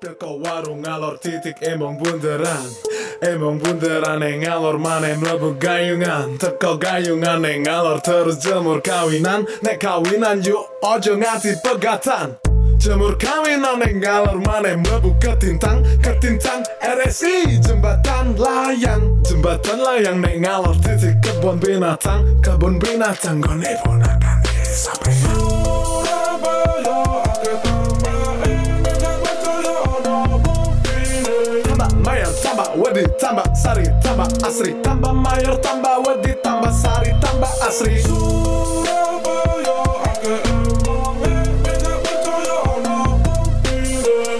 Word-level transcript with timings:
Teko 0.00 0.40
warung 0.40 0.80
ngalor 0.80 1.20
titik 1.20 1.60
emong 1.60 2.00
bunderan. 2.00 2.64
Emong 3.20 3.60
bunderan 3.60 4.24
yang 4.24 4.40
ngalor 4.40 4.80
mana 4.80 5.12
mlebu 5.12 5.60
gayungan 5.60 6.40
Teko 6.40 6.80
gayungan 6.80 7.44
yang 7.44 7.68
ngalor 7.68 8.00
terus 8.00 8.40
jemur 8.40 8.80
kawinan. 8.80 9.44
Nek 9.60 9.76
kawinan 9.76 10.40
yuk 10.40 10.80
ojo 10.80 11.20
nganti 11.20 11.52
pegatan 11.60 12.40
Jemur 12.80 13.20
kawinan 13.20 13.76
yang 13.76 14.00
ngalor 14.00 14.40
mana 14.40 14.72
mlebu 14.80 15.20
ketintang 15.20 15.84
Ketintang 16.00 16.64
RSI 16.80 17.60
jembatan 17.60 18.40
layang 18.40 19.20
Jembatan 19.20 19.84
layang 19.84 20.24
nek 20.24 20.40
ngalor 20.40 20.80
titik 20.80 21.20
kebun 21.20 21.60
binatang 21.60 22.24
Kebun 22.40 22.80
binatang 22.80 23.44
gone 23.44 23.68
ponakan 23.84 24.40
sampai 24.64 25.39
wedi 33.00 33.16
tambah 33.16 33.48
sari 33.56 33.86
tambah 34.04 34.28
asri. 34.44 34.76
Tambah 34.84 35.12
mayor 35.16 35.56
tambah 35.64 36.04
wedi 36.04 36.36
tambah 36.44 36.68
sari 36.68 37.16
tambah 37.16 37.48
asri. 37.64 38.04
Surabaya 38.04 39.76
ake 40.04 40.36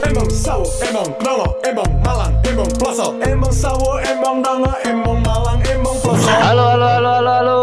emong 0.05 0.33
sawo 0.33 0.69
emong 0.85 1.11
nono 1.25 1.49
emong 1.65 1.93
malang 2.05 2.35
emong 2.45 2.71
ploso. 2.77 3.17
Emong 3.25 3.55
sawo 3.55 3.97
emong 4.05 4.45
nono 4.45 4.73
emong 4.85 5.21
malang 5.25 5.61
emong 5.65 5.97
ploso. 6.05 6.29
Halo, 6.29 6.77
halo, 6.77 6.85
halo, 6.85 7.11
halo, 7.17 7.33
halo. 7.33 7.61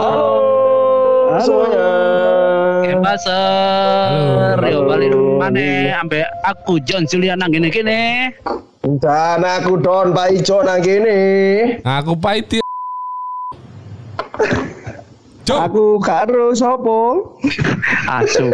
Halo. 0.00 0.28
Semuanya. 1.40 1.88
Kempaser. 2.88 4.56
Yo 4.72 4.88
balik 4.88 5.12
mana? 5.12 6.00
Ambek 6.00 6.24
aku 6.48 6.80
John 6.80 7.04
Julian 7.04 7.36
nang 7.40 7.52
gini 7.52 7.68
gini. 7.68 8.32
Dan 8.80 9.44
aku 9.44 9.76
Don 9.76 10.16
Pak 10.16 10.32
Ijo 10.32 10.64
nang 10.64 10.80
kene. 10.80 11.18
Aku 11.84 12.16
pahit 12.16 12.48
Cuk. 15.44 15.58
Aku 15.58 16.00
karo 16.00 16.54
sopo? 16.54 17.36
Asu. 18.08 18.48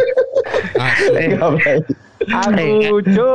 Asu. 0.74 1.12
Eh, 1.14 1.38
Aku 2.26 2.98
Jo. 3.06 3.32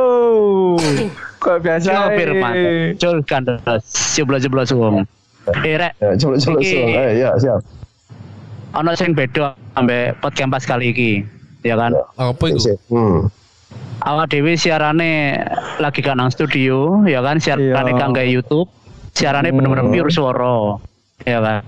Kok 1.38 1.56
biasa. 1.64 1.88
Yo 1.88 2.02
Firman. 2.12 2.54
Jol 3.00 3.24
kandas. 3.24 3.86
Jeblos-jeblos 4.12 4.74
wong. 4.74 5.08
Eh 5.64 5.74
rek, 5.74 5.96
Ya, 5.98 6.14
coba 6.14 6.36
coba 6.38 6.58
Iki. 6.60 6.70
coba. 6.70 6.86
Eh, 7.02 7.10
ya, 7.18 7.30
siap. 7.34 7.60
ono 8.72 8.90
sing 8.94 9.12
beda 9.12 9.52
ambek 9.74 10.16
podcast 10.20 10.64
kali 10.64 10.92
iki. 10.92 11.12
Ya 11.62 11.74
kan? 11.76 11.92
Apa 12.14 12.44
itu? 12.48 12.72
Sip. 12.72 12.78
Hmm. 12.88 13.26
Awak 14.02 14.34
dewi 14.34 14.58
siarane 14.58 15.38
lagi 15.78 16.02
gak 16.02 16.18
nang 16.18 16.26
studio, 16.34 17.06
ya 17.06 17.22
kan? 17.22 17.38
Siarane 17.38 17.94
Iya. 17.94 17.98
gak 18.02 18.08
nggak 18.10 18.26
YouTube. 18.26 18.68
Siarane 19.14 19.54
bener-bener 19.54 19.86
pure 19.94 20.10
suara. 20.10 20.74
Ya 21.22 21.38
kan? 21.38 21.60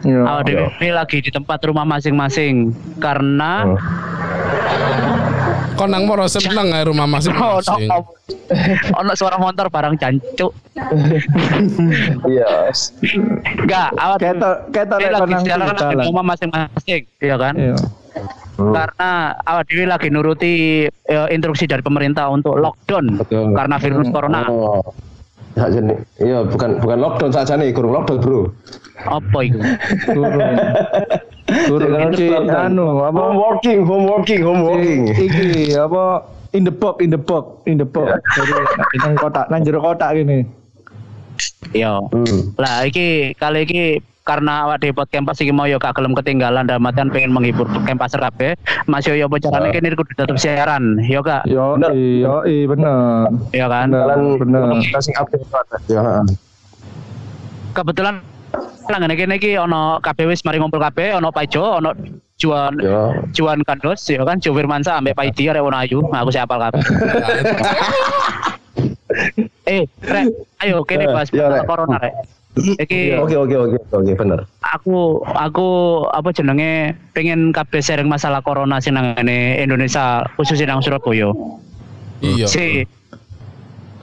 Iya. 0.00 0.20
Awak 0.24 0.42
dewi 0.48 0.64
ini 0.80 0.90
lagi 0.96 1.20
di 1.20 1.28
tempat 1.28 1.60
rumah 1.68 1.84
masing-masing 1.84 2.72
karena 2.96 3.68
hmm. 3.68 3.76
Kok 5.72 5.88
nang 5.88 6.04
moro 6.04 6.28
seneng 6.28 6.68
ya 6.68 6.84
rumah 6.84 7.08
masing-masing. 7.08 7.88
ono 9.00 9.12
suara 9.16 9.36
motor 9.40 9.68
barang 9.72 9.96
jancuk. 10.00 10.52
Iya. 12.28 12.72
Enggak, 13.60 13.88
awak 13.96 14.16
dewi 14.20 14.36
rek 15.00 15.12
lagi 15.12 15.34
siaran 15.44 15.66
kita 15.72 15.84
di 15.92 16.06
rumah 16.08 16.24
masing-masing, 16.24 17.02
ya 17.20 17.36
kan? 17.36 17.54
Iya. 17.56 17.76
Hmm. 18.52 18.76
Karena 18.76 19.32
awak 19.48 19.64
dewi 19.64 19.88
lagi 19.88 20.08
nuruti 20.12 20.84
eh, 20.84 21.28
instruksi 21.32 21.64
dari 21.64 21.80
pemerintah 21.80 22.28
untuk 22.28 22.60
lockdown 22.60 23.16
Betul. 23.24 23.56
karena 23.56 23.76
virus 23.80 24.08
corona. 24.12 24.44
Oh. 24.52 24.84
Ya, 25.52 25.68
jadi, 25.68 25.92
iya 26.16 26.38
bukan 26.48 26.80
bukan 26.80 26.98
lockdown 27.00 27.32
saja 27.32 27.60
nih, 27.60 27.76
kurang 27.76 27.92
lockdown 27.92 28.18
bro. 28.24 28.40
Apa 29.04 29.38
itu? 29.44 29.60
Jangan 31.68 32.12
si 32.16 32.24
lockdown. 32.32 32.72
anu 32.72 33.04
apa? 33.04 33.20
Home 33.20 33.36
working, 33.36 33.78
home 33.84 34.06
working, 34.08 34.40
home 34.40 34.62
working. 34.64 35.00
Si- 35.12 35.28
Iki 35.28 35.76
apa? 35.76 36.24
In 36.52 36.68
the 36.68 36.72
box, 36.72 37.00
in 37.00 37.08
the 37.08 37.20
box, 37.20 37.44
in 37.64 37.76
the 37.80 37.88
box. 37.88 38.12
Jadi 38.36 38.52
nang 39.00 39.16
kotak, 39.16 39.48
nang 39.48 39.64
jero 39.64 39.80
kotak 39.80 40.12
gini. 40.16 40.44
Yo. 41.72 42.08
Hmm. 42.12 42.52
Lah 42.60 42.84
iki 42.84 43.32
kali 43.40 43.64
iki 43.64 43.84
karena 44.22 44.66
awak 44.66 44.82
di 44.82 44.94
podcast 44.94 45.42
iki 45.42 45.50
mau 45.50 45.66
yo 45.66 45.82
gak 45.82 45.98
gelem 45.98 46.14
ketinggalan 46.14 46.66
dan 46.66 46.78
matian 46.78 47.10
pengen 47.10 47.34
menghibur 47.34 47.66
kempas 47.82 48.14
kabeh. 48.14 48.54
Mas 48.86 49.06
yo 49.06 49.18
yo 49.18 49.26
apa 49.26 49.42
carane 49.42 49.74
kene 49.74 49.94
kudu 49.98 50.14
tetep 50.14 50.38
siaran, 50.38 51.02
yo 51.06 51.22
gak? 51.22 51.42
Yo, 51.50 51.74
iya, 51.90 52.34
iya 52.46 52.66
bener. 52.70 53.26
Ya 53.50 53.66
kan? 53.66 53.90
Bener, 54.38 54.62
sing 55.02 55.14
update 55.18 55.46
banget. 55.50 55.80
Ya. 55.90 56.22
Kebetulan 57.74 58.22
nang 58.90 59.00
ngene 59.02 59.14
kene 59.14 59.34
iki 59.38 59.58
ono 59.58 60.02
kabeh 60.02 60.26
wis 60.30 60.44
mari 60.46 60.58
ngumpul 60.58 60.82
kabeh, 60.82 61.18
ono 61.18 61.30
Pak 61.34 61.46
Jo, 61.50 61.82
ono 61.82 61.90
Juan 62.38 62.74
Ya. 62.82 63.14
Juan 63.30 63.62
Kandos, 63.62 64.02
ya 64.10 64.26
kan 64.26 64.42
Jo 64.42 64.54
Firmansa 64.54 64.98
ambek 64.98 65.14
Pak 65.14 65.26
Idi 65.30 65.46
arek 65.46 65.62
ono 65.62 65.78
Ayu, 65.78 66.02
aku 66.10 66.30
siapal 66.34 66.58
kabeh. 66.58 66.82
eh, 69.70 69.86
Rek, 70.02 70.26
ayo 70.66 70.82
kene 70.82 71.06
bahas 71.10 71.30
corona, 71.66 71.98
Rek. 72.02 72.14
Iki 72.52 73.16
Oke 73.16 73.32
oke 73.32 73.56
oke 73.56 73.76
oke 73.80 74.12
bener. 74.12 74.44
aku 74.60 75.24
aku 75.24 75.68
apa 76.12 76.28
jenenge 76.36 76.92
pengen 77.16 77.48
kabeh 77.48 77.80
sharing 77.80 78.12
masalah 78.12 78.44
corona 78.44 78.76
sing 78.76 78.92
nang 78.92 79.16
ngene 79.16 79.56
Indonesia 79.56 80.20
khususnya 80.36 80.68
nang 80.68 80.84
Surabaya. 80.84 81.32
Iya. 82.20 82.46
Si 82.46 82.84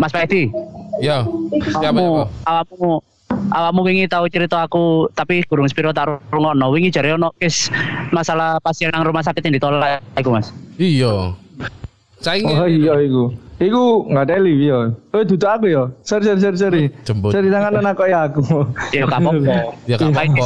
Mas 0.02 0.10
Paidi, 0.10 0.50
Iya. 0.98 1.28
Siapa 1.78 1.94
kamu 1.94 2.06
awakmu 2.48 2.92
awakmu 3.54 3.82
wingi 3.86 4.06
tahu 4.10 4.26
cerita 4.28 4.66
aku 4.66 5.08
tapi 5.14 5.46
gurung 5.46 5.70
spiro 5.70 5.94
tak 5.94 6.20
rungokno. 6.34 6.74
Wingi 6.74 6.90
jare 6.90 7.14
ono 7.16 7.32
kes 7.38 7.70
masalah 8.10 8.58
pasien 8.60 8.90
nang 8.90 9.06
rumah 9.06 9.22
sakit 9.22 9.46
yang 9.46 9.56
ditolak 9.62 10.02
iku, 10.18 10.34
Mas. 10.34 10.50
Iya. 10.82 11.38
Saingi 12.20 12.52
Oh 12.52 12.68
iya 12.68 12.94
iku. 13.00 13.24
Iku 13.60 13.84
nggak 14.08 14.24
ada 14.28 14.36
livi 14.40 14.72
ya. 14.72 14.92
Oh 15.12 15.24
duduk 15.24 15.48
aku 15.48 15.66
ya. 15.68 15.84
Sorry 16.04 16.24
sorry 16.24 16.40
sorry 16.40 16.58
sorry. 16.58 16.84
Jemput. 17.04 17.32
Sorry 17.32 17.52
tangan 17.52 17.80
anak 17.80 17.94
kok 17.96 18.08
ya 18.08 18.20
aku. 18.28 18.44
Ya 18.96 19.04
gak 19.04 19.20
apa-apa. 19.20 19.56
Ya 19.88 19.96
gak 19.96 20.12
apa-apa. 20.12 20.46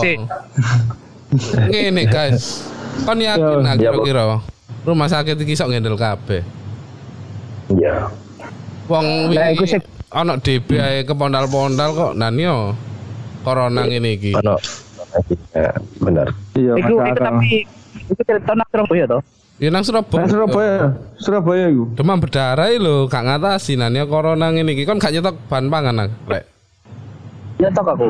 Ngene 1.69 2.03
guys. 2.09 2.65
Kon 3.05 3.17
yakin 3.17 3.65
Bu. 3.65 3.77
kira-kira 4.05 4.23
rumah 4.85 5.07
sakit 5.09 5.37
iki 5.39 5.53
sok 5.53 5.73
ngendel 5.73 5.97
kabeh. 5.97 6.41
Iya. 7.73 8.09
Wong 8.85 9.33
Lah, 9.33 9.49
iku 9.49 9.63
wingi 9.63 9.77
sih- 9.79 9.85
ana 10.13 10.37
DB 10.37 10.77
ae 10.77 11.01
kepondal-pondal 11.05 11.89
kok 11.93 12.11
nan 12.13 12.37
yo. 12.37 12.77
Corona 13.41 13.85
ngene 13.85 14.13
iki. 14.13 14.33
Ano? 14.37 14.57
Ya, 15.53 15.69
benar. 16.01 16.27
Iya 16.57 16.73
Iku 16.81 16.93
itu 16.97 17.21
tapi 17.21 17.53
itu 18.09 18.21
cerita 18.25 18.51
nang 18.53 18.67
Surabaya 18.69 19.05
toh. 19.05 19.21
Ya 19.61 19.69
nang 19.69 19.85
Surabaya. 19.85 20.25
Nah, 20.25 20.29
Surabaya. 20.29 20.77
Surabaya 21.21 21.65
iku. 21.69 21.83
Demam 21.93 22.17
berdarah 22.17 22.73
lho, 22.73 23.05
gak 23.05 23.21
ngatasi 23.21 23.77
nan 23.77 23.93
yo 23.93 24.09
corona 24.09 24.49
ngene 24.49 24.73
iki. 24.73 24.83
Kon 24.89 24.97
gak 24.97 25.13
nyetok 25.13 25.37
bahan 25.45 25.69
pangan 25.69 26.01
ah, 26.03 26.09
Rek. 26.25 26.43
Nyetok 27.61 27.85
aku. 27.93 28.07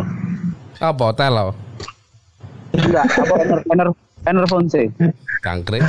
Apa 0.79 1.03
hotel 1.11 1.31
lo? 1.35 1.47
Enggak, 2.73 3.05
apa 3.05 3.33
ener 3.43 3.59
ener 3.69 3.87
enerphone 4.25 4.65
sih. 4.71 4.87
Cangkrik. 5.43 5.83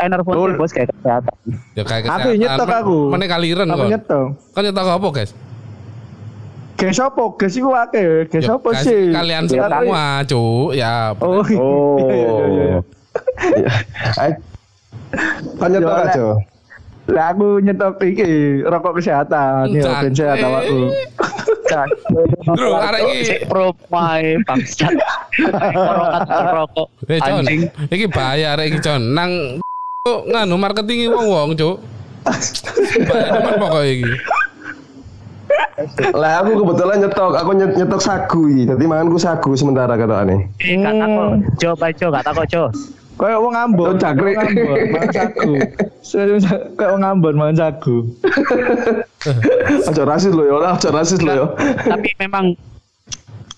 Enerphone 0.00 0.36
sih 0.36 0.58
bos 0.58 0.72
kayak 0.72 0.88
kesehatan. 0.90 1.36
Ya 1.76 1.82
kayak 1.84 2.02
Aku 2.08 2.28
nyetok 2.34 2.68
aku. 2.72 2.98
Mana 3.12 3.24
kaliren 3.28 3.68
Aku 3.68 3.84
kok. 3.84 3.88
nyetok. 3.92 4.26
Kon 4.56 4.62
nyetok 4.64 4.88
apa, 4.90 5.08
guys? 5.12 5.30
Ges 6.76 7.00
apa? 7.00 7.22
Ges 7.40 7.54
iku 7.56 7.72
akeh. 7.72 8.28
Ges 8.28 8.44
Ya, 8.44 8.54
apa 8.60 8.68
guys, 8.68 8.84
sih? 8.84 9.08
Kalian 9.08 9.42
Ya, 9.48 9.64
semua, 9.68 10.04
Cuk. 10.28 10.68
Ya. 10.76 10.94
Oh. 11.18 11.40
Oh. 11.40 11.96
iya, 11.96 12.12
iya, 12.12 12.28
iya, 12.28 12.44
iya. 12.52 12.78
Iya. 13.56 13.70
Eh, 14.28 14.32
Kan 15.56 15.68
nyetok 15.72 15.96
aja. 16.04 16.26
Lah 17.06 17.26
aku 17.30 17.62
nyetok 17.62 18.02
iki 18.02 18.26
rokok 18.66 18.98
kesehatan 18.98 19.70
ya 19.70 20.02
ben 20.02 20.12
sehat 20.12 20.42
awakku. 20.42 20.90
Bro, 22.50 22.70
arek 22.82 23.00
iki 23.06 23.20
Cek 23.30 23.40
pro 23.46 23.70
mai 23.88 24.34
bangsat. 24.42 24.92
Rokok 25.38 26.52
rokok. 26.60 26.88
Eh, 27.06 27.18
Con. 27.22 27.46
Anjing. 27.46 27.60
Iki 27.88 28.06
bahaya 28.10 28.58
arek 28.58 28.74
iki, 28.74 28.78
Con. 28.82 29.14
Nang 29.14 29.62
nganu 30.30 30.54
marketing 30.58 31.08
wong-wong, 31.14 31.54
Cuk. 31.54 31.76
Bahaya 33.08 33.54
pokoknya 33.54 33.86
iki. 33.86 34.12
Lah 36.12 36.40
aku 36.40 36.56
kebetulan 36.58 36.96
nyetok, 37.00 37.32
aku 37.34 37.50
nyet- 37.52 37.76
nyetok 37.76 38.00
sagu 38.00 38.40
iki. 38.46 38.64
Dadi 38.64 38.84
manganku 38.84 39.16
sagu 39.16 39.52
sementara 39.52 39.92
katane. 39.94 40.48
Eh, 40.58 40.76
gak 40.76 40.94
takut. 40.94 41.36
Jo, 41.56 41.70
Pak 41.72 41.90
Jo, 41.96 42.06
gak 42.08 42.24
takut 42.24 42.46
Jo. 42.48 42.64
Kayak 43.16 43.40
wong 43.40 43.54
Oh, 43.54 43.62
Ambon. 43.64 43.96
Ambon, 43.96 44.36
mangan 44.92 45.10
sagu. 45.10 45.52
Serius, 46.00 46.44
Kayak 46.76 46.90
wong 46.92 47.02
Ambon 47.02 47.34
mangan 47.34 47.56
sagu. 47.58 47.96
Aja 49.88 50.02
rasis 50.04 50.30
lo 50.30 50.44
ya, 50.44 50.56
aja 50.68 50.88
rasis 50.92 51.20
lo 51.20 51.32
ya. 51.32 51.46
Tapi 51.82 52.12
memang 52.16 52.52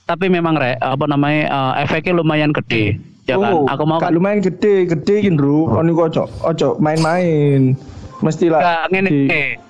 tapi 0.09 0.27
memang 0.27 0.57
rek 0.57 0.81
apa 0.81 1.05
namanya 1.05 1.43
eh, 1.75 1.85
efeknya 1.85 2.17
lumayan 2.17 2.55
gede. 2.55 2.97
Ya 3.29 3.37
kan, 3.37 3.53
Oh, 3.53 3.69
aku 3.69 3.83
mau 3.85 4.01
gak 4.01 4.15
lumayan 4.15 4.41
gede, 4.41 4.89
gede 4.89 5.15
iki, 5.21 5.31
Bro. 5.31 5.69
Kon 5.69 5.87
iku 5.87 6.09
ojo 6.09 6.23
ojo 6.41 6.69
main-main. 6.79 7.77
Mesti 8.19 8.49
lah. 8.49 8.61
Gak 8.89 8.97
ngene. 8.97 9.68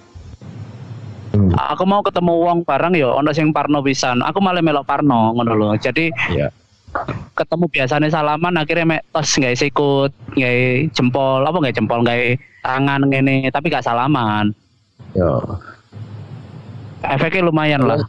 Aku 1.59 1.83
mau 1.83 1.99
ketemu 2.01 2.33
wong 2.39 2.59
bareng 2.63 2.95
ya 2.95 3.11
ono 3.11 3.35
sing 3.35 3.51
parno 3.51 3.83
pisan. 3.83 4.23
Aku 4.23 4.39
malah 4.39 4.63
melok 4.63 4.87
parno 4.87 5.35
ngono 5.35 5.53
lho. 5.53 5.69
Jadi 5.75 6.15
Iya. 6.31 6.49
ketemu 7.37 7.69
biasanya 7.69 8.09
salaman 8.09 8.57
akhirnya 8.57 8.89
mek 8.89 9.03
tos 9.13 9.37
nggak 9.37 9.55
sikut 9.55 10.09
nggak 10.33 10.55
jempol 10.97 11.45
apa 11.45 11.61
nggak 11.61 11.77
jempol 11.77 12.01
nggak 12.01 12.41
tangan 12.65 13.05
ngene 13.05 13.53
tapi 13.53 13.69
gak 13.69 13.85
salaman 13.85 14.57
Ya. 15.13 15.37
efeknya 17.05 17.45
lumayan 17.45 17.85
lah 17.85 18.01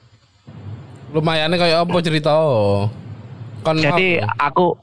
Lumayan 1.11 1.51
kayak 1.57 1.83
apa 1.83 1.97
cerita? 1.99 2.31
Kon 3.59 3.75
jadi 3.75 4.23
aku 4.39 4.79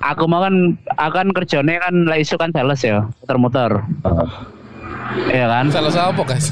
aku 0.00 0.24
mau 0.24 0.40
kan 0.40 0.54
akan 0.96 1.34
kerjanya 1.36 1.84
kan 1.84 2.08
lah 2.08 2.16
isu 2.16 2.40
kan 2.40 2.48
sales 2.48 2.80
ya 2.80 3.04
muter-muter 3.20 3.84
Ah. 4.08 4.24
Iya 5.28 5.46
kan 5.52 5.68
salah 5.68 5.92
apa 5.92 6.22
guys? 6.24 6.48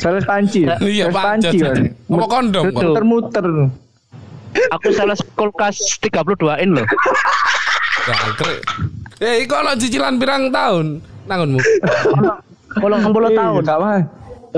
Sales 0.00 0.24
panci. 0.24 0.64
Iya 0.80 1.12
kan. 1.12 1.38
Apa 2.08 2.26
kondom? 2.26 2.64
Muter-muter. 2.72 3.46
aku 4.50 4.90
sales 4.90 5.22
kulkas 5.38 5.78
32 6.02 6.58
in 6.58 6.74
loh 6.74 6.82
Jangkrik. 8.02 8.60
Eh, 9.20 9.44
iku 9.44 9.54
ono 9.54 9.78
cicilan 9.78 10.18
pirang 10.18 10.50
tahun 10.50 10.98
nangunmu? 11.28 11.60
Kolong 12.80 13.02
puluh 13.12 13.30
Eh, 13.30 13.36
tahun 13.36 13.62
Gak 13.62 13.78
mah. 13.78 14.00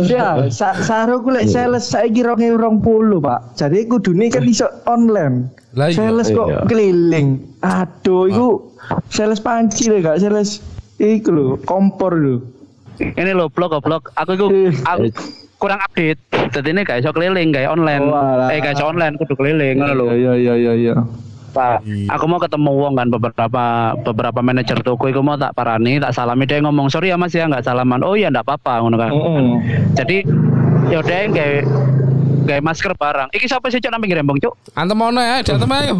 Ya, 0.00 0.48
sa 0.48 0.72
saro 0.80 1.20
ku 1.20 1.28
lek 1.28 1.44
sales 1.44 1.84
saiki 1.84 2.24
2020, 2.24 2.80
Pak. 3.20 3.60
Jadi 3.60 3.84
kudune 3.84 4.32
kan 4.32 4.48
iso 4.48 4.64
online. 4.88 5.52
Lah 5.76 5.92
iya. 5.92 6.08
Sales 6.08 6.32
kok 6.32 6.48
Iya. 6.48 6.64
keliling. 6.64 7.28
Aduh, 7.60 8.24
iku 8.24 8.48
sales 9.12 9.36
panci 9.36 9.92
lho, 9.92 10.00
gak 10.00 10.24
sales 10.24 10.64
iku 10.96 11.28
lho, 11.28 11.44
kompor 11.68 12.16
lho. 12.16 12.40
Ini 12.98 13.30
loh 13.32 13.46
blog 13.46 13.78
blog 13.78 14.12
aku 14.12 14.30
itu 14.32 14.46
Eh. 14.50 14.72
aku 14.82 15.02
kurang 15.56 15.78
update 15.80 16.18
jadi 16.50 16.68
ini 16.68 16.80
gak 16.82 17.00
iso 17.00 17.10
keliling 17.10 17.48
kayak 17.48 17.70
online 17.70 18.02
Walah. 18.04 18.50
eh 18.50 18.58
gak 18.58 18.74
iso 18.74 18.84
online 18.84 19.14
kudu 19.14 19.32
keliling 19.32 19.78
ngono 19.78 19.92
lho 19.94 20.04
Iya 20.10 20.32
iya 20.34 20.54
iya 20.54 20.72
iya. 20.74 20.94
Pak, 21.52 21.84
aku 22.08 22.24
mau 22.24 22.40
ketemu 22.40 22.72
wong 22.72 22.96
kan 22.96 23.12
beberapa 23.12 23.64
beberapa 24.00 24.40
manajer 24.40 24.80
toko 24.80 25.04
iku 25.04 25.20
mau 25.20 25.36
tak 25.36 25.52
parani, 25.52 26.00
tak 26.00 26.16
salami 26.16 26.48
dia 26.48 26.56
ngomong, 26.58 26.88
"Sorry 26.88 27.12
ya 27.12 27.20
Mas 27.20 27.36
ya 27.36 27.44
nggak 27.44 27.60
salaman." 27.60 28.00
Oh 28.00 28.16
iya 28.16 28.32
enggak 28.32 28.48
apa-apa 28.48 28.80
ngono 28.80 28.96
kan. 28.96 29.12
Heeh. 29.12 29.44
Jadi 29.92 30.16
ya 30.88 31.04
udah 31.04 31.18
kayak 31.28 31.68
kayak 32.48 32.62
masker 32.64 32.96
barang. 32.96 33.28
Iki 33.30 33.46
siapa 33.46 33.68
sih 33.68 33.84
cok 33.84 33.92
nang 33.92 34.00
pinggir 34.00 34.16
rembong, 34.16 34.40
Cuk? 34.40 34.56
Antem 34.72 34.96
ono 34.96 35.20
ya, 35.20 35.44
dateng 35.44 35.68
ayo. 35.68 35.96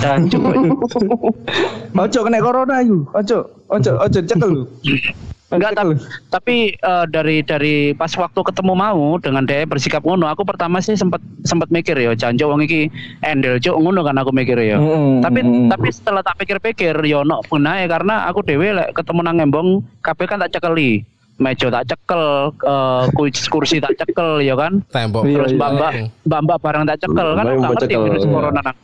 Dan 0.00 0.24
Cuk. 0.24 0.40
Ojo 2.00 2.18
kena 2.24 2.40
corona 2.40 2.80
iku. 2.80 3.04
Ojo, 3.12 3.38
ojo, 3.68 3.92
ojo 4.00 4.18
cekel 4.24 4.48
lho. 4.48 4.64
Enggak 5.46 5.78
tapi, 5.78 5.94
tapi 6.26 6.56
eh, 6.74 7.04
dari 7.06 7.38
dari 7.46 7.94
pas 7.94 8.10
waktu 8.18 8.40
ketemu 8.42 8.74
mau 8.74 9.14
dengan 9.22 9.46
dia 9.46 9.62
bersikap 9.62 10.02
ngono, 10.02 10.26
aku 10.26 10.42
pertama 10.42 10.82
sih 10.82 10.98
sempat 10.98 11.22
sempat 11.46 11.70
mikir 11.70 11.94
ya, 11.94 12.18
janjo 12.18 12.50
wong 12.50 12.66
iki 12.66 12.90
endel 13.22 13.62
cuk 13.62 13.78
ngono 13.78 14.02
kan 14.02 14.18
aku 14.18 14.34
mikir 14.34 14.58
ya. 14.58 14.74
Mm-mm, 14.74 15.22
tapi 15.22 15.46
tapi 15.70 15.86
setelah 15.94 16.26
tak 16.26 16.42
pikir-pikir 16.42 16.98
yo 17.06 17.22
ono 17.22 17.46
gunae 17.46 17.86
karena 17.86 18.26
aku 18.26 18.42
dhewe 18.42 18.74
lek 18.74 18.90
ketemu 18.98 19.20
nang 19.22 19.38
embong 19.38 19.86
kabeh 20.02 20.26
kan 20.26 20.42
tak 20.42 20.58
cekeli. 20.58 21.06
Meja 21.36 21.68
tak 21.68 21.84
cekel, 21.84 22.48
eh, 22.64 23.04
kursi, 23.12 23.44
kursi 23.52 23.76
tak 23.76 23.92
cekel 24.00 24.40
ya 24.40 24.56
kan. 24.56 24.80
Tembok. 24.88 25.28
Iya, 25.28 25.36
Terus 25.36 25.52
iya. 25.52 25.58
mbak-mbak 25.60 25.92
mbak-mbak 26.26 26.58
barang 26.64 26.84
tak 26.88 26.98
cekel 27.04 27.28
kan 27.36 27.44
aku 27.44 27.58
nggak 27.60 27.72
ngerti 27.76 27.86
cekel, 27.86 28.02
virus 28.08 28.24
iya. 28.24 28.32
corona 28.32 28.60
nang. 28.64 28.76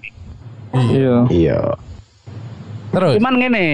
Iya. 0.73 1.17
Iya. 1.33 1.61
Terus 2.93 3.13
Cuman 3.17 3.35
ngene, 3.41 3.67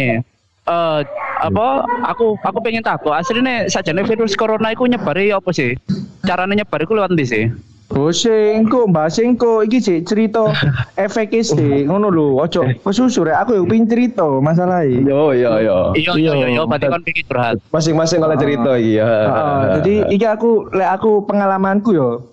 eh 0.70 0.98
apa 1.38 1.86
aku 2.02 2.34
aku 2.42 2.58
pengen 2.58 2.82
tahu 2.82 3.14
aslinya 3.14 3.70
sajane 3.70 4.02
virus 4.02 4.34
corona 4.34 4.74
iku 4.74 4.90
nyebari 4.90 5.30
apa 5.30 5.50
sih? 5.54 5.78
Caranya 6.26 6.62
nyebar 6.62 6.82
iku 6.82 6.98
lewat 6.98 7.14
ndi 7.14 7.24
sih? 7.24 7.44
Oh 7.88 8.12
singko, 8.12 8.84
Mbak 8.84 9.08
Singko, 9.08 9.64
iki 9.64 9.80
sih 9.80 10.04
cerita 10.04 10.52
efek 11.08 11.32
sih, 11.40 11.88
ngono 11.88 12.12
lho. 12.12 12.36
Ojo 12.36 12.68
kesusu 12.84 13.24
rek 13.24 13.48
aku 13.48 13.56
yo 13.56 13.64
pin 13.64 13.88
cerita 13.88 14.28
masalahnya. 14.44 15.08
Yo 15.08 15.32
yo 15.32 15.56
yo. 15.56 15.78
Iya 15.96 16.12
iya 16.20 16.32
iya 16.36 16.46
iya 16.52 16.62
berarti 16.68 16.84
kan 16.92 17.00
pikir 17.00 17.24
curhat. 17.24 17.56
Masing-masing 17.72 18.20
oleh 18.20 18.36
cerita 18.36 18.76
iki 18.76 19.00
ya. 19.00 19.08
Heeh, 19.08 19.60
jadi 19.80 19.94
iki 20.12 20.26
aku 20.28 20.68
lek 20.76 21.00
aku 21.00 21.24
pengalamanku 21.24 21.96
yo. 21.96 22.28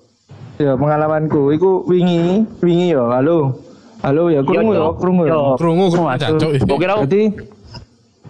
Ya 0.59 0.75
pengalamanku 0.75 1.55
iku 1.55 1.87
wingi, 1.87 2.43
wingi 2.59 2.91
yo. 2.91 3.07
Halo. 3.15 3.55
Halo 4.03 4.27
ya 4.27 4.43
krungu 4.43 4.75
yo, 4.75 4.91
krungu 4.99 5.23
yo. 5.23 5.55
krungu 5.55 5.87
krungu 5.87 6.09
jancuk. 6.19 6.51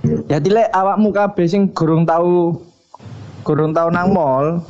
Jadi 0.06 0.30
jadi 0.30 0.48
lek 0.54 0.69
awakmu 0.69 1.10
kabeh 1.10 1.46
sing 1.50 1.74
gurung 1.74 2.06
tahu 2.06 2.62
gurung 3.42 3.74
tahu 3.74 3.90
nang 3.90 4.13
mall, 4.13 4.62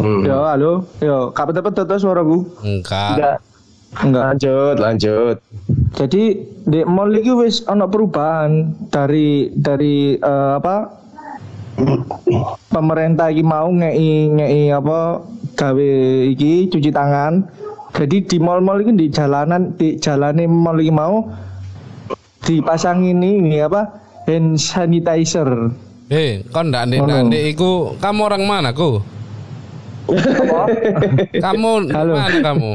Hmm. 0.00 0.24
yo 0.24 0.48
halo, 0.48 0.88
yo 1.04 1.28
kabeh 1.36 1.60
betul 1.60 1.84
betul 1.84 2.00
suaraku. 2.00 2.38
Enggak. 2.64 3.20
enggak 3.20 3.36
Enggak. 4.00 4.22
Lanjut, 4.32 4.76
lanjut. 4.80 5.36
Jadi 5.92 6.22
di 6.64 6.80
mall 6.88 7.12
iki 7.12 7.32
wis 7.36 7.66
ana 7.68 7.84
perubahan 7.84 8.72
dari 8.88 9.52
dari 9.52 10.16
eh, 10.16 10.52
apa 10.56 10.88
pemerintah 12.72 13.28
iki 13.28 13.44
mau 13.44 13.68
ngei 13.68 14.30
ngei 14.40 14.72
apa 14.72 15.20
gawe 15.52 15.90
iki 16.32 16.72
cuci 16.72 16.88
tangan. 16.88 17.44
Jadi 17.92 18.24
di 18.24 18.36
mall-mall 18.40 18.80
iki 18.80 18.96
di 18.96 19.06
jalanan 19.12 19.76
di 19.76 20.00
jalane 20.00 20.48
mall 20.48 20.80
iki 20.80 20.94
mau 20.94 21.28
dipasang 22.46 23.04
ini 23.04 23.36
ini 23.36 23.60
apa 23.60 23.99
hand 24.30 24.62
sanitizer. 24.62 25.74
Eh, 26.10 26.42
kon 26.50 26.70
ndak 26.70 26.86
ndek 26.86 27.00
Ngono. 27.02 27.26
ndek 27.26 27.44
iku 27.50 27.70
kamu 27.98 28.20
orang 28.22 28.42
mana 28.46 28.70
ku? 28.70 29.02
kamu 31.38 31.72
Halo. 31.90 32.12
mana 32.18 32.38
kamu? 32.42 32.70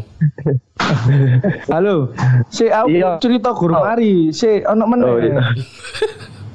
Halo, 1.67 1.95
si 2.47 2.67
aku 2.67 2.87
Iya. 2.91 3.19
cerita 3.19 3.51
guru 3.51 3.75
mari, 3.75 4.31
si 4.31 4.63
ono 4.63 4.83
meneh. 4.85 5.07
Oh, 5.07 5.19
iya. 5.19 5.39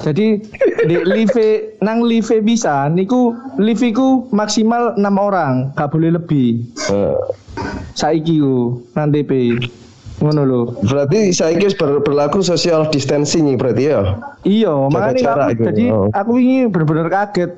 Jadi 0.01 0.41
di 0.89 0.97
live 1.05 1.77
nang 1.85 2.01
live 2.01 2.41
bisa 2.41 2.89
niku 2.89 3.37
live 3.61 3.85
iku 3.85 4.25
maksimal 4.33 4.97
enam 4.97 5.21
orang, 5.21 5.69
gak 5.77 5.93
boleh 5.93 6.17
lebih. 6.17 6.65
Eh, 6.89 7.17
Saiki 7.93 8.41
ku 8.41 8.81
nang 8.97 9.13
DP. 9.13 9.61
Ngono 10.21 10.41
lho. 10.45 10.61
Berarti 10.85 11.33
saya 11.33 11.57
wis 11.57 11.73
ber- 11.73 12.05
berlaku 12.05 12.45
social 12.45 12.85
distancing 12.93 13.57
berarti 13.57 13.89
ya. 13.89 14.21
Iya, 14.45 14.73
makanya 14.93 15.33
aku, 15.33 15.53
iku. 15.57 15.63
jadi 15.73 15.85
Oh. 15.91 16.07
aku 16.13 16.33
ini 16.37 16.69
bener-bener 16.69 17.09
kaget. 17.09 17.51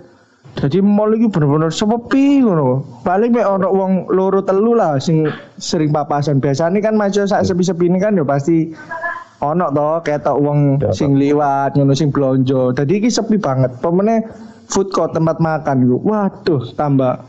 Jadi 0.52 0.78
mall 0.78 1.16
iki 1.16 1.26
bener-bener 1.26 1.72
sepi 1.72 2.44
ngono. 2.44 2.84
Paling 3.02 3.32
mek 3.32 3.48
ono 3.48 3.66
wong 3.66 3.92
loro 4.12 4.44
telu 4.44 4.78
lah 4.78 5.00
sing 5.02 5.26
sering 5.56 5.90
papasan. 5.90 6.38
Biasanya 6.38 6.78
kan 6.78 6.94
maca 6.94 7.24
sak 7.24 7.42
sepi-sepi 7.42 7.88
ini 7.88 7.98
kan 7.98 8.14
ya 8.14 8.22
pasti 8.22 8.70
ono 9.40 9.72
to 9.72 9.88
ketok 10.04 10.38
wong 10.38 10.78
Ya, 10.78 10.92
sing 10.94 11.18
liwat 11.18 11.74
ngono 11.74 11.96
sing 11.96 12.14
blonjo. 12.14 12.70
Jadi 12.70 13.00
iki 13.00 13.08
sepi 13.08 13.40
banget. 13.40 13.74
Pemene 13.80 14.22
food 14.68 14.92
court 14.92 15.16
tempat 15.16 15.40
makan 15.40 15.82
iku. 15.82 15.96
Waduh, 16.04 16.62
tambah 16.76 17.24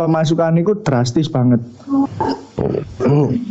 pemasukan 0.00 0.56
iku 0.56 0.72
drastis 0.80 1.28
banget. 1.28 1.60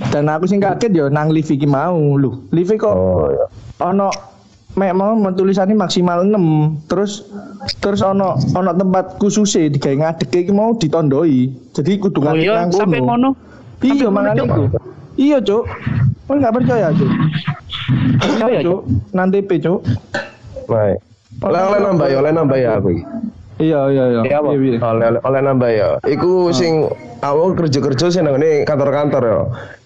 Dan 0.10 0.26
aku 0.26 0.50
sing 0.50 0.58
kaget 0.58 0.90
ya 0.90 1.06
nang 1.10 1.30
live 1.30 1.46
iki 1.46 1.70
mau 1.70 2.18
lho. 2.18 2.42
Live 2.50 2.74
kok 2.76 2.94
Oh 2.94 3.30
ya. 3.30 3.46
ono 3.80 4.10
mek 4.74 4.94
mau 4.94 5.18
tulisannya 5.34 5.74
maksimal 5.74 6.22
6 6.24 6.88
terus 6.88 7.26
terus 7.82 8.00
ono 8.02 8.38
ono 8.54 8.72
tempat 8.72 9.18
khusus 9.18 9.58
digawe 9.58 9.98
ngadeg 9.98 10.30
iki 10.30 10.54
mau 10.54 10.78
ditondoi 10.78 11.50
jadi 11.74 11.98
kudu 11.98 12.22
Oh 12.22 12.24
ngadeg 12.30 12.46
iya 12.46 12.54
nang 12.54 12.70
sampai 12.70 13.02
kono. 13.02 13.10
ngono. 13.10 13.30
iya 13.82 14.08
ngono, 14.08 14.30
itu 14.30 14.46
iya 15.18 15.38
cuk 15.42 15.64
kau 16.28 16.36
nggak 16.38 16.54
percaya 16.54 16.88
cuk 16.94 17.12
Percaya, 18.22 18.52
iya 18.52 18.60
cuk 18.62 18.80
nanti 19.12 19.38
pe 19.42 19.56
cuk 19.58 19.82
Baik. 20.70 21.02
Oleh 21.42 21.62
oleh 21.66 21.80
nambah 21.82 22.08
ya, 22.08 22.18
oleh 22.22 22.32
nambah 22.32 22.58
ya 22.60 22.70
aku 22.78 22.88
iki. 22.94 23.04
Iya 23.60 23.80
iya 23.88 24.04
iya 24.10 24.22
Iya, 24.24 24.36
apa? 24.38 24.50
Iya, 24.52 24.60
iya. 24.72 24.80
Oleh 24.82 25.06
oleh- 25.20 25.42
nambah 25.42 25.70
ya. 25.70 25.90
Iku 26.04 26.50
sing 26.50 26.88
aku 27.20 27.56
kerja-kerja 27.56 28.08
sing 28.08 28.24
nang 28.24 28.36
ngene 28.36 28.64
kantor-kantor 28.64 29.22
ya. 29.22 29.40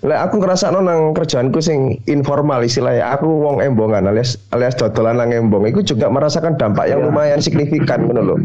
Lek 0.04 0.20
aku 0.22 0.36
ngrasakno 0.38 0.80
nang 0.80 1.12
kerjaanku 1.12 1.58
sing 1.58 1.80
informal 2.06 2.62
istilahnya. 2.62 3.10
Aku 3.12 3.26
wong 3.26 3.60
embongan 3.60 4.06
alias 4.06 4.38
alias 4.50 4.74
dodolan 4.74 5.18
nang 5.18 5.30
embong. 5.30 5.66
Iku 5.66 5.82
juga 5.82 6.08
merasakan 6.08 6.56
dampak 6.56 6.86
yang 6.86 7.02
lumayan 7.02 7.40
signifikan 7.40 8.06
ngono 8.06 8.22
lho. 8.24 8.36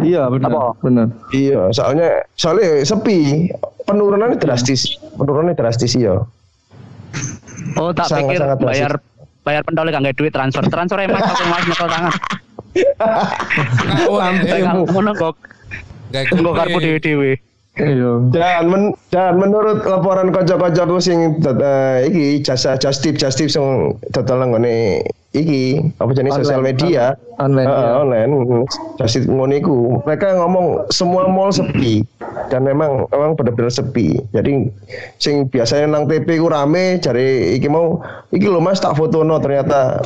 iya 0.00 0.26
benar 0.26 0.48
Apa? 0.48 0.62
benar 0.80 1.06
Iya, 1.30 1.68
soalnya 1.70 2.24
soalnya 2.34 2.80
sepi, 2.80 3.50
penurunannya 3.84 4.36
drastis, 4.36 4.88
penurunannya 5.14 5.54
drastis 5.54 5.92
iya. 5.94 6.24
Oh 7.74 7.90
tak 7.90 8.06
Sangat- 8.06 8.32
pikir 8.32 8.40
sangat 8.40 8.58
bayar 8.60 8.92
bayar 9.44 9.60
pentol 9.60 9.86
gak 9.86 10.16
duit 10.16 10.32
transfer. 10.32 10.64
Transfer 10.64 10.98
emang 11.00 11.20
aku 11.20 11.44
mas 11.44 11.64
nyekel 11.64 11.88
tangan. 11.90 12.12
Engko 16.14 16.50
karpu 16.54 16.78
dhewe-dhewe. 16.78 17.32
Iya. 17.74 18.30
Dan 18.30 18.70
men, 18.70 18.82
dan 19.10 19.34
menurut 19.34 19.82
laporan 19.82 20.30
kocok-kocokku 20.30 21.02
sing 21.02 21.42
uh, 21.42 22.06
iki 22.06 22.38
jasa 22.38 22.78
just 22.78 23.02
tip 23.02 23.18
just 23.18 23.34
tip 23.34 23.50
sing 23.50 23.98
dodol 24.14 24.46
nggone 24.46 25.02
iki. 25.34 25.82
Apa 25.98 26.14
jenis 26.14 26.38
sosial 26.38 26.62
media. 26.62 27.18
Online, 27.42 27.66
Heeh, 27.66 27.82
iya. 27.82 27.98
online. 27.98 28.30
Just 28.94 29.18
tip 29.18 29.26
ngono 29.26 29.58
iku. 29.58 29.78
Mereka 30.06 30.38
ngomong 30.38 30.86
semua 30.94 31.26
mall 31.26 31.50
sepi. 31.50 32.06
Dan 32.46 32.62
memang 32.62 33.10
memang 33.10 33.34
benar-benar 33.34 33.74
sepi. 33.74 34.22
Jadi 34.30 34.70
sing 35.18 35.50
biasanya 35.50 35.98
nang 35.98 36.06
TP 36.06 36.38
ku 36.38 36.46
rame 36.46 37.02
cari 37.02 37.58
iki 37.58 37.66
mau 37.66 37.98
iki 38.30 38.46
lho 38.46 38.62
Mas 38.62 38.78
tak 38.78 38.94
fotono 38.94 39.42
ternyata 39.42 39.98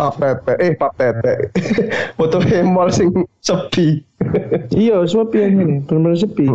Pak 0.00 0.12
Pepe 0.16 0.52
eh 0.56 0.72
Pak 0.72 0.92
Pepe 0.96 1.32
foto 2.18 2.40
mall 2.64 2.88
sing 2.88 3.12
sepi 3.44 4.00
Iya, 4.84 5.04
sepi 5.08 5.36
yang 5.40 5.54
ini, 5.60 5.74
benar-benar 5.84 6.18
sepi. 6.20 6.46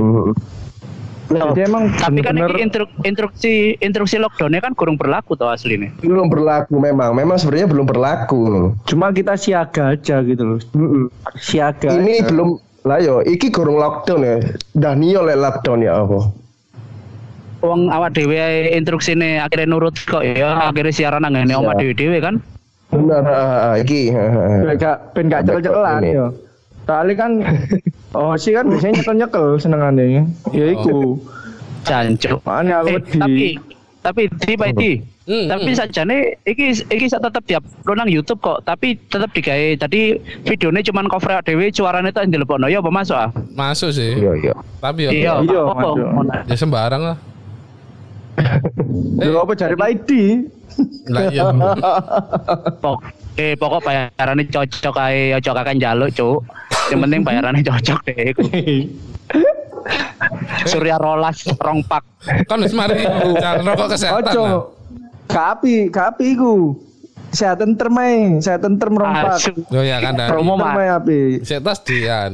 Jadi 1.25 1.61
emang 1.65 1.89
Tapi 1.97 2.21
kan 2.21 2.37
ini 2.37 2.61
instruk, 2.61 2.89
instruksi 3.01 3.73
instruksi 3.81 4.21
lockdownnya 4.21 4.61
kan 4.61 4.77
kurang 4.77 4.93
berlaku 4.93 5.33
tuh 5.33 5.49
aslinya. 5.49 5.89
belum 6.05 6.29
berlaku 6.29 6.77
memang 6.77 7.17
memang 7.17 7.41
sebenarnya 7.41 7.65
belum 7.73 7.85
berlaku 7.89 8.41
cuma 8.85 9.09
kita 9.09 9.33
siaga 9.33 9.97
aja 9.97 10.21
gitu 10.21 10.43
loh. 10.45 10.59
Siaga. 11.41 11.97
ini 11.97 12.21
aja. 12.21 12.29
belum 12.29 12.61
lah 12.85 13.01
yo 13.01 13.25
iki 13.25 13.49
kurang 13.49 13.81
lockdown 13.81 14.21
ya 14.21 14.37
dah 14.77 14.93
nio 14.93 15.25
lek 15.25 15.41
lockdown 15.41 15.81
ya 15.81 16.05
apa 16.05 16.29
Wong 17.65 17.89
awak 17.89 18.13
dhewe 18.13 18.37
ae 18.37 18.77
instruksine 18.77 19.41
akhirnya 19.41 19.65
nurut 19.73 19.97
kok 20.05 20.21
ya 20.21 20.69
akhirnya 20.69 20.93
siaran 20.93 21.25
nang 21.25 21.33
ngene 21.33 21.57
omah 21.57 21.73
dhewe-dhewe 21.73 22.21
kan. 22.21 22.37
Benar 22.89 23.23
ah, 23.23 23.37
ah, 23.71 23.75
iki 23.75 24.11
ah, 24.11 24.29
ah. 24.29 24.59
Ben 24.61 24.77
gak 24.77 24.97
ben 25.11 25.25
gak 25.27 25.41
ini. 25.99 26.15
ya. 26.15 26.27
Soalnya 26.85 27.13
kan 27.17 27.31
oh 28.13 28.33
sih 28.37 28.53
kan 28.53 28.69
biasanya 28.69 29.01
nyekel-nyekel 29.01 29.45
senengannya. 29.57 30.23
Ya 30.53 30.65
iku. 30.69 31.17
Jancuk. 31.83 32.39
Makanya 32.45 32.81
aku 32.81 32.87
Eh, 32.87 32.93
wedi. 32.97 33.17
tapi 33.17 33.45
tapi 34.01 34.21
di 34.29 34.53
Pak 34.53 34.69
Edi. 34.73 34.91
Hmm, 35.25 35.49
Tapi 35.49 35.73
sajane 35.73 36.37
iki 36.45 36.85
iki 36.85 37.09
sak 37.09 37.25
tetep 37.25 37.41
diap 37.49 37.65
nang 37.89 38.05
YouTube 38.05 38.37
kok, 38.37 38.61
tapi 38.61 38.93
tetep 39.09 39.25
digawe 39.33 39.73
tadi 39.73 40.21
videonya 40.45 40.85
cuman 40.85 41.09
cover 41.09 41.41
dhewe 41.41 41.73
suarane 41.73 42.13
tak 42.13 42.29
ndelebokno 42.29 42.69
ya 42.69 42.77
apa 42.77 42.93
masuk 42.93 43.17
ah? 43.17 43.33
Masuk 43.49 43.89
sih. 43.89 44.13
iya 44.13 44.37
iya 44.37 44.53
Tapi 44.77 45.09
ya, 45.09 45.11
Iya, 45.11 45.33
Iya, 45.41 45.61
ya 46.45 46.53
sembarang 46.55 47.01
lah. 47.01 47.17
Lho 49.17 49.39
apa 49.41 49.53
cari 49.57 49.73
Pak 49.73 49.89
Edi? 49.89 50.45
Lah 51.09 51.21
iya. 51.31 51.43
Pok 52.81 52.97
eh 53.35 53.51
pokok 53.59 53.83
bayarannya 53.83 54.47
cocok 54.47 54.95
ae 54.95 55.35
aja 55.35 55.51
kakak 55.51 55.75
njaluk, 55.75 56.09
Cuk. 56.15 56.39
Yang 56.91 56.99
penting 57.03 57.21
bayarannya 57.23 57.63
cocok 57.63 57.99
deh 58.07 58.17
iku. 58.31 58.43
Surya 60.65 60.97
rolas 60.97 61.45
rongpak. 61.61 62.01
kan 62.49 62.57
wis 62.63 62.73
mari 62.73 63.05
rokok 63.61 63.87
kesehatan. 63.93 64.33
Ojo. 64.33 64.45
Kapi, 65.29 65.93
kapi 65.93 66.25
iku. 66.37 66.73
Kesehatan 67.29 67.75
termai, 67.75 68.39
kesehatan 68.39 68.79
term 68.79 68.95
rompak. 68.95 69.35
Asu. 69.35 69.51
Oh 69.75 69.83
ya 69.83 69.99
kan. 69.99 70.15
Promo. 70.31 70.55
Termai 70.55 70.87
api. 70.87 71.43
Saya 71.43 71.59
tas 71.59 71.83
dian. 71.83 72.31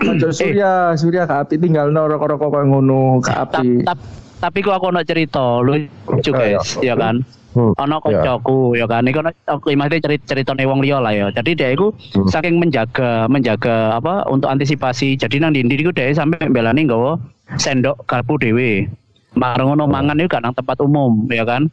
Ojo 0.00 0.28
surya, 0.32 0.96
surya 0.96 1.28
kapi 1.28 1.60
tinggal 1.60 1.92
no 1.92 2.08
rokok-rokok 2.08 2.64
ngono 2.64 3.20
Tap- 3.20 3.52
kapi. 3.52 3.84
tap- 3.84 4.00
tapi 4.40 4.64
ku 4.64 4.72
aku 4.72 4.88
ono 4.88 5.04
cerita 5.04 5.60
lucu 5.60 5.86
Iya, 6.32 6.56
guys 6.56 6.80
ya 6.80 6.96
kan? 6.96 7.20
Hmm, 7.50 7.74
ono 7.76 7.98
iya. 7.98 8.04
koncoku 8.04 8.78
ya 8.78 8.86
kan? 8.86 9.02
Iku 9.04 9.20
aku 9.44 9.74
imate 9.74 9.98
cerita 9.98 10.32
ceritane 10.32 10.64
wong 10.64 10.80
liya 10.80 11.02
lah 11.02 11.10
ya. 11.10 11.26
Jadi 11.34 11.58
dia 11.58 11.74
iku 11.74 11.90
Hmm. 12.14 12.26
saking 12.26 12.56
menjaga 12.56 13.26
menjaga 13.26 13.98
apa 13.98 14.22
untuk 14.30 14.48
antisipasi. 14.48 15.18
Jadi 15.18 15.42
nang 15.42 15.52
dindi 15.52 15.74
iku 15.76 15.90
dia 15.90 16.08
sampai 16.10 16.46
belani 16.46 16.86
nggawa 16.86 17.18
sendok 17.58 18.06
garpu 18.06 18.38
dhewe. 18.38 18.86
Marung 19.34 19.74
ngono 19.74 19.90
mangan 19.90 20.18
iku 20.18 20.38
nang 20.38 20.54
tempat 20.54 20.78
umum 20.78 21.26
ya 21.28 21.42
kan? 21.42 21.66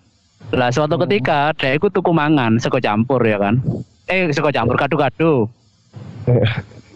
Lah 0.50 0.74
suatu 0.74 0.98
ketika 1.06 1.54
dia 1.58 1.78
iku 1.78 1.88
tuku 1.88 2.10
mangan 2.10 2.58
sego 2.58 2.82
campur 2.82 3.22
ya 3.22 3.38
kan? 3.38 3.62
Eh 4.10 4.34
sego 4.34 4.50
campur 4.50 4.76
kado-kado 4.76 5.46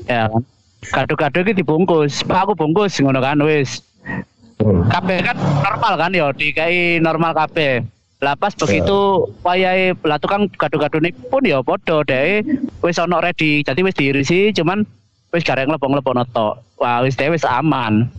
ya 0.10 0.26
kan? 0.26 0.42
Kado-kado 0.82 1.46
iki 1.46 1.54
dibungkus. 1.54 2.26
Pak 2.26 2.50
aku 2.50 2.54
bungkus 2.58 2.98
ngono 2.98 3.22
kan? 3.22 3.38
Wis. 3.46 3.78
Hmm. 3.78 3.91
Kabeh 4.66 5.18
kan 5.26 5.38
normal 5.38 5.94
kan 5.98 6.12
ya 6.14 6.30
dikai 6.34 7.02
normal 7.02 7.32
kabeh. 7.34 7.82
Lah 8.22 8.38
pas 8.38 8.54
begitu 8.54 9.26
wayahe 9.42 9.98
lah 10.06 10.22
tukang 10.22 10.46
gado-gado 10.54 11.02
pun 11.34 11.42
ya 11.42 11.66
padha 11.66 12.06
deh 12.06 12.46
wis 12.86 13.02
ono 13.02 13.18
ready 13.18 13.66
jadi 13.66 13.82
wis 13.82 13.98
diirisi 13.98 14.54
cuman 14.54 14.86
wis 15.34 15.42
garek 15.42 15.66
ngelebong-lebong 15.66 16.22
tok 16.30 16.62
wah 16.78 17.02
wis 17.02 17.18
dhewe 17.18 17.34
wis 17.34 17.46
aman. 17.50 18.14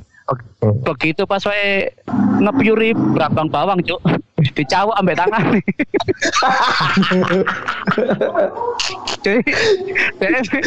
Begitu 0.82 1.22
pas 1.22 1.42
wae 1.46 1.86
ngepiuri 2.42 2.94
berambang 3.14 3.46
bawang 3.46 3.78
cuk 3.82 4.02
dicawuk 4.58 4.98
ambek 4.98 5.14
tangan. 5.18 5.44
Jadi 9.22 10.58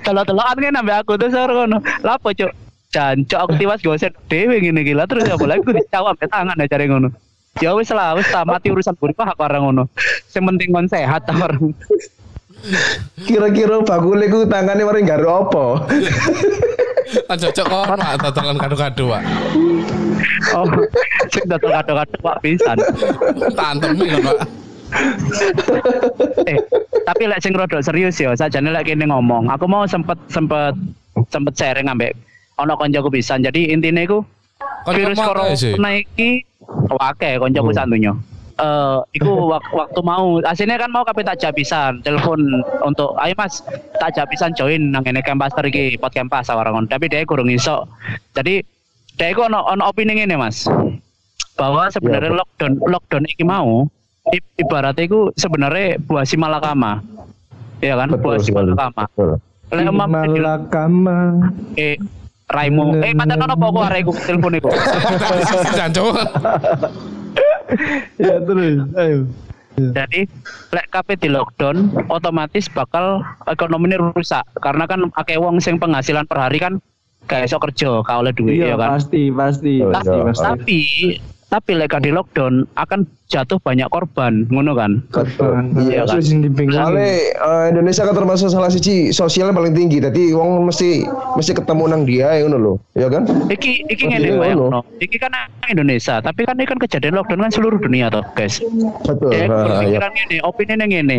telok-telokan 0.00 0.64
kan 0.64 0.80
ambek 0.80 0.96
aku 1.04 1.20
tuh 1.20 1.28
sor 1.28 1.52
ngono. 1.52 1.76
Lapo 2.00 2.32
cuk 2.32 2.52
jancok 2.88 3.40
aku 3.44 3.52
tiwas 3.60 3.80
goset 3.84 4.12
dhewe 4.32 4.64
ngene 4.64 4.80
gila 4.80 5.04
terus 5.04 5.28
apa 5.28 5.44
lagi? 5.44 5.60
Aku 5.60 5.76
dicawuk 5.76 6.16
ambek 6.16 6.28
tangan 6.32 6.56
ya 6.56 6.66
cari 6.68 6.84
ngono. 6.88 7.08
Ya 7.60 7.70
wis 7.76 7.92
lah 7.92 8.16
wis 8.16 8.28
tak 8.32 8.48
mati 8.48 8.72
urusan 8.72 8.96
buriku 8.96 9.28
hak 9.28 9.36
orang 9.36 9.62
ngono. 9.68 9.84
Sing 10.32 10.40
penting 10.44 10.72
kon 10.72 10.88
sehat 10.88 11.28
ta 11.28 11.36
orang 11.36 11.76
kira-kira 13.28 13.78
bakule 13.86 14.26
ku 14.26 14.42
tangannya 14.50 14.82
mari 14.82 15.06
garo 15.06 15.46
apa? 15.46 15.64
Kan 17.30 17.38
cocok 17.40 17.66
kok 17.70 17.84
Pak 17.88 18.20
totolan 18.20 18.58
kado-kado, 18.60 19.04
Pak. 19.14 19.22
oh 20.52 20.66
sing 21.32 21.44
dodol 21.46 21.72
kado-kado 21.72 22.16
pak 22.20 22.36
pisan. 22.42 22.76
Tantemi 23.54 24.10
kan, 24.10 24.20
Pak. 24.26 24.38
eh 26.50 26.58
tapi 27.06 27.22
lek 27.30 27.40
sing 27.40 27.52
rodok 27.56 27.84
serius 27.84 28.18
ya 28.18 28.34
sajane 28.34 28.74
lek 28.74 28.90
kene 28.90 29.06
ngomong. 29.06 29.48
Aku 29.54 29.64
mau 29.70 29.86
sempet 29.86 30.18
sempet 30.28 30.74
sempet 31.30 31.54
sharing 31.56 31.88
ambek 31.88 32.12
ono 32.58 32.74
koncoku 32.74 33.08
pisan. 33.08 33.40
Jadi 33.40 33.70
iku 33.72 34.20
Koncomu 34.84 34.94
virus 34.94 35.18
corona 35.18 35.90
iki 35.92 36.42
akeh 36.90 37.38
koncoku 37.38 37.70
Hmm. 37.70 37.78
santunya 37.78 38.12
eh 38.58 38.98
iku 39.14 39.48
wak- 39.48 39.70
waktu 39.70 40.00
mau. 40.02 40.42
Aslinya 40.42 40.76
kan 40.76 40.90
mau 40.90 41.06
kabeh 41.06 41.22
tak 41.22 41.38
jabisan 41.38 42.02
telepon 42.02 42.42
untuk 42.82 43.14
ayo 43.16 43.30
mas 43.32 43.62
tak 44.02 44.12
jabisan 44.12 44.50
join 44.52 44.90
nang 44.90 45.06
ngene 45.06 45.22
campaster 45.22 45.62
iki 45.62 45.94
pot 45.94 46.10
campas 46.10 46.50
orang 46.50 46.74
ngono 46.74 46.86
tapi 46.86 47.06
dia 47.06 47.22
kurang 47.22 47.46
iso 47.46 47.86
jadi 48.34 48.66
dia 49.14 49.28
iku 49.30 49.46
ono 49.46 49.62
ono 49.62 49.86
opini 49.86 50.18
ngene 50.18 50.34
mas. 50.34 50.66
Bahwa 51.54 51.86
sebenarnya 51.86 52.30
Iya, 52.30 52.38
lockdown 52.38 52.72
lockdown 52.82 53.24
iki 53.26 53.42
mau 53.42 53.86
ibaratnya 54.56 55.06
iku 55.06 55.30
sebenarnya 55.34 55.98
buah 56.00 56.22
si 56.22 56.34
malakama. 56.34 56.98
Ya 57.78 57.94
kan? 57.94 58.10
Buah 58.12 58.38
si 58.38 58.50
malakama. 58.50 59.06
Betul. 59.08 59.38
Lek 59.68 59.84
emang 59.84 60.08
Malakama. 60.08 61.18
eh 61.74 61.94
Raimo 62.48 62.96
eh 62.98 63.12
pancen 63.12 63.38
ono 63.38 63.52
apa 63.52 63.66
kok 63.66 63.84
arek 63.84 64.00
iku 64.02 64.12
telepon 64.18 64.52
iku 64.54 64.68
sisi 65.48 65.70
jancok. 65.70 66.12
Ya 68.16 68.36
terus, 68.40 68.76
ayo. 68.94 69.18
Jadi 69.78 70.26
lek 70.70 70.86
kabeh 70.90 71.14
di 71.14 71.28
lockdown 71.28 71.76
otomatis 72.08 72.66
bakal 72.66 73.22
ekonominya 73.46 74.10
rusak 74.10 74.42
karena 74.58 74.84
kan 74.84 75.06
akeh 75.14 75.38
wong 75.38 75.60
sing 75.60 75.78
penghasilan 75.78 76.26
per 76.26 76.40
hari 76.40 76.58
kan 76.58 76.82
gak 77.24 77.46
iso 77.46 77.60
kerja 77.60 78.02
gak 78.02 78.18
oleh 78.18 78.32
duit 78.32 78.58
Iya 78.58 78.72
ya 78.72 78.76
kan. 78.76 78.98
pasti 78.98 79.30
pasti 79.30 79.72
Oh, 79.78 79.92
pasti 79.92 80.10
iya. 80.10 80.24
pasti. 80.24 80.42
Tapi 80.42 80.80
tapi 81.48 81.72
lek 81.72 81.96
di 82.04 82.12
lockdown 82.12 82.68
akan 82.76 83.08
jatuh 83.28 83.56
banyak 83.60 83.88
korban 83.88 84.44
ngono 84.52 84.76
kan. 84.76 85.00
Korban. 85.08 85.72
Iya, 85.80 86.04
Iya 86.04 86.16
kan? 86.16 86.20
Soalnya 86.68 87.08
eh, 87.32 87.64
Indonesia 87.72 88.04
kan 88.04 88.14
termasuk 88.16 88.48
salah 88.52 88.68
siji 88.68 89.12
sosialnya 89.12 89.56
paling 89.56 89.72
tinggi. 89.72 90.00
Jadi 90.00 90.36
wong 90.36 90.68
mesti 90.68 91.08
mesti 91.36 91.52
ketemu 91.56 91.84
nang 91.88 92.02
dia 92.04 92.36
ya 92.36 92.44
ngono 92.44 92.56
lho. 92.60 92.74
Ya 92.92 93.08
kan? 93.08 93.24
Iki 93.48 93.88
iki 93.88 94.04
ngene 94.12 94.36
bayang 94.36 94.60
ngono. 94.60 94.80
Iki 95.00 95.16
kan 95.16 95.32
Indonesia, 95.68 96.20
tapi 96.20 96.44
kan 96.48 96.56
ini 96.56 96.68
kan 96.68 96.80
kejadian 96.80 97.16
lockdown 97.16 97.44
kan 97.44 97.52
seluruh 97.52 97.80
dunia 97.80 98.08
toh, 98.08 98.24
guys. 98.32 98.60
Betul. 99.04 99.32
Ya, 99.32 99.48
berpikiran 99.48 100.12
ngene, 100.16 100.36
opini 100.44 100.74
ngene. 100.76 101.18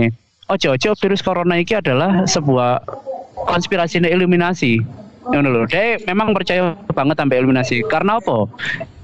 Ojo-ojo 0.49 0.97
virus 0.97 1.21
corona 1.21 1.61
iki 1.61 1.77
adalah 1.77 2.25
sebuah 2.25 2.81
konspirasi 3.45 4.01
eliminasi. 4.01 4.81
Ngono 5.29 5.47
lho. 5.49 5.61
Dia 5.69 6.01
memang 6.09 6.33
percaya 6.33 6.73
banget 6.93 7.15
sampai 7.17 7.37
eliminasi. 7.39 7.85
Karena 7.85 8.17
apa? 8.17 8.49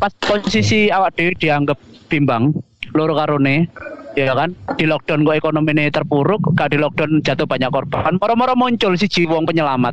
Pas 0.02 0.12
posisi 0.18 0.90
awak 0.90 1.14
dhewe 1.18 1.38
dianggap 1.38 1.78
bimbang, 2.10 2.54
loro 2.94 3.14
karone 3.18 3.70
ya 4.16 4.32
kan 4.32 4.56
di 4.80 4.88
lockdown 4.88 5.28
kok 5.28 5.36
ekonomi 5.36 5.76
ini 5.76 5.92
terpuruk 5.92 6.56
gak 6.56 6.72
di 6.72 6.80
lockdown 6.80 7.20
jatuh 7.20 7.44
banyak 7.44 7.68
korban 7.68 8.16
moro-moro 8.16 8.56
muncul 8.56 8.96
si 8.96 9.28
wong 9.28 9.44
penyelamat 9.44 9.92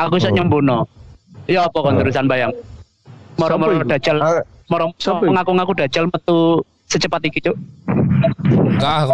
aku 0.00 0.16
iso 0.16 0.32
Oh. 0.32 0.34
nyembuno 0.34 0.88
ya 1.44 1.68
apa 1.68 1.76
kon 1.76 1.92
Oh. 1.92 2.00
terusan 2.00 2.24
bayang 2.24 2.56
moro-moro 3.36 3.84
dajal 3.84 4.16
Ah, 4.24 4.40
moro 4.72 4.96
ngaku-ngaku 4.96 5.72
dajal 5.76 6.08
metu 6.08 6.64
secepat 6.88 7.20
iki 7.24 7.44
cuk 7.44 7.56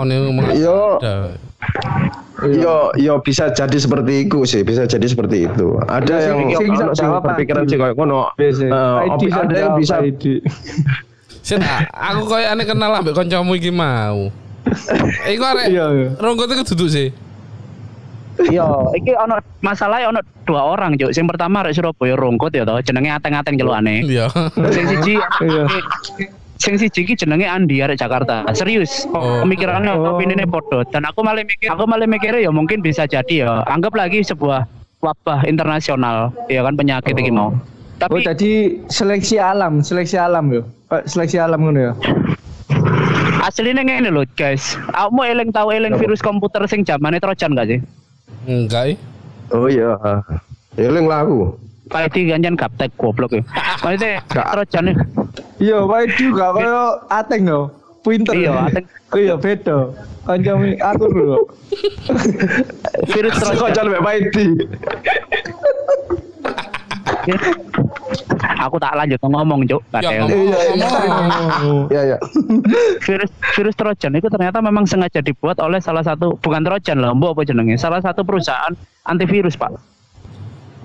nih 0.04 0.16
ngomong. 0.20 0.44
Yo, 0.54 1.00
yo 2.44 2.76
yo 2.94 3.14
bisa 3.20 3.48
jadi 3.50 3.74
seperti 3.74 4.28
itu 4.28 4.44
sih, 4.44 4.60
bisa 4.62 4.84
jadi 4.84 5.06
seperti 5.08 5.48
itu. 5.48 5.80
Ada 5.88 6.14
Iya, 6.14 6.28
yang 6.36 6.92
jawab 6.92 7.24
ID. 7.34 7.66
sih 7.66 7.76
kayak 7.80 7.94
ngono. 7.96 8.28
Biasa. 8.36 8.62
Eh, 8.68 9.30
ada 9.32 9.54
yang 9.56 9.74
bisa 9.76 9.94
Sih, 11.44 11.60
aku 11.92 12.24
koyo 12.24 12.46
aneh 12.48 12.64
kenal 12.64 12.88
ambek 12.94 13.12
kancamu 13.12 13.52
iki 13.56 13.68
mau. 13.68 14.32
Iku 15.28 15.44
arek 15.44 15.68
Iya, 15.68 15.86
iya. 15.92 16.08
ronggote 16.16 16.56
ku 16.56 16.64
duduk 16.64 16.88
sih. 16.88 17.12
Iya, 18.34 18.64
iki 18.96 19.12
ono 19.12 19.36
masalahnya 19.60 20.08
ono 20.08 20.20
dua 20.48 20.64
orang, 20.64 20.96
Cuk. 20.96 21.12
Sing 21.12 21.28
pertama 21.28 21.60
arek 21.60 21.76
Surabaya 21.76 22.16
rongkot 22.16 22.48
ya 22.50 22.64
toh, 22.64 22.80
jenenge 22.80 23.12
ateng-ateng 23.12 23.60
celukane. 23.60 24.04
Iya. 24.04 24.32
Sing 24.72 24.84
siji 24.88 25.14
Iya. 25.20 25.64
Sing 26.64 26.80
siji 26.80 27.04
iki 27.04 27.14
jenenge 27.14 27.44
Andi 27.44 27.78
arek 27.78 28.00
Jakarta. 28.00 28.48
Serius. 28.50 29.04
Oh. 29.12 29.44
Pemikirannya 29.44 29.92
Oh. 29.92 30.16
opini 30.16 30.32
ini 30.32 30.48
podo. 30.48 30.80
Dan 30.88 31.04
aku 31.04 31.20
malah 31.20 31.44
mikir, 31.44 31.68
aku 31.68 31.84
malah 31.84 32.08
mikirnya 32.08 32.40
ya 32.40 32.50
mungkin 32.50 32.80
bisa 32.80 33.04
jadi 33.04 33.44
ya. 33.44 33.60
Anggap 33.68 33.92
lagi 33.92 34.24
sebuah 34.24 34.64
wabah 34.98 35.44
internasional, 35.44 36.32
ya 36.48 36.64
kan 36.64 36.72
penyakit 36.72 37.12
iki 37.12 37.28
mau. 37.28 37.52
Oh 37.52 37.54
Tapi 38.00 38.24
tadi 38.24 38.50
seleksi 38.88 39.36
alam, 39.36 39.78
seleksi 39.78 40.16
alam 40.16 40.48
yo. 40.48 40.64
Eh, 40.88 41.04
Seleksi 41.04 41.36
alam 41.36 41.60
ngono 41.60 41.80
ya. 41.80 41.92
aslinya 43.40 43.84
ngene 43.84 44.08
lho, 44.08 44.24
guys. 44.34 44.72
Aku 44.90 45.12
mau 45.12 45.22
eling 45.22 45.52
tahu 45.52 45.68
eling 45.68 45.94
virus 45.94 46.18
komputer 46.18 46.64
sing 46.64 46.80
zamane 46.80 47.20
Trojan 47.20 47.52
gak 47.52 47.68
sih? 47.68 47.78
Enggak. 48.44 48.92
eh. 48.92 48.98
Oh 49.52 49.68
iya. 49.68 49.92
Eling 50.74 51.04
lah 51.04 51.22
aku. 51.22 51.52
Pak 51.92 52.12
Edi 52.12 52.32
ganjan 52.32 52.56
gaptek 52.56 52.90
goblok 52.96 53.36
ya. 53.36 53.42
Maksudnya 53.84 54.24
Trojan 54.30 54.82
nih. 54.88 54.96
Iya, 55.60 55.78
wae 55.84 56.08
juga 56.16 56.56
koyo 56.56 56.98
ateng 57.12 57.44
yo. 57.44 57.60
Pinter. 58.04 58.32
Iya, 58.36 58.52
ateng. 58.68 58.84
Iya, 59.16 59.34
beda. 59.36 59.92
Kancamu 60.24 60.76
aku 60.80 61.04
lho. 61.12 61.40
virus 63.12 63.34
Trojan. 63.36 63.60
Kocok 63.60 63.84
mbak 63.92 64.02
Paidi. 64.04 64.46
Aku 68.64 68.76
tak 68.80 68.96
lanjut 68.96 69.20
ngomong, 69.20 69.64
Cuk. 69.68 69.80
Ya, 69.92 70.00
Kadel. 70.00 70.24
ngomong. 70.24 70.32
Iya, 70.32 70.60
iya. 70.72 70.88
Iya 71.88 72.02
ya. 72.16 72.18
virus 73.04 73.30
virus 73.56 73.74
Trojan 73.76 74.12
itu 74.16 74.28
ternyata 74.28 74.60
memang 74.64 74.84
sengaja 74.88 75.20
dibuat 75.20 75.60
oleh 75.60 75.80
salah 75.80 76.04
satu 76.04 76.36
bukan 76.40 76.64
Trojan 76.64 77.00
lah, 77.00 77.12
mbok 77.12 77.36
apa 77.36 77.48
jenenge? 77.48 77.76
Salah 77.76 78.00
satu 78.00 78.24
perusahaan 78.24 78.72
antivirus, 79.04 79.56
Pak. 79.56 79.93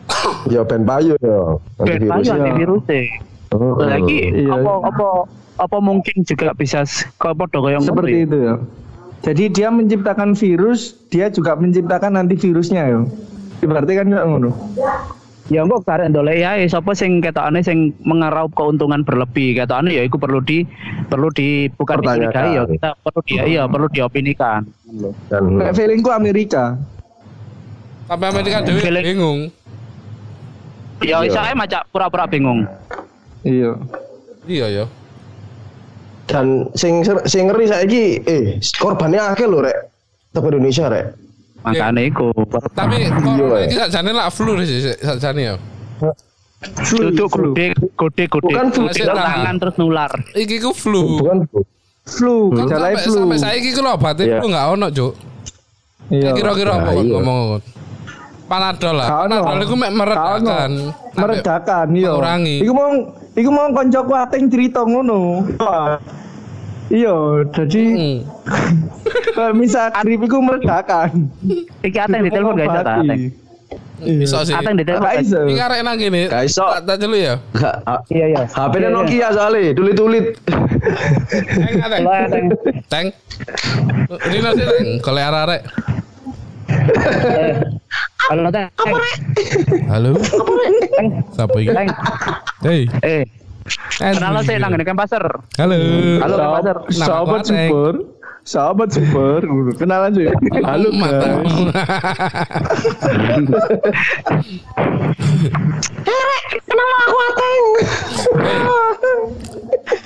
Ya 0.54 0.62
ben 0.63 0.84
payu 0.84 1.13
ya. 1.18 1.39
Ben 1.78 2.00
Antivirus. 2.00 2.10
payu 2.10 2.30
antivirus 2.34 2.84
e. 2.88 3.01
Oh, 3.50 3.75
Lagi 3.80 4.20
Iya. 4.30 4.51
apa 4.56 4.72
apa 4.86 5.08
apa 5.58 5.78
mungkin 5.80 6.22
juga 6.22 6.54
bisa 6.54 6.86
podo 7.18 7.60
kayak 7.60 7.82
Seperti 7.82 8.24
itu 8.24 8.38
ya. 8.39 8.56
Jadi 9.20 9.44
dia 9.51 9.68
menciptakan 9.68 10.32
virus, 10.32 10.96
dia 11.10 11.28
juga 11.28 11.51
menciptakan 11.54 12.16
antivirusnya 12.16 12.84
ya. 12.88 13.00
Berarti 13.60 13.92
kan 13.94 14.06
nggak 14.08 14.25
ngono. 14.25 14.51
Ya 15.50 15.66
mbok 15.66 15.82
karek 15.82 16.13
ndolek 16.13 16.38
ya 16.38 16.54
sapa 16.70 16.94
sing 16.94 17.20
ketokane 17.20 17.60
sing 17.60 17.89
mengeraup 18.00 18.54
keuntungan 18.54 19.01
berlebih 19.01 19.58
ketokane 19.58 19.92
ya 19.92 20.06
iku 20.06 20.16
perlu 20.16 20.39
di 20.39 20.62
perlu 21.10 21.34
di 21.34 21.66
bukan 21.74 22.00
dicurigai 22.00 22.54
ya 22.54 22.63
kita 22.63 22.89
perlu 23.01 23.20
di 23.25 23.34
iya 23.50 23.63
perlu 23.66 23.89
diopinikan. 23.89 24.62
Dan 25.25 25.58
Kayak 25.58 25.74
feelingku 25.74 26.13
Amerika. 26.13 26.78
Sampai 28.06 28.30
Amerika 28.30 28.62
dewe 28.62 28.78
Feeling- 28.78 29.06
bingung. 29.06 29.39
Ya 31.00 31.20
Iya. 31.20 31.27
iso 31.27 31.39
ae 31.39 31.53
macak 31.53 31.88
pura-pura 31.89 32.25
bingung. 32.25 32.68
Iya. 33.41 33.74
Iya 34.46 34.68
ya. 34.70 34.86
dan 36.29 36.70
sing 36.77 37.01
sing 37.25 37.50
ngeri 37.50 37.65
saiki 37.65 38.22
eh 38.22 38.62
korbannya 38.77 39.18
akeh 39.34 39.50
lho 39.50 39.65
rek. 39.65 39.89
Teko 40.29 40.53
Indonesia 40.53 40.86
rek. 40.86 41.18
Makane 41.65 42.06
iku. 42.06 42.29
Tapi 42.77 43.10
corona 43.10 43.65
iki 43.65 43.75
sakjane 43.75 44.12
lah 44.13 44.29
flu 44.29 44.53
sih 44.62 44.94
sakjane 44.94 45.41
ya. 45.41 45.56
Flu, 46.86 47.10
flu. 47.25 47.50
gede 47.58 47.74
gede 47.74 48.24
gede. 48.29 48.46
Bukan 48.46 48.65
flu, 48.70 48.86
tangan 48.94 49.56
terus 49.58 49.75
nular. 49.82 50.12
Iki 50.38 50.56
ku 50.62 50.70
flu. 50.70 51.18
Bukan 51.18 51.50
Flu, 52.10 52.50
Kan 52.58 52.65
jalai 52.65 52.98
sampai, 52.98 53.06
flu. 53.06 53.13
sampai 53.22 53.38
saiki 53.38 53.70
ku 53.70 53.82
lho 53.82 53.91
obatnya 53.94 54.25
Iya. 54.25 54.38
flu 54.38 54.46
enggak 54.50 54.65
ono, 54.70 54.88
Cuk. 54.89 55.13
Iya. 56.10 56.29
Kira-kira 56.34 56.72
apa 56.74 56.89
Nah, 56.89 56.94
iya. 56.94 57.13
ngomong? 57.13 57.46
Panadol 58.50 58.96
lah. 58.98 59.08
Gak 59.08 59.20
ono. 59.29 59.38
Panadol 59.46 59.62
iku 59.62 59.75
mek 59.77 59.91
meredakan. 59.94 60.41
Gak 60.41 60.65
ono. 60.65 60.86
Meredakan, 61.13 61.88
iya. 61.94 62.12
mengurangi. 62.12 62.56
Iku 62.65 62.72
mau 62.74 62.89
iku 63.38 63.50
mau 63.53 63.68
koncoku 63.70 64.14
ateng 64.18 64.44
cerita 64.50 64.81
ngono. 64.81 65.46
Iya, 66.90 67.46
jadi 67.53 67.83
Hmm. 67.94 68.18
kalau 69.38 69.53
misal 69.53 69.94
grip 70.01 70.25
iku 70.25 70.42
meredakan. 70.42 71.29
Iki 71.85 72.00
ateng 72.01 72.25
di 72.25 72.31
telepon 72.33 72.57
guys 72.57 72.74
ta 72.74 72.81
ateng. 72.98 73.22
Bisa 74.01 74.42
sih. 74.42 74.57
Ateng 74.57 74.74
di 74.74 74.81
telepon. 74.81 75.05
Gak 75.05 75.22
iso. 75.22 75.40
Iki 75.46 75.62
arek 75.62 75.79
nang 75.85 76.01
kene. 76.01 76.22
Gak 76.25 76.44
iso. 76.50 76.66
Tak 76.81 76.98
celuk 76.98 77.22
ya. 77.22 77.35
Gak, 77.53 77.75
Iya 78.09 78.25
iya. 78.33 78.42
HP 78.50 78.74
nya 78.81 78.90
Nokia 78.90 79.27
soalnya, 79.29 79.77
tulit-tulit. 79.77 80.25
Teng 81.29 81.75
ateng. 81.77 82.03
Teng. 82.90 83.05
Rino 84.25 84.50
sih 84.57 84.66
teng. 84.66 84.88
Kalau 85.05 85.22
arek-arek. 85.22 85.62
Eh, 86.90 87.54
Halo 88.30 88.50
teng. 88.50 88.70
Halo. 89.88 90.10
Siapa 91.32 91.56
iki? 91.58 91.70
Teng. 91.70 91.90
Hei. 92.62 92.82
Eh, 93.02 93.24
kenal 94.00 94.34
lo 94.34 94.42
sih 94.42 94.58
nang 94.58 94.74
ngene 94.74 94.94
pasar. 94.94 95.24
Halo. 95.58 95.78
Halo 96.22 96.36
pasar. 96.56 96.75
Sahabat 96.90 97.18
aku 97.22 97.34
Ateng. 97.36 97.70
super. 97.70 97.94
Sahabat 98.42 98.90
super. 98.90 99.42
Kenalan 99.78 100.12
sih. 100.14 100.25
Halo 100.62 100.90
Mata. 100.92 101.28
guys. 101.30 101.58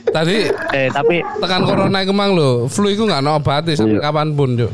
Tadi 0.05 0.37
Eh, 0.73 0.87
tapi 0.89 1.15
tekan 1.39 1.63
corona 1.63 1.97
iku 2.01 2.13
mang 2.13 2.33
lho, 2.33 2.67
flu 2.67 2.87
iku 2.87 3.05
enggak 3.05 3.21
ono 3.21 3.31
obatnya 3.35 3.73
sampai 3.73 3.97
Iya. 3.97 4.03
kapan 4.03 4.27
pun, 4.33 4.49
Cuk. 4.55 4.71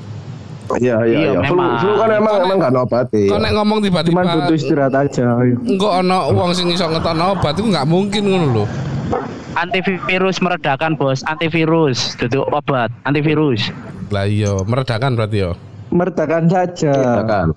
Iya 0.77 1.01
iya 1.01 1.17
Iya, 1.17 1.29
iya. 1.34 1.39
Flu, 1.49 1.58
memang. 1.58 1.69
flu 1.82 1.91
kan 1.97 2.10
emang 2.13 2.36
emang 2.45 2.58
gak 2.62 2.73
nobati. 2.73 3.23
Kok 3.25 3.39
nek 3.41 3.51
ngomong 3.58 3.77
Cuman 3.82 3.86
tiba-tiba 3.89 4.21
butuh 4.21 4.55
istirahat 4.55 4.93
aja. 4.93 5.25
engko 5.41 5.88
ono 5.89 6.19
wong 6.29 6.51
sing 6.53 6.69
iso 6.69 6.86
ngetokno 6.86 7.34
obat 7.34 7.58
iku 7.58 7.67
enggak 7.73 7.88
mungkin 7.89 8.23
ngono 8.23 8.45
lho. 8.53 8.65
antivirus 9.58 10.39
meredakan, 10.39 10.95
Bos. 10.95 11.19
Antivirus, 11.25 12.15
duduk 12.15 12.47
obat, 12.53 12.93
antivirus. 13.03 13.73
Lah 14.08 14.23
iya, 14.23 14.55
meredakan 14.63 15.17
berarti 15.17 15.43
ya. 15.43 15.51
Meredakan 15.89 16.47
saja. 16.47 16.93
Iya 16.93 17.21
kan. 17.25 17.47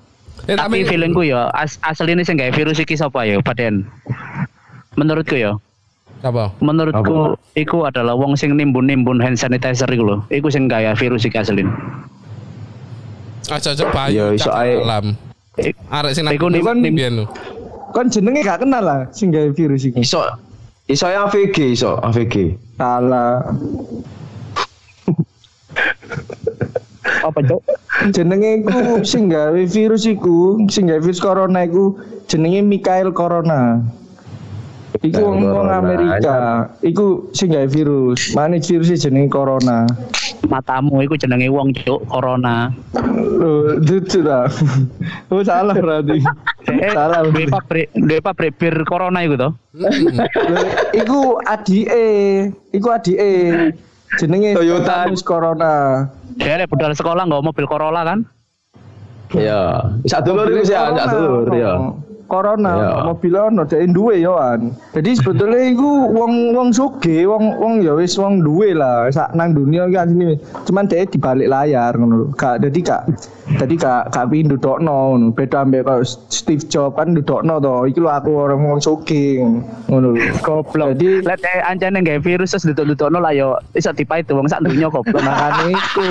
Eh 0.51 0.59
Tapi 0.59 0.83
tapi 0.83 0.88
feelingku 0.90 1.22
ya, 1.22 1.46
as 1.55 1.79
asli 1.87 2.16
ini 2.16 2.27
sing 2.27 2.35
gawe 2.35 2.51
virus 2.51 2.83
iki 2.83 2.98
sapa 2.98 3.22
ya, 3.22 3.38
Paden? 3.38 3.87
Menurutku 4.98 5.38
ya, 5.38 5.55
apa? 6.20 6.51
menurutku 6.59 7.38
iku 7.55 7.87
adalah 7.87 8.18
wong 8.18 8.35
sing 8.35 8.59
nimbun-nimbun 8.59 9.22
hand 9.22 9.38
sanitizer 9.38 9.87
iku 9.87 10.03
lho. 10.03 10.16
Iku 10.35 10.51
sing 10.51 10.66
gawe 10.66 10.98
virus 10.98 11.22
iki 11.22 11.38
asli. 11.38 11.62
Aja 13.50 13.74
coba 13.74 14.07
Iya, 14.07 14.31
iso 14.37 14.50
ae. 14.55 14.78
alam. 14.78 15.16
Ik- 15.59 15.76
Arek 15.90 16.12
sing 16.14 16.24
nang 16.24 16.38
lho. 16.38 17.24
Kan 17.92 18.09
jenenge 18.09 18.40
gak 18.40 18.64
kenal 18.64 18.81
lah 18.81 19.00
sing 19.12 19.28
gawe 19.28 19.50
virus 19.52 19.85
iki. 19.85 20.00
Iso 20.00 20.24
iso 20.88 21.05
AVG 21.05 21.76
iso 21.76 22.00
AVG. 22.00 22.57
Salah. 22.81 23.44
Apa, 27.22 27.38
Cuk? 27.44 27.61
Jenenge 28.11 28.64
iku 28.64 28.72
sing 29.05 29.28
gawe 29.31 29.62
virus 29.68 30.09
iku, 30.09 30.59
sing 30.72 30.88
gawe 30.88 30.98
virus 30.98 31.20
corona 31.20 31.62
iku 31.62 31.94
jenenge 32.26 32.64
Mikael 32.64 33.12
Corona. 33.12 33.83
Iku 35.02 35.20
wong. 35.20 35.68
Amerika. 35.68 36.68
Iku 36.81 37.28
sing 37.37 37.52
gawe 37.52 37.68
virus. 37.68 38.33
Mana 38.33 38.57
virusnya 38.57 38.96
jenenge 38.96 39.28
Corona. 39.28 39.85
Matamu 40.50 41.02
iku 41.07 41.14
jenenge 41.14 41.46
wong, 41.46 41.70
Cuk, 41.70 42.02
corona. 42.11 42.74
Loh, 43.14 43.78
lucu 43.78 44.20
ta. 44.26 44.50
Oh 45.31 45.42
salah 45.46 45.74
berarti. 45.74 46.18
Eh, 46.66 46.90
salah. 46.90 47.22
duwe 47.31 47.46
pabrik, 47.46 47.87
duwe 47.94 48.18
pabrik 48.18 48.52
bir 48.59 48.74
corona 48.83 49.22
iku 49.22 49.38
to. 49.38 49.48
Loh, 49.78 49.90
Iku 50.92 51.38
adike, 51.46 52.05
iku 52.74 52.88
adike. 52.90 53.31
Jenenge 54.18 54.59
Toyota. 54.59 55.09
Corona. 55.24 55.72
Ada 56.37 56.68
budal 56.68 56.92
sekolah 56.92 57.24
nggak 57.24 57.44
mobil 57.44 57.64
Corolla 57.64 58.05
kan? 58.05 58.24
Iya. 59.33 59.88
Sak 60.05 60.28
dulur 60.28 60.48
iku 60.52 60.62
sih, 60.68 60.76
sak 60.76 61.16
dulur 61.16 61.48
ya. 61.57 61.72
Corona, 62.33 62.73
Iya. 62.81 63.05
mobil 63.12 63.35
ono 63.37 63.62
dhek 63.68 63.92
duwe 63.92 64.25
yo 64.25 64.40
an. 64.40 64.73
Jadi 64.97 65.21
sebetulnya 65.21 65.68
iku 65.68 66.09
wong 66.16 66.57
wong 66.57 66.68
suge, 66.73 67.29
wong 67.29 67.61
wong 67.61 67.85
ya 67.85 67.92
wis 67.92 68.16
wong 68.16 68.40
duwe 68.40 68.73
lah 68.73 69.12
sak 69.12 69.37
nang 69.37 69.53
dunia 69.53 69.85
iki 69.85 70.01
asline. 70.01 70.40
Cuman 70.64 70.88
dhek 70.88 71.12
di 71.12 71.21
balik 71.21 71.53
layar 71.53 71.92
ngono 71.92 72.14
lho. 72.16 72.27
Gak 72.33 72.64
dadi 72.64 72.81
gak 72.81 73.05
dadi 73.61 73.77
gak 73.77 74.09
gak 74.16 74.33
pindo 74.33 74.57
ndudokno 74.57 75.12
ngono. 75.12 75.27
Beda 75.37 75.61
ambek 75.61 75.85
kok 75.85 76.09
Steve 76.33 76.64
Jobs 76.73 76.97
kan 76.97 77.12
ndudokno 77.12 77.61
to. 77.61 77.92
Iki 77.92 78.01
lho 78.01 78.09
aku 78.09 78.31
orang 78.33 78.64
wong 78.64 78.81
suge 78.81 79.37
ngono 79.92 80.16
lho. 80.16 80.25
Goblok. 80.40 80.97
Jadi 80.97 81.29
eh 81.29 81.61
ancane 81.68 82.01
nggak 82.01 82.25
virus 82.25 82.57
terus 82.57 82.64
duduk-dudukno 82.73 83.21
lah 83.21 83.37
yo 83.37 83.61
iso 83.77 83.92
dipait 83.92 84.25
wong 84.33 84.49
sak 84.49 84.64
dunya 84.64 84.88
goblok. 84.88 85.21
makane 85.21 85.77
iku 85.77 86.09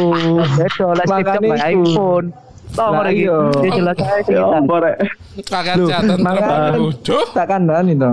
Bedo 0.53 0.93
lah 0.93 1.05
Steve 1.09 1.33
Jobs 1.33 1.65
iPhone. 1.65 2.27
Lah, 2.71 3.03
lagi. 3.03 3.23
iya. 3.23 3.37
Ya 3.59 3.69
jelas 3.73 3.97
aja 3.97 4.15
sih. 4.23 4.35
Apa 4.35 4.75
rek? 4.79 4.95
Kakek 5.43 5.75
Loh, 5.75 5.87
jatuh 5.87 6.17
makanya- 6.17 6.71
Cuk. 7.03 7.25
tak 7.35 7.45
kandani 7.45 7.93
to. 7.93 8.11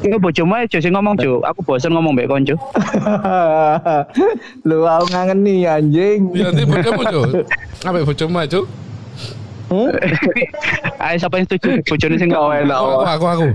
Iku 0.00 0.16
bojomu 0.16 0.56
aja 0.56 0.76
sing 0.76 0.92
ngomong, 0.92 1.16
Cuk. 1.16 1.40
Aku 1.42 1.60
bosen 1.62 1.92
ngomong 1.92 2.12
mbek 2.12 2.24
konco. 2.26 2.56
Lu 4.64 4.84
aku 4.88 5.06
ngangeni 5.08 5.64
anjing. 5.64 6.32
Ya 6.32 6.48
nanti 6.48 6.64
bojomu 6.64 7.00
Cuk. 7.04 7.24
Ambek 7.88 8.04
bojomu 8.04 8.36
aja, 8.38 8.48
Cuk. 8.60 8.66
Ayo 11.00 11.16
siapa 11.16 11.40
yang 11.40 11.46
setuju? 11.48 11.68
Bojone 11.88 12.16
sing 12.20 12.28
ngomong. 12.28 12.52
enak. 12.60 12.76
Aku 12.76 13.00
aku 13.08 13.24
aku. 13.24 13.46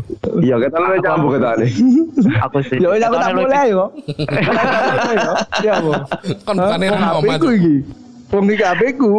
Iya 0.41 0.55
kita 0.58 0.75
lu 0.81 1.27
kita 1.29 1.49
nih. 1.62 1.71
Aku 2.49 2.58
sih. 2.65 2.77
Ya 2.81 2.88
wis 2.89 3.01
aku 3.05 3.15
tak 3.21 3.31
mulai 3.38 3.69
yo. 3.69 3.86
Ya 5.62 5.73
Bu. 5.77 5.91
Kan 6.41 6.55
bukan 6.58 6.79
Hah? 6.81 6.81
yang 6.81 6.93
Wong 6.97 7.03
ngomong, 7.05 7.21
HP-ku 7.21 7.45
Cuk. 7.45 7.53
iki. 7.53 7.75
Wong 8.34 8.45
iki 8.49 8.63
HP-ku. 8.65 9.12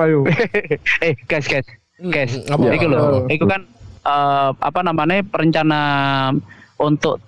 Ayo. 0.00 0.18
eh, 1.06 1.12
guys, 1.28 1.46
guys. 1.46 1.66
Guys, 2.00 2.32
Apa? 2.48 2.72
iku 2.72 2.86
lho. 2.88 3.28
Iku 3.28 3.44
kan 3.44 3.60
eh, 4.02 4.50
apa 4.50 4.80
namanya 4.80 5.20
perencana 5.28 5.80
untuk 6.80 7.20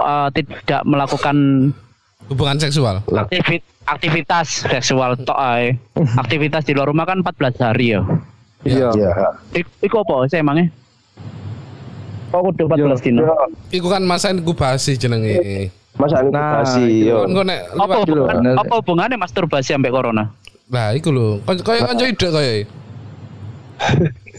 eh, 0.00 0.28
tidak 0.32 0.80
melakukan 0.88 1.36
Hubungan 2.24 2.56
seksual. 2.56 3.04
aktivit 3.12 3.60
aktivitas 3.84 4.64
seksual 4.64 5.12
tok 5.28 5.36
ae. 5.36 5.76
Aktivitas 6.16 6.64
di 6.64 6.72
luar 6.72 6.88
rumah 6.88 7.04
kan 7.04 7.20
14 7.20 7.60
hari 7.60 7.92
ya. 7.92 8.00
Iya. 8.64 8.88
Iya. 8.90 9.10
Ik- 9.54 9.76
Iku 9.80 10.00
apa 10.00 10.24
sih 10.26 10.40
emangnya? 10.40 10.72
Kok 12.28 12.40
kudu 12.50 12.62
14 12.66 12.98
dino? 12.98 13.22
Iku 13.70 13.86
kan 13.86 14.02
masa 14.02 14.28
inkubasi 14.28 14.96
jenenge. 14.96 15.70
Masa 15.94 16.18
Nah, 16.18 16.26
inkubasi 16.26 16.84
yo. 17.06 17.22
Kon 17.24 17.46
nek 17.46 17.60
Apa 17.70 17.94
hubungan, 18.02 18.36
apa 18.58 18.74
hubungannya 18.74 19.16
masturbasi 19.16 19.70
sampai 19.70 19.88
corona? 19.88 20.34
Lah 20.66 20.90
iku 20.90 21.08
lho. 21.08 21.38
Koyo 21.44 21.84
kanca 21.84 22.04
ide 22.04 22.28
koyo. 22.34 22.52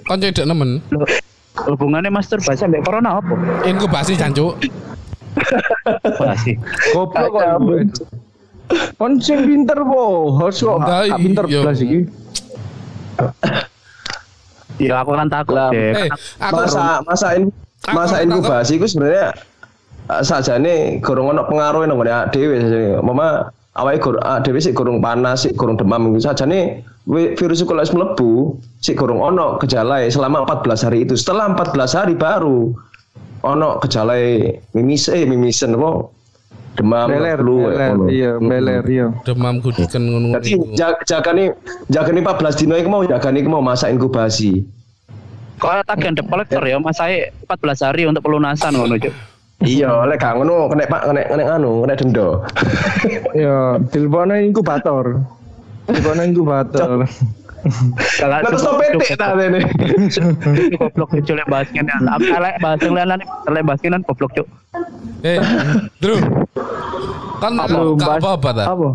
Kanca 0.04 0.26
ide 0.26 0.44
nemen. 0.44 0.84
Hubungannya 1.56 2.12
masturbasi 2.12 2.60
sampai 2.60 2.84
corona 2.84 3.22
apa? 3.22 3.32
Inkubasi 3.64 4.14
jancuk. 4.14 4.60
Masih. 6.18 6.60
Goblok 6.92 7.30
kok. 7.32 7.46
Kon 8.98 9.22
sing 9.22 9.46
pinter 9.46 9.78
po, 9.80 10.34
harus 10.36 10.58
kok 10.58 10.82
Nah, 10.82 11.06
pinter 11.16 11.46
iya. 11.46 11.62
belas 11.62 11.80
iki. 11.80 12.00
Ya 14.78 15.00
aku 15.00 15.14
kan 15.14 15.28
takut 15.28 15.56
Lah. 15.56 15.70
Eh, 15.72 16.10
aku 16.38 16.56
Masa 16.68 17.00
masa 17.02 17.28
in, 17.36 17.48
masa 17.90 18.20
Aku- 18.20 18.26
inkubasi 18.28 18.76
itu 18.76 18.88
sebenarnya 18.88 19.32
eh, 20.08 20.22
sajane 20.22 21.00
gorong 21.00 21.32
ono 21.32 21.48
pengaruh 21.48 21.86
nang 21.86 21.96
ngene 21.96 22.30
dhewe 22.30 22.56
sajane. 22.60 23.00
Mama 23.00 23.48
awake 23.76 24.00
gur 24.00 24.16
awake 24.20 24.44
dhewe 24.44 24.60
sik 24.60 24.76
gorong 24.76 25.00
panas, 25.00 25.44
sik 25.44 25.56
gorong 25.56 25.76
demam 25.76 26.12
iku 26.12 26.20
sajane 26.22 26.84
wi- 27.06 27.34
virus 27.36 27.60
iku 27.60 27.72
lek 27.72 27.88
wis 27.88 27.94
mlebu 27.94 28.56
sik 28.80 28.96
gorong 28.96 29.20
ono 29.20 29.56
gejalae 29.58 30.08
selama 30.08 30.44
14 30.44 30.86
hari 30.86 31.04
itu. 31.04 31.16
Setelah 31.16 31.56
14 31.56 31.96
hari 31.96 32.14
baru 32.16 32.76
ono 33.46 33.78
gejalae 33.80 34.58
mimis 34.74 35.06
eh 35.08 35.24
mimisen 35.24 35.78
apa 35.78 36.10
demam 36.76 37.08
Beler, 37.08 37.40
flu 37.40 37.56
iya, 38.12 38.36
beler, 38.36 38.84
iya. 38.86 39.08
demam 39.24 39.64
kudikan 39.64 40.04
ngono 40.04 40.36
Jadi 40.40 40.60
ja- 40.76 41.00
jagani 41.08 41.56
jagani 41.88 42.20
14 42.20 42.60
dino 42.60 42.76
iku 42.76 42.90
mau 42.92 43.04
jagani 43.08 43.40
iku 43.40 43.50
mau 43.50 43.64
masa 43.64 43.88
inkubasi. 43.88 44.68
Kalau 45.56 45.80
tagihan 45.88 46.20
debt 46.20 46.28
collector 46.28 46.60
ya, 46.68 46.76
masa 46.84 47.08
14 47.48 47.80
hari 47.80 48.04
untuk 48.04 48.28
pelunasan 48.28 48.76
ngono, 48.76 49.00
Cuk. 49.00 49.16
Iya, 49.64 50.04
lek 50.04 50.20
gak 50.20 50.36
ngono 50.36 50.68
kena 50.68 50.84
Pak 50.84 51.02
kena 51.08 51.22
kena 51.32 51.44
anu, 51.56 51.88
kena 51.88 51.96
denda. 51.96 52.28
Iya, 53.32 53.80
teleponnya 53.88 54.44
inkubator. 54.44 55.24
Teleponnya 55.88 56.24
inkubator. 56.28 57.08
Kalau 57.66 58.30
Lah 58.30 58.46
terus 58.46 58.62
petik 58.62 59.18
ta 59.18 59.34
rene. 59.34 59.66
goblok 60.78 61.10
Cuk 61.18 61.34
lek 61.34 61.50
bahas 61.50 61.66
kene. 61.74 61.90
Aku 61.90 62.30
lek 62.30 62.62
bahas 62.62 62.78
yang 62.86 62.94
lain 62.94 63.26
lek 63.26 63.66
bahas 63.66 63.82
kene 63.82 63.98
goblok, 64.06 64.30
Cuk. 64.38 64.46
Eh, 65.26 65.42
Drew. 65.98 66.22
Kan 67.42 67.58
Lu 67.58 67.98
gak 67.98 68.22
apa-apa 68.22 68.50
ta? 68.54 68.70
Apa? 68.70 68.90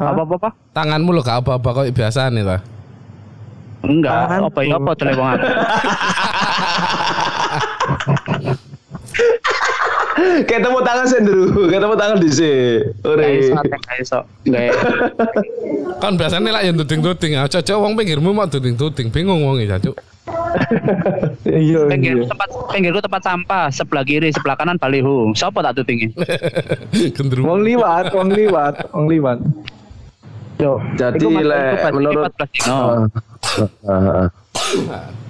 Hah? 0.00 0.16
Apa? 0.16 0.48
Tanganmu 0.76 1.12
lo 1.12 1.20
gak 1.24 1.44
apa-apa 1.44 1.68
kok 1.72 1.84
biasa 1.96 2.28
nih 2.28 2.44
ta. 2.44 2.60
Enggak, 3.80 4.44
apa 4.44 4.60
ya 4.60 4.76
apa 4.76 4.92
tuh 4.92 5.08
aku. 10.20 10.44
Ketemu 10.44 10.78
tangan 10.84 11.06
sendiri, 11.08 11.44
ketemu 11.72 11.94
tangan 11.96 12.16
dhisik. 12.20 12.92
Gak 13.00 13.08
Ore. 13.08 13.28
Kan 16.00 16.12
biasanya 16.16 16.50
lah 16.52 16.62
yang 16.64 16.76
duding-duding. 16.76 17.32
Ah, 17.40 17.48
cocok 17.48 17.76
wong 17.80 17.92
pinggirmu 17.96 18.30
mau 18.32 18.46
duding-duding. 18.48 19.08
Bingung 19.08 19.40
wong 19.44 19.64
ya, 19.64 19.80
Cuk. 19.80 19.96
Iya, 21.46 21.86
pinggirku 21.86 22.26
iya. 22.26 22.30
tempat 22.30 22.48
pinggirku 22.70 23.00
tempat 23.02 23.22
sampah 23.22 23.66
sebelah 23.72 24.04
kiri 24.06 24.30
sebelah 24.30 24.54
kanan 24.58 24.76
baliho 24.78 25.30
siapa 25.34 25.62
tak 25.62 25.80
tutingi 25.80 26.10
Gendruwo. 27.16 27.54
Wong 27.54 27.60
liwat, 27.66 28.12
wong 28.14 28.28
liwat, 28.34 28.74
wong 28.94 29.06
liwat. 29.10 29.38
yo 30.60 30.76
Jadi 30.94 31.24
lek 31.24 31.88
menurut 31.88 32.30
iki 32.30 32.36
14 32.36 32.54
dino. 32.54 32.76
Ah, 32.76 33.06
ah, 33.88 34.24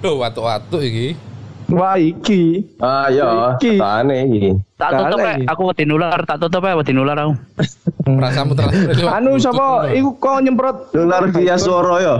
Aduh, 0.01 0.15
watu-watu 0.19 0.77
iki. 0.83 1.30
Wah, 1.71 1.95
iki. 1.95 2.67
ah. 2.77 3.07
Ya, 3.07 3.55
Iki. 3.55 3.79
tane 3.79 4.17
iki. 4.27 4.51
tak 4.75 4.91
tutup 4.93 5.19
Kale. 5.19 5.29
ya 5.29 5.35
aku 5.47 5.61
wedi 5.69 5.83
nular 5.85 6.19
tak 6.25 6.37
tutup 6.41 6.61
ya 6.61 6.73
wedi 6.73 6.91
nular 6.91 7.15
aku 7.15 7.33
Rasamu 8.21 8.51
transfer 8.57 8.91
lewat 8.91 9.13
Anu 9.13 9.31
sapa 9.37 9.65
iku 9.93 10.09
kok 10.17 10.41
nyemprot 10.41 10.77
Dolar 10.89 11.29
via 11.29 11.55
suara 11.55 11.95
ya. 12.01 12.15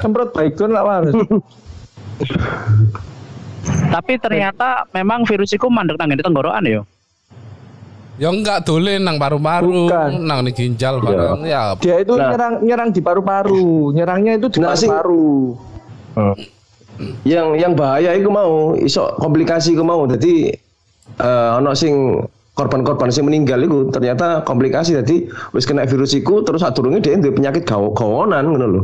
Semprot 0.00 0.30
baygon 0.36 0.70
lah 0.70 0.82
Mas. 0.82 1.10
tapi 3.90 4.20
ternyata 4.20 4.84
memang 4.92 5.24
virus 5.24 5.50
itu 5.50 5.66
mandek 5.66 5.96
nang 5.96 6.14
tenggorokan 6.14 6.64
ya 6.64 6.82
Ya 8.14 8.30
enggak 8.30 8.62
dolen 8.62 9.02
nang 9.02 9.18
paru-paru, 9.18 9.90
nang 10.22 10.46
nih 10.46 10.54
ginjal 10.54 11.02
barang. 11.02 11.42
Ya, 11.42 11.74
Dia 11.82 11.98
itu 11.98 12.14
Nah. 12.14 12.30
nyerang 12.30 12.54
nyerang 12.62 12.88
di 12.94 13.02
paru-paru, 13.02 13.90
nyerangnya 13.90 14.38
itu 14.38 14.46
di 14.54 14.62
Nah, 14.62 14.70
paru-paru. 14.70 15.58
Yang 17.26 17.46
yang 17.58 17.72
bahaya 17.74 18.14
iku 18.14 18.30
mau 18.30 18.52
iso 18.78 19.10
komplikasi 19.18 19.74
iku 19.74 19.82
mau. 19.82 20.06
Jadi 20.06 20.54
eh 21.14 21.50
ono 21.58 21.74
sing 21.74 22.22
korban-korban 22.54 23.10
sing 23.10 23.26
meninggal 23.26 23.58
iku 23.60 23.90
ternyata 23.90 24.46
komplikasi 24.46 24.94
jadi 25.02 25.26
wis 25.50 25.66
kena 25.66 25.84
virus 25.84 26.14
iku 26.14 26.46
terus 26.46 26.62
sadurunge 26.62 27.02
dia 27.02 27.18
duwe 27.18 27.34
penyakit 27.34 27.66
gaw 27.66 27.90
gawonan 27.90 28.46
ngono 28.46 28.66
lho. 28.66 28.82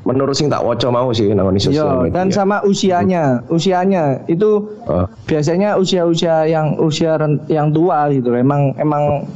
Menurut 0.00 0.32
sing 0.32 0.48
tak 0.48 0.64
waca 0.64 0.88
mau 0.88 1.12
sih 1.12 1.28
nang 1.32 1.52
Iya, 1.52 1.60
sosial 1.60 1.88
media. 2.08 2.12
dan 2.16 2.26
sama 2.32 2.56
usianya, 2.64 3.44
usianya 3.52 4.24
itu 4.28 4.64
Ah. 4.88 5.04
biasanya 5.28 5.76
usia-usia 5.76 6.48
yang 6.48 6.72
usia 6.80 7.20
yang 7.48 7.68
tua 7.68 8.08
gitu. 8.08 8.32
Emang 8.32 8.72
emang 8.80 9.28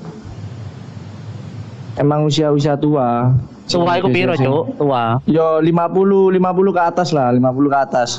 emang 1.97 2.25
usia-usia 2.25 2.75
tua. 2.77 3.33
Tua 3.65 3.93
iku 3.97 4.09
piro 4.09 4.33
cuk 4.35 4.77
tua 4.77 5.19
Yo 5.25 5.59
50 5.59 6.33
50 6.33 6.39
ke 6.71 6.83
atas 6.83 7.09
lah, 7.11 7.33
50 7.33 7.43
ke 7.67 7.79
atas. 7.79 8.11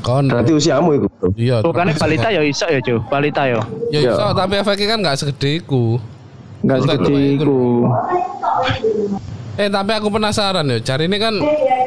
kon. 0.00 0.28
Berarti 0.28 0.52
usiamu 0.52 0.92
iku. 0.94 1.06
Bro. 1.10 1.32
Iya. 1.34 1.64
bukannya 1.64 1.96
balita 1.96 2.28
ya 2.28 2.44
iso 2.44 2.66
ya 2.66 2.76
cuk 2.78 3.08
balita 3.08 3.42
ya 3.44 3.60
Ya 3.88 4.00
iso, 4.06 4.26
tapi 4.32 4.60
efeknya 4.60 4.86
kan 4.86 4.98
enggak 5.00 5.16
segede 5.16 5.50
iku. 5.58 5.96
Enggak 6.60 6.78
segede 6.84 7.14
iku. 7.34 7.88
Eh, 9.54 9.68
tapi 9.68 9.90
aku 9.94 10.08
penasaran 10.10 10.66
ya. 10.66 10.78
Cari 10.82 11.06
ini 11.06 11.16
kan 11.16 11.34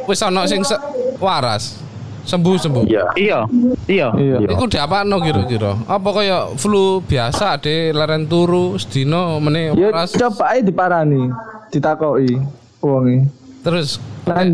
wis 0.06 0.17
ono 0.20 0.46
sing 0.46 0.63
se- 0.63 0.80
waras. 1.20 1.84
Sembuh-sembuh. 2.27 2.83
Iya. 2.83 3.03
iya 3.15 3.39
iya 3.87 4.07
Iya. 4.13 4.37
Iya. 4.37 4.49
Iku 4.51 4.67
diapakno 4.67 5.17
kira-kira? 5.17 5.79
Apa 5.87 6.09
kaya 6.11 6.51
flu 6.53 6.99
biasa 6.99 7.55
de 7.57 7.89
leren 7.89 8.27
turu 8.27 8.75
sedina 8.75 9.39
meneh 9.39 9.71
Ya 9.71 9.89
waras. 9.89 10.11
coba 10.11 10.51
aja 10.51 10.61
diparani, 10.61 11.31
ditakoki 11.69 12.35
wonge. 12.79 13.31
Terus 13.63 13.99
Nang 14.23 14.51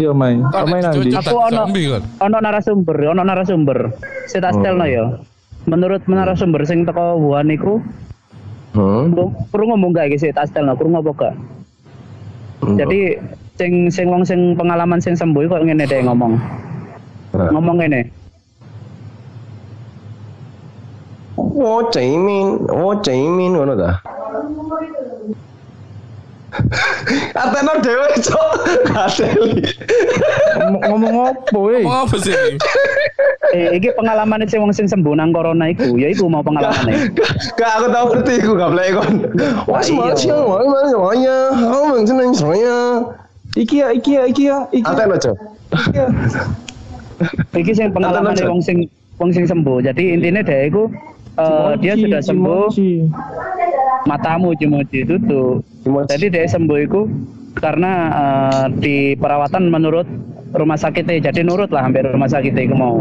nang 0.79 0.93
ndi? 0.95 1.09
cucu 1.09 1.17
Aku 1.19 1.37
ono- 1.39 1.65
kan. 1.65 2.01
ono 2.23 2.37
narasumber 2.39 2.97
ono 3.07 3.21
narasumber 3.21 3.77
saya 4.27 4.41
tak 4.43 4.53
setelno 4.55 4.85
ya 4.85 5.05
menurut 5.65 6.01
narasumber 6.05 6.61
sing 6.63 6.81
teko 6.83 7.17
Wuhan 7.17 7.49
iku 7.49 7.81
Hmm. 8.73 9.13
kurang 9.49 9.69
ngomong 9.69 9.93
gak 9.93 10.13
sih 10.15 10.29
tak 10.29 10.49
setelno 10.49 10.73
kurang 10.73 10.97
apa 10.97 11.09
gak 11.11 11.33
jadi 12.75 13.21
sing 13.53 13.85
sing 13.87 14.09
wong 14.09 14.21
sing 14.23 14.53
pengalaman 14.53 14.97
sing 14.97 15.13
sembuh 15.13 15.45
kok 15.45 15.61
ngene 15.61 15.85
deh 15.85 16.01
ngomong 16.01 16.33
Nah. 17.33 17.49
ngomong 17.49 17.77
ngene 17.81 18.01
Oh, 21.33 21.81
caimin, 21.89 22.61
oh 22.69 22.93
caimin 23.01 23.57
ngono 23.57 23.73
ta. 23.73 23.97
Ateno 27.41 27.73
dhewe 27.81 28.07
cok. 28.21 28.49
Ateli. 28.93 29.65
Ngomong- 30.61 30.83
ngomong 30.93 31.13
opo 31.33 31.73
eh? 31.73 31.81
Oh, 31.81 32.05
apa 32.05 32.15
sih? 32.21 32.33
ini? 32.33 32.57
Eh, 33.53 33.77
iki 33.81 33.89
pengalaman 33.97 34.45
sing 34.45 34.61
wong 34.61 34.73
sing 34.73 34.85
sembuh 34.85 35.13
nang 35.17 35.33
corona 35.33 35.69
iku, 35.73 35.97
ya 35.97 36.09
iku 36.09 36.25
mau 36.29 36.41
pengalaman 36.45 37.13
Gak 37.57 37.71
aku 37.81 37.87
tahu 37.89 38.05
ngerti 38.17 38.33
aku 38.45 38.51
gak 38.57 38.69
boleh 38.73 38.87
kon. 38.93 39.13
Wah 39.69 39.81
iya. 39.81 40.13
semuanya, 40.13 40.37
mana 40.45 40.89
semuanya, 40.89 41.37
kamu 41.53 42.05
seneng 42.05 42.29
semuanya. 42.33 42.77
Iki 43.53 43.75
ya, 43.77 43.87
iki 43.93 44.11
ya, 44.17 44.23
iki 44.29 44.43
ya, 44.49 44.57
iki. 44.73 44.89
Aten 44.89 45.09
aja. 45.13 45.31
Iki 45.89 45.97
ya. 45.97 46.07
Iki 47.53 47.71
sing 47.73 47.87
pengalaman 47.93 48.35
wong 48.45 48.61
sing 48.61 48.89
wong 49.21 49.29
sing 49.31 49.45
sembuh. 49.45 49.83
Jadi 49.83 50.17
intinya 50.17 50.41
dia 50.41 50.67
iku 50.67 50.89
eh, 51.37 51.71
dia 51.79 51.93
sudah 51.97 52.21
sembuh, 52.21 52.67
matamu 54.09 54.53
cimoci 54.57 55.05
tutup. 55.05 55.61
Cimoci. 55.85 56.09
Jadi 56.17 56.25
dia 56.33 56.45
sembuh 56.49 56.77
iku 56.83 57.01
karena 57.57 57.91
eh, 58.11 58.65
di 58.81 58.95
perawatan 59.17 59.69
menurut 59.69 60.07
rumah 60.53 60.77
sakitnya. 60.77 61.31
Jadi 61.31 61.45
nurut 61.45 61.69
lah 61.73 61.85
hampir 61.89 62.05
rumah 62.05 62.29
sakitnya 62.29 62.65
iku 62.69 62.75
mau. 62.77 62.97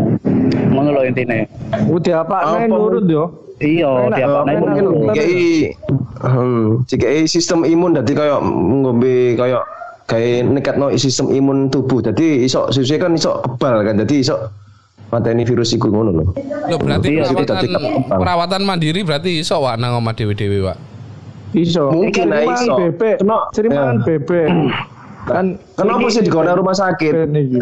Ngono 0.72 0.88
lho 0.96 1.02
intine. 1.08 1.48
Udah 1.88 2.24
apa 2.24 2.36
Apa, 2.44 2.56
nih 2.64 2.68
nurut 2.72 3.06
yo. 3.08 3.24
Iya, 3.62 4.10
Enak, 4.10 4.18
dia 4.18 4.26
apa 4.26 4.50
enak, 4.50 4.74
nurut. 4.74 5.14
jika 6.90 7.06
sistem 7.30 7.62
imun 7.62 7.94
jadi 7.94 8.10
kayak 8.10 8.38
ngombe 8.42 9.38
kayak 9.38 9.62
kayak 10.12 10.44
nekat 10.46 10.76
no 10.76 10.92
sistem 10.92 11.32
imun 11.32 11.66
tubuh. 11.66 11.98
Jadi 11.98 12.44
iso 12.44 12.68
susu 12.68 13.00
kan 13.00 13.16
iso 13.16 13.40
kebal 13.40 13.80
kan. 13.82 13.96
Jadi 13.96 14.20
iso 14.20 14.36
mateni 15.08 15.42
virus 15.42 15.72
iku 15.72 15.88
ngono 15.88 16.10
lho. 16.12 16.24
Lo 16.68 16.76
berarti 16.76 17.08
Iya, 17.14 17.24
perawatan, 17.26 17.80
perawatan 18.06 18.62
mandiri 18.62 19.00
berarti 19.00 19.40
iso 19.40 19.56
wak 19.58 19.76
nang 19.76 19.96
omah 19.96 20.12
dewe-dewe 20.12 20.60
wak. 20.62 20.76
Iso. 21.52 21.88
Mungkin 21.88 22.28
Sering 22.28 22.32
lah 22.32 22.44
mangan 22.46 22.64
iso. 22.64 22.74
Bebek. 22.78 23.16
Cuma- 23.18 23.44
Sering 23.50 23.70
ya. 23.70 23.78
mangan 23.78 23.98
bebek. 24.04 24.48
Kan 25.22 25.46
Kenapa 25.78 26.06
sih 26.10 26.18
di 26.18 26.30
rumah 26.32 26.74
sakit? 26.74 27.12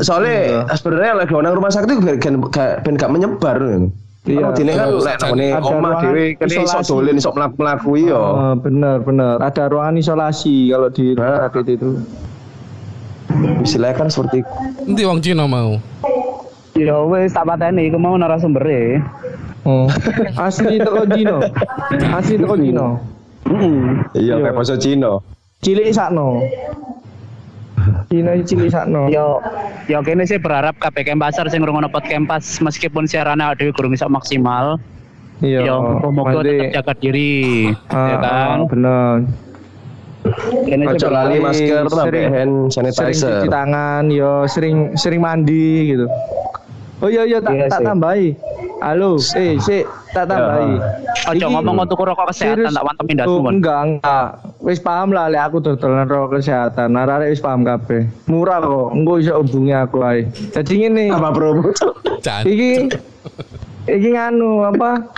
Soalnya 0.00 0.64
sebenarnya 0.72 1.12
lagi 1.12 1.28
di 1.28 1.52
rumah 1.52 1.68
sakit 1.68 1.86
itu 1.86 2.00
ben 2.80 2.94
gak 2.96 3.12
menyebar. 3.12 3.60
Iya. 3.60 3.78
Iya, 4.20 4.52
dene 4.52 4.72
kan 4.74 4.86
Iya, 4.86 5.00
lek 5.00 5.14
ada 5.16 5.28
nang 5.28 5.32
ruangan 5.32 5.72
omah 5.74 5.92
dhewe 5.98 6.24
kene 6.36 6.52
iso 6.52 6.60
isolasi. 6.62 6.88
dolen 6.88 7.16
iso 7.16 7.30
mlaku-mlaku 7.32 7.90
iya. 7.98 8.16
Oh, 8.16 8.52
bener 8.54 9.00
bener. 9.00 9.40
Ada 9.40 9.68
ruangan 9.68 9.96
isolasi 9.96 10.68
kalau 10.68 10.88
di 10.88 11.04
rumah 11.12 11.28
Nah. 11.30 11.40
sakit 11.48 11.66
itu. 11.70 11.90
Istilahnya 13.60 13.96
kan 13.96 14.08
seperti 14.08 14.42
Nanti 14.84 15.02
wong 15.04 15.20
Cina 15.20 15.44
mau. 15.44 15.76
Ya 16.74 16.96
wis 17.04 17.30
tak 17.30 17.44
pateni 17.44 17.88
iku 17.88 17.98
mau 17.98 18.14
narasumbere. 18.14 19.02
Oh. 19.62 19.84
Asli 20.40 20.80
teko 20.80 21.04
Cino. 21.06 21.38
Asli 22.14 22.40
teko 22.40 22.56
Cino. 22.56 22.86
Heeh. 23.44 23.76
iya 24.16 24.34
kayak 24.38 24.54
bahasa 24.54 24.76
Cina. 24.76 25.20
Cilik 25.60 25.92
sakno. 25.92 26.40
Iki 28.08 28.44
cilik 28.44 28.70
sakno. 28.70 29.08
Yo 29.08 29.40
yo 29.86 30.00
kene 30.00 30.24
sih 30.24 30.36
berharap 30.36 30.76
KPK 30.76 31.16
Pasar 31.16 31.46
sing 31.48 31.60
ngrungokno 31.60 31.88
podcast 31.88 32.60
meskipun 32.60 33.04
siarannya 33.04 33.56
dhewe 33.56 33.72
gurung 33.72 33.92
iso 33.92 34.08
maksimal. 34.08 34.80
Iya. 35.40 35.64
Yo 35.64 35.76
moga 36.08 36.40
Berarti- 36.40 36.68
tetap 36.68 36.72
jaga 36.76 36.94
diri, 37.00 37.32
ya 37.88 37.96
Ah, 37.96 38.16
kan? 38.20 38.56
ah, 38.60 38.66
bener. 38.68 39.12
Ojo 40.22 41.08
lali 41.08 41.40
masker 41.40 41.84
sering- 41.88 42.30
hand 42.30 42.54
Sering 42.68 42.92
sanitizer. 42.92 43.40
cuci 43.40 43.48
tangan, 43.48 44.04
yo 44.08 44.44
sering 44.46 44.92
sering 44.94 45.20
mandi 45.20 45.94
gitu. 45.94 46.06
Oh 47.00 47.08
iya 47.08 47.24
iya 47.24 47.40
tak, 47.40 47.56
Iya 47.56 47.66
tak 47.66 47.80
tambahi. 47.80 48.36
Halo, 48.80 49.16
eh 49.32 49.56
sik 49.56 49.84
tak 50.12 50.28
tambahi. 50.28 50.76
Ojo 51.32 51.46
ngomong 51.50 51.88
tuku 51.88 52.02
rokok 52.04 52.28
kesehatan 52.28 52.68
tak 52.68 52.84
wantem 52.84 53.04
ndasmu. 53.10 53.32
Oh, 53.32 53.40
Mon. 53.40 53.52
enggak 53.56 53.80
enggak. 53.80 54.26
Wis 54.60 54.76
paham 54.76 55.08
lah 55.08 55.32
lek 55.32 55.40
aku 55.42 55.56
dodolan 55.58 56.04
rokok 56.04 56.36
kesehatan. 56.36 56.92
Arek 56.92 57.32
wis 57.32 57.40
paham 57.40 57.64
kabeh. 57.64 58.04
Murah 58.28 58.60
kok. 58.60 58.88
Engko 58.92 59.12
iso 59.16 59.40
hubungi 59.40 59.72
aku 59.72 60.04
ae. 60.04 60.28
Jadi 60.52 60.72
ngene. 60.78 61.04
Apa 61.08 61.28
bro? 61.32 61.72
Iki 62.52 62.92
iki 63.88 64.08
nganu 64.12 64.68
apa 64.68 65.08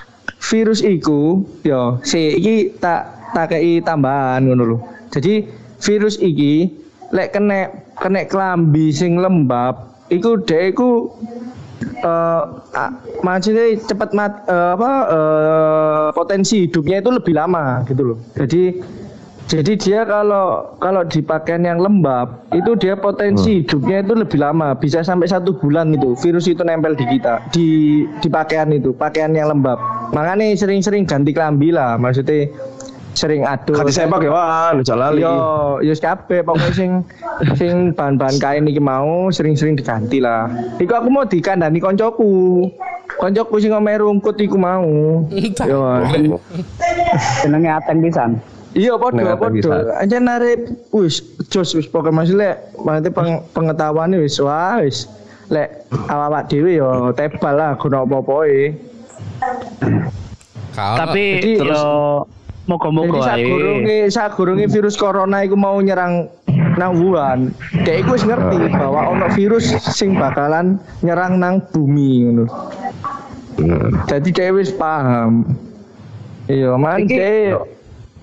virus 0.41 0.81
iku 0.81 1.43
yo 1.61 1.99
si 2.01 2.39
iki 2.39 2.55
tak 2.79 3.11
tak 3.33 3.51
kei 3.51 3.83
tambahan 3.83 4.43
ngono 4.45 4.63
lho 4.65 4.79
jadi 5.13 5.47
virus 5.83 6.17
iki 6.19 6.73
lek 7.13 7.37
kena 7.37 7.69
kena 8.01 8.25
klambi 8.25 8.89
sing 8.91 9.21
lembab 9.21 9.93
iku 10.09 10.41
dhek 10.41 10.77
iku 10.77 11.13
eh 11.83 12.43
ah, 12.79 12.91
maksudnya 13.27 13.75
cepat 13.87 14.11
mat 14.15 14.33
eh, 14.47 14.71
apa 14.79 14.91
eh, 15.11 16.07
potensi 16.15 16.67
hidupnya 16.67 17.03
itu 17.03 17.11
lebih 17.11 17.35
lama 17.35 17.83
gitu 17.87 18.15
loh. 18.15 18.19
Jadi 18.39 18.79
jadi 19.51 19.75
dia 19.75 20.01
kalau 20.07 20.79
kalau 20.79 21.03
di 21.03 21.19
pakaian 21.21 21.67
yang 21.67 21.83
lembab 21.83 22.47
itu 22.55 22.79
dia 22.79 22.95
potensi 22.95 23.61
hidupnya 23.61 24.07
itu 24.07 24.15
lebih 24.15 24.39
lama 24.39 24.73
bisa 24.79 25.03
sampai 25.03 25.27
satu 25.27 25.59
bulan 25.59 25.93
itu 25.93 26.15
virus 26.23 26.47
itu 26.47 26.63
nempel 26.63 26.95
di 26.95 27.05
kita 27.05 27.43
di 27.51 27.69
di 28.23 28.29
pakaian 28.31 28.71
itu 28.71 28.95
pakaian 28.95 29.35
yang 29.35 29.51
lembab. 29.51 29.77
Makanya 30.15 30.55
sering-sering 30.55 31.05
ganti 31.05 31.35
kelambi 31.35 31.75
lah 31.75 31.99
maksudnya 31.99 32.49
sering 33.13 33.45
adus 33.45 33.77
Kati 33.77 33.93
sepak 33.93 34.25
ya 34.25 34.31
wah, 34.33 34.73
ojo 34.73 34.95
lali. 34.97 35.21
Yo, 35.21 35.35
yo 35.85 35.95
kabeh 35.97 36.41
pokoknya 36.45 36.73
sing 36.73 36.91
sing 37.61 37.93
bahan-bahan 37.93 38.37
kain 38.41 38.65
iki 38.69 38.81
mau 38.81 39.29
sering-sering 39.29 39.77
diganti 39.77 40.19
lah. 40.19 40.49
Iku 40.81 40.93
aku 40.93 41.09
mau 41.13 41.25
dikandani 41.29 41.79
koncoku. 41.79 42.67
Koncoku 43.21 43.61
sing 43.61 43.73
omahe 43.77 44.01
rungkut 44.01 44.41
iku 44.41 44.57
mau. 44.57 45.25
Yo. 45.69 45.81
Jenenge 47.45 47.71
ateng 47.79 48.01
pisan. 48.01 48.31
Iya 48.73 48.97
Nek 48.97 49.37
padha. 49.37 50.01
Aja 50.01 50.17
narik 50.17 50.89
wis 50.97 51.21
jos 51.53 51.77
wis 51.77 51.85
pokoke 51.85 52.09
Mas 52.09 52.33
lek 52.33 52.57
maksudnya 52.81 53.13
peng, 53.13 53.45
pengetahuan 53.53 54.17
wis 54.17 54.41
wah 54.41 54.81
wis 54.81 55.05
lek 55.53 55.85
awak 56.09 56.49
dhewe 56.49 56.81
yo 56.81 57.13
tebal 57.13 57.53
lah 57.53 57.77
guna 57.77 58.09
apa-apa 58.09 58.37
e. 58.49 58.73
Tapi 60.73 61.25
Jadi 61.37 61.69
yo 61.69 62.25
moga-moga 62.71 63.19
ae. 63.35 63.43
sagurunge 63.43 63.99
sagurunge 64.11 64.67
virus 64.71 64.95
corona 64.95 65.43
iku 65.43 65.59
mau 65.59 65.83
nyerang 65.83 66.31
nang 66.79 66.97
Wuhan, 66.97 67.53
dek 67.85 68.05
iku 68.05 68.17
wis 68.17 68.25
ngerti 68.25 68.73
bahwa 68.73 69.13
ono 69.13 69.27
virus 69.37 69.69
sing 69.93 70.17
bakalan 70.17 70.81
nyerang 71.05 71.37
nang 71.37 71.61
bumi 71.69 72.29
ngono. 72.29 72.45
Jadi 74.09 74.29
dek 74.33 74.57
wis 74.57 74.73
paham. 74.73 75.45
Iya, 76.49 76.77
man 76.81 77.05
dek 77.05 77.61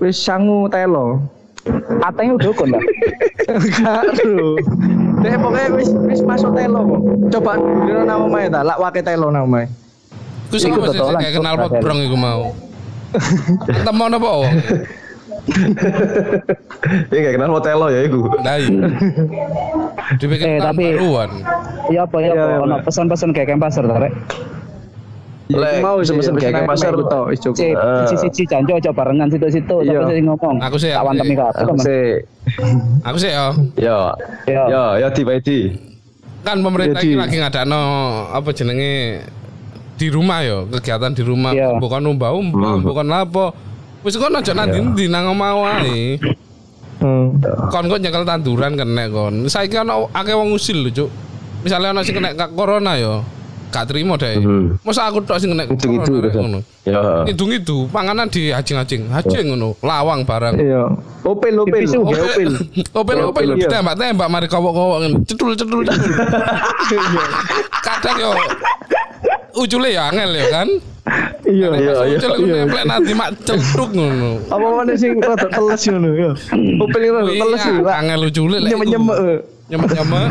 wis 0.01 0.17
sangu 0.17 0.65
telo. 0.71 1.21
Atenge 2.01 2.41
dukun 2.41 2.73
ta. 2.73 2.79
Karo. 3.77 4.57
Dek 5.21 5.35
pokoknya 5.37 5.69
wis 5.77 5.89
wis 6.09 6.21
masuk 6.25 6.55
telo 6.57 6.79
kok. 6.87 7.01
Coba 7.37 7.51
dulu 7.59 8.01
nama 8.07 8.25
mae 8.25 8.47
ta, 8.49 8.65
lak 8.65 8.81
wake 8.81 9.05
telo 9.05 9.29
nama 9.29 9.45
mae. 9.45 9.65
Ku 10.49 10.57
kayak 10.57 11.37
kenal 11.37 11.53
pot 11.53 11.77
brong 11.77 12.01
iku 12.01 12.17
mau. 12.17 12.68
Antem 13.67 13.93
mau 13.93 14.07
napa 14.07 14.29
wong? 14.29 14.53
Iya 17.09 17.19
kayak 17.19 17.35
kenal 17.35 17.49
hotel 17.51 17.75
lo 17.75 17.87
ya 17.89 18.01
iku. 18.05 18.21
Lah 18.37 18.55
iya. 18.55 18.69
Dibikin 20.15 20.45
Eh, 20.47 20.59
tapi- 20.61 20.93
baruan. 20.93 21.29
Ya 21.89 22.05
apa 22.05 22.17
ya 22.19 22.29
Iya, 22.29 22.33
apa 22.37 22.53
iya, 22.53 22.57
ono 22.61 22.75
pesan-pesan 22.85 23.29
kayak 23.33 23.57
pasar 23.57 23.83
ta 23.83 23.97
rek. 23.97 24.13
Lek, 25.49 25.81
mau 25.81 25.97
sih, 26.05 26.13
kayak 26.13 26.69
pasar. 26.69 26.93
tok 26.93 27.33
wis 27.33 27.41
cukup. 27.41 27.73
Ah. 27.73 28.05
siji-siji 28.05 28.45
janjo 28.45 28.77
aja 28.77 28.93
barengan 28.93 29.25
situ-situ 29.27 29.75
Iya. 29.81 30.05
tapi 30.05 30.13
sing 30.13 30.25
ngomong. 30.29 30.55
Aku 30.61 30.77
sih, 30.77 30.93
tak 30.93 31.01
aku 31.01 31.07
wantem 31.09 31.25
sih. 31.25 31.33
iki 31.33 31.41
Aku 31.41 31.77
sih 31.81 32.03
Aku 33.01 33.17
sih 33.17 33.29
ya. 33.33 33.45
yo 33.73 33.97
Yo. 34.45 34.63
yo 34.69 34.83
yo 35.01 35.07
di. 35.41 35.57
Kan 36.39 36.61
pemerintah 36.61 37.01
ini 37.01 37.17
lagi 37.17 37.35
ngadakno 37.35 37.81
apa 38.29 38.49
jenenge 38.53 39.25
di 39.99 40.07
rumah 40.07 40.39
yo, 40.41 40.65
kegiatan 40.71 41.11
di 41.11 41.21
rumah 41.21 41.51
Iya. 41.51 41.75
bukan 41.75 42.01
umbah-umbah, 42.07 42.79
Hmm. 42.79 42.87
bukan 42.87 43.07
apa. 43.11 43.45
Wis 43.99 44.15
kon 44.15 44.31
aja 44.31 44.55
nanti 44.55 44.79
nang 45.05 45.35
omah 45.35 45.51
wae. 45.59 46.15
Hmm. 47.03 47.35
Kon 47.67 47.85
kok 47.85 47.99
nyekel 47.99 48.23
tanduran 48.23 48.73
kena 48.73 49.11
kon. 49.11 49.43
Saiki 49.45 49.75
ana 49.75 50.07
akeh 50.15 50.31
wong 50.31 50.55
usil 50.55 50.79
lho, 50.79 50.89
Cuk. 50.89 51.09
Misalnya 51.59 51.91
ana 51.91 51.99
sing 51.99 52.15
kena 52.15 52.31
corona 52.55 52.95
yo, 52.95 53.19
gak 53.69 53.91
terima 53.91 54.15
deh. 54.15 54.39
Mhm. 54.39 54.79
Masa 54.87 55.11
aku 55.11 55.19
tok 55.19 55.35
sing 55.35 55.51
kena 55.51 55.67
Itu 55.67 55.91
itu 55.91 56.11
ngono. 56.31 56.63
Yo. 56.87 57.27
Hidung 57.27 57.51
itu 57.51 57.77
panganan 57.91 58.31
di 58.31 58.49
hajing-hajing, 58.49 59.11
hajing 59.11 59.51
ngono, 59.51 59.75
lawang 59.83 60.23
barang. 60.23 60.55
Iya. 60.55 60.83
Opel 61.27 61.59
opel 61.59 61.83
opel. 61.83 62.15
opel. 62.15 62.51
Opel 62.95 63.17
opel 63.19 63.45
Iya. 63.59 63.83
tembak 63.83 64.31
mari 64.31 64.47
kowok-kowok 64.47 64.97
ngene. 65.03 65.17
Cedul 65.27 65.51
cedul. 65.59 65.83
Kadang 67.85 68.17
yo 68.17 68.31
ujule 69.59 69.89
ya 69.91 70.09
angel 70.09 70.31
ya 70.35 70.45
kan. 70.49 70.69
Iya. 71.49 71.73
Iya, 71.73 71.93
iya. 72.05 72.17
Ujule 72.21 72.35
ku 72.37 72.43
nemplek 72.45 72.85
nanti 72.85 73.11
mak 73.17 73.33
celduk 73.41 73.89
ngono. 73.97 74.37
Apa 74.53 74.67
mana 74.77 74.93
sing 74.93 75.17
rada 75.17 75.49
teles 75.49 75.81
ngono 75.89 76.09
ya. 76.13 76.31
Opel 76.77 77.01
ini 77.01 77.09
rada 77.09 77.31
teles 77.33 77.61
Iya, 77.65 77.73
ya, 77.81 77.93
angel 77.97 78.21
ujule 78.29 78.57
lek. 78.61 78.69
Nyemek-nyemek. 78.69 79.17
eh. 79.17 79.39
Nyemek-nyemek. 79.73 80.27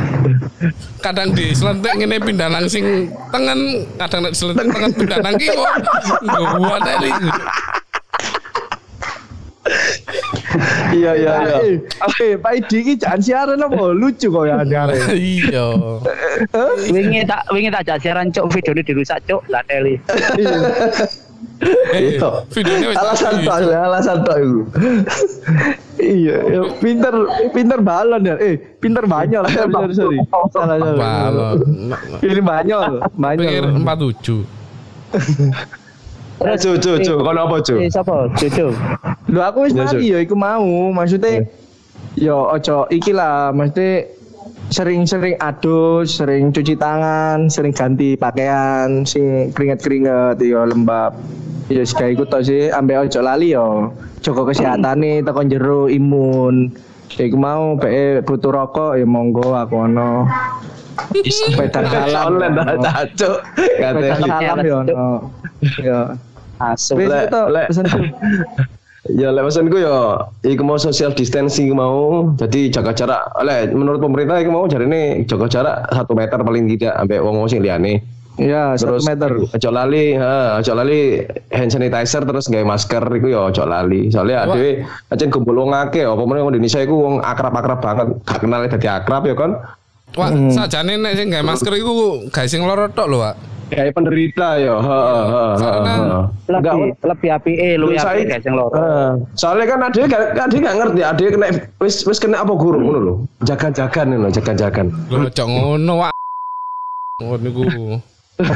Kadang 1.03 1.29
di 1.35 1.51
selentik 1.51 1.93
ngene 1.99 2.17
pindah 2.23 2.47
nang 2.47 2.71
sing 2.71 3.11
tengen, 3.35 3.91
kadang 3.99 4.21
nek 4.23 4.35
selentik 4.39 4.71
tengen 4.71 4.93
pindah 4.95 5.19
nang 5.19 5.35
kiwa. 5.35 5.67
Gua 6.63 6.79
iki. 6.79 7.27
Iya 10.91 11.13
iya 11.15 11.33
iya. 11.45 11.57
Eh, 11.61 11.77
eh, 12.25 12.33
Pak 12.35 12.53
Idi 12.57 12.77
iki 12.81 12.93
jangan 12.97 13.21
siaran 13.21 13.61
apa 13.61 13.85
lucu 13.93 14.27
kok 14.27 14.45
ya 14.45 14.63
siaran. 14.63 14.97
Iya. 15.13 15.67
wingi 16.89 17.21
tak 17.25 17.45
wingi 17.49 17.69
tak 17.69 17.85
ajak 17.85 17.99
siaran 18.01 18.27
cuk 18.29 18.49
videone 18.49 18.81
dirusak 18.81 19.21
cuk 19.25 19.45
lah 19.47 19.61
teli 19.65 20.01
Eh, 21.91 22.15
Iya. 22.15 22.29
Alasan 22.95 23.43
tadi. 23.43 23.47
tok, 23.47 23.59
alasan 23.75 24.19
tok 24.23 24.37
iku. 24.39 24.61
Iya, 25.99 26.37
ya, 26.47 26.63
pinter 26.79 27.15
pinter 27.51 27.79
balon 27.83 28.23
ya. 28.23 28.39
Eh, 28.39 28.55
pinter 28.79 29.03
banyol. 29.05 29.43
Sorry, 29.45 29.91
sorry. 29.93 30.19
Salah 30.31 30.49
salah. 30.79 30.95
Balon. 30.95 31.59
Ini 32.23 32.41
banyol, 32.41 33.03
Pikir 33.03 33.65
banyol. 33.67 33.75
47. 33.75 34.47
terus 36.39 36.59
Cu 36.63 36.71
cu 36.79 36.93
cu, 37.03 37.15
kono 37.21 37.41
apa 37.45 37.57
cu? 37.61 37.75
eh 37.79 37.91
sapa 37.91 38.31
cucu 38.35 38.71
Lho 39.29 39.41
aku 39.43 39.67
wis 39.69 39.75
Ya, 39.75 39.85
mari 39.85 40.07
ya 40.09 40.19
iku 40.23 40.33
mau. 40.33 40.65
Maksudnya 40.91 41.45
yo 42.17 42.49
ojo 42.49 42.89
iki 42.89 43.13
lah, 43.13 43.53
maksudnya 43.53 44.09
sering-sering 44.69 45.37
adus, 45.39 46.17
sering 46.17 46.49
cuci 46.49 46.77
tangan, 46.77 47.49
sering 47.49 47.73
ganti 47.73 48.17
pakaian, 48.17 49.05
sing 49.05 49.53
keringet-keringet 49.53 50.41
yo 50.41 50.65
lembab. 50.65 51.13
Ya 51.69 51.85
sik 51.85 52.01
iku 52.17 52.25
tok 52.25 52.49
sih, 52.49 52.73
ambek 52.73 53.09
ojo 53.09 53.21
lali 53.21 53.53
yo. 53.53 53.93
Jaga 54.25 54.49
kesehatane 54.49 55.21
teko 55.21 55.45
jero 55.45 55.81
imun. 55.87 56.73
Ya 57.13 57.29
iku 57.29 57.37
mau 57.37 57.77
be 57.77 58.25
butuh 58.25 58.53
rokok 58.53 58.97
ya 58.97 59.05
monggo 59.05 59.53
aku 59.53 59.85
ono. 59.85 60.25
Sepeda 61.25 61.85
salam. 61.93 62.37
Online 62.37 62.55
dah 62.57 62.69
cacuk. 62.81 63.39
Sepeda 63.57 64.01
Kate. 64.17 64.25
salam 64.25 64.57
yo 64.65 64.75
ono. 64.81 65.07
Ya. 65.81 66.01
Asu 66.59 66.99
Wis 66.99 67.09
Lek-. 67.09 67.31
Ya 69.09 69.33
lek 69.33 69.49
pesanku 69.49 69.81
ya 69.81 70.21
iku 70.45 70.63
mau 70.69 70.77
social 70.77 71.17
distancing 71.17 71.73
mau 71.73 72.29
jadi 72.37 72.69
jaga 72.69 72.93
jarak. 72.93 73.25
Lek 73.41 73.73
menurut 73.73 74.05
pemerintah 74.05 74.37
iku 74.37 74.53
mau 74.53 74.69
jarine 74.69 75.25
jaga 75.25 75.49
jarak 75.49 75.77
satu 75.89 76.13
meter 76.13 76.37
paling 76.45 76.69
tidak 76.77 76.93
ambek 76.99 77.25
wong-wong 77.25 77.49
sing 77.49 77.65
liyane. 77.65 78.05
Ya, 78.39 78.77
satu 78.79 79.01
Terus 79.01 79.07
meter. 79.09 79.31
Ojo 79.35 79.71
lali, 79.75 80.15
ha, 80.15 80.63
ojo 80.63 80.73
lali 80.77 81.27
hand 81.51 81.75
sanitizer 81.75 82.23
terus 82.23 82.47
gawe 82.47 82.63
masker 82.63 83.03
iku 83.19 83.27
ya 83.33 83.41
ojo 83.51 83.65
lali. 83.67 84.13
Soalnya 84.15 84.47
Wah. 84.47 84.55
dhewe 84.55 84.71
aja 85.11 85.25
kumpul 85.27 85.59
wong 85.59 85.75
akeh 85.75 86.07
apa 86.07 86.23
meneh 86.23 86.43
wong 86.47 86.53
Indonesia 86.55 86.79
iku 86.85 86.95
wong 87.03 87.15
akrab-akrab 87.19 87.81
banget. 87.83 88.07
Gak 88.23 88.39
kenal 88.45 88.63
dadi 88.71 88.87
akrab 88.87 89.23
ya 89.27 89.35
kan. 89.35 89.59
Wah, 90.15 90.31
sajane 90.31 91.01
nek 91.01 91.19
sing 91.19 91.35
gawe 91.35 91.43
masker 91.43 91.73
iku 91.81 91.93
gawe 92.31 92.47
sing 92.47 92.63
loro 92.63 92.87
tok 92.93 93.09
lho, 93.11 93.19
Pak. 93.25 93.58
Kayak 93.69 93.93
penderita 93.93 94.57
ya, 94.57 94.75
heeh 94.81 95.23
heeh 95.29 95.53
lebih 96.49 96.97
lebih 97.05 97.29
api 97.37 97.53
eh 97.61 97.73
lu 97.77 97.93
ya 97.93 98.01
guys 98.17 98.41
yang 98.41 98.57
loro 98.57 98.73
soalnya 99.37 99.69
kan 99.69 99.85
ada 99.85 100.01
gak 100.09 100.23
ada 100.41 100.57
gak 100.57 100.77
ngerti, 100.81 101.01
ada 101.05 101.23
kena 101.29 101.47
wis 101.85 102.01
wis 102.09 102.17
kena 102.17 102.41
apa 102.41 102.53
guru 102.57 102.81
ngono 102.81 102.99
lho. 102.99 103.15
Jaga-jagan 103.45 104.17
ngono, 104.17 104.29
jaga-jagan. 104.33 104.89
Lho 105.13 105.29
cok 105.29 105.49
ngono, 105.49 105.93
Pak. 106.01 106.13
Ngono 107.21 107.37
niku. 107.45 107.63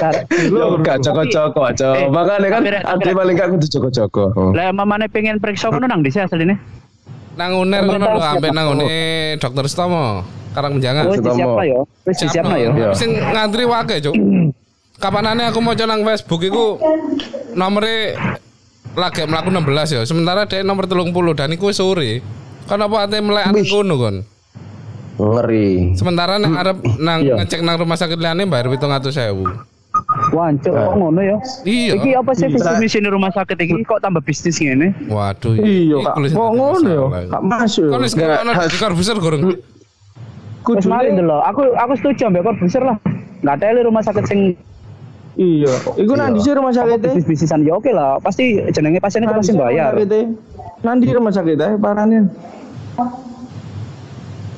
Kan 0.00 0.14
Yo 0.50 0.74
gak 0.82 1.06
joko-joko 1.06 1.60
aja. 1.70 1.94
Eh, 2.02 2.10
Makanya 2.10 2.48
kan 2.50 2.62
ada 2.66 3.10
paling 3.14 3.38
gak 3.38 3.48
kudu 3.54 3.66
joko-joko. 3.70 4.24
Lah 4.52 4.74
mamane 4.74 5.06
pengen 5.06 5.38
periksa 5.38 5.70
kono 5.70 5.86
nang 5.86 6.02
dhisik 6.02 6.26
asline 6.26 6.58
Nang 7.40 7.56
uner 7.56 7.80
ngono 7.88 8.04
lho, 8.04 8.20
ampe 8.20 8.52
nang 8.52 8.76
ngene 8.76 9.00
Dokter 9.40 9.64
Stomo. 9.64 10.20
Karang 10.52 10.76
menjangan. 10.76 11.08
Sutomo. 11.08 11.32
disiapno 11.32 11.62
yo 11.64 11.80
wis 12.04 12.16
disiapno 12.20 12.56
yo 12.60 12.70
Iya. 12.76 12.88
Sing 12.92 13.16
ngantri 13.16 13.64
wake, 13.64 13.96
Cuk. 14.04 14.12
Kapanane 15.02 15.48
aku 15.48 15.64
mau 15.64 15.72
nang 15.72 16.04
Facebook 16.04 16.44
iku 16.44 16.76
nomere 17.56 18.12
lagi 18.92 19.24
melaku 19.24 19.48
16 19.48 19.96
ya. 19.96 20.02
Sementara 20.04 20.44
dia 20.44 20.60
nomor 20.60 20.84
30 20.84 21.08
dan 21.32 21.48
iku 21.56 21.72
wis 21.72 21.80
sore. 21.80 22.20
Kan 22.68 22.84
apa 22.84 23.08
ate 23.08 23.24
melek 23.24 23.48
ate 23.48 23.64
kono 23.64 23.94
kon. 23.96 24.16
Ngeri. 25.16 25.96
Sementara 25.96 26.36
nek 26.36 26.52
arep 26.60 26.76
nang 27.00 27.24
Iya. 27.24 27.40
ngecek 27.40 27.64
nang 27.64 27.80
rumah 27.80 27.96
sakit 27.96 28.20
liyane 28.20 28.44
bayar 28.44 28.68
700.000. 28.68 29.79
Wancuk 30.30 30.70
kok 30.70 30.94
ngono 30.94 31.18
yo 31.18 31.36
Iya. 31.66 31.98
iki 31.98 32.14
apa 32.14 32.30
sih 32.38 32.46
visi 32.46 32.70
misi 32.78 32.98
rumah 33.02 33.34
sakit 33.34 33.58
iki 33.58 33.82
kok 33.82 33.98
tambah 33.98 34.22
bisnis 34.22 34.62
ngene 34.62 34.94
Waduh. 35.10 35.58
Iya, 35.58 35.98
Kak. 36.06 36.14
tulisan 36.14 36.36
Kok 36.38 36.50
ngono 36.54 36.88
ya? 36.88 37.26
Kak 37.26 37.42
masuk. 37.42 37.90
Kon 37.90 38.02
wis 38.06 38.14
ngono 38.14 38.52
di 38.70 38.76
goreng. 39.18 39.40
wis 40.62 40.86
mari 40.86 41.10
ndelok 41.10 41.42
aku 41.42 41.62
aku 41.74 41.92
setuju 41.98 42.30
ambek 42.30 42.46
korbuser 42.46 42.84
lah 42.86 42.96
nggak 43.42 43.56
teli 43.58 43.80
rumah 43.82 44.02
sakit 44.04 44.24
sing 44.28 44.40
Iya. 45.38 45.72
Iku 45.96 46.12
nang 46.18 46.36
di 46.36 46.42
rumah 46.52 46.74
sakit 46.74 47.00
bisnis 47.00 47.24
bisnisan 47.24 47.62
ya 47.64 47.78
oke 47.78 47.88
lah 47.90 48.18
pasti 48.20 48.60
jenenge 48.74 49.00
pasien 49.00 49.24
itu 49.24 49.32
pasti 49.32 49.54
bayar 49.56 49.94
Nanti 50.84 51.06
rumah 51.10 51.32
sakit 51.32 51.56
eh 51.56 51.74
parahnya. 51.80 52.28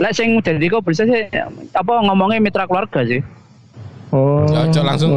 Lek 0.00 0.12
sing 0.16 0.40
jadi 0.40 0.66
kok 0.72 0.82
bisa 0.82 1.04
sih 1.04 1.28
apa 1.76 1.92
ngomongnya 2.08 2.40
mitra 2.42 2.64
keluarga 2.66 3.04
sih. 3.04 3.20
Oh. 4.12 4.44
Ya 4.52 4.68
aja 4.68 4.84
langsung 4.84 5.10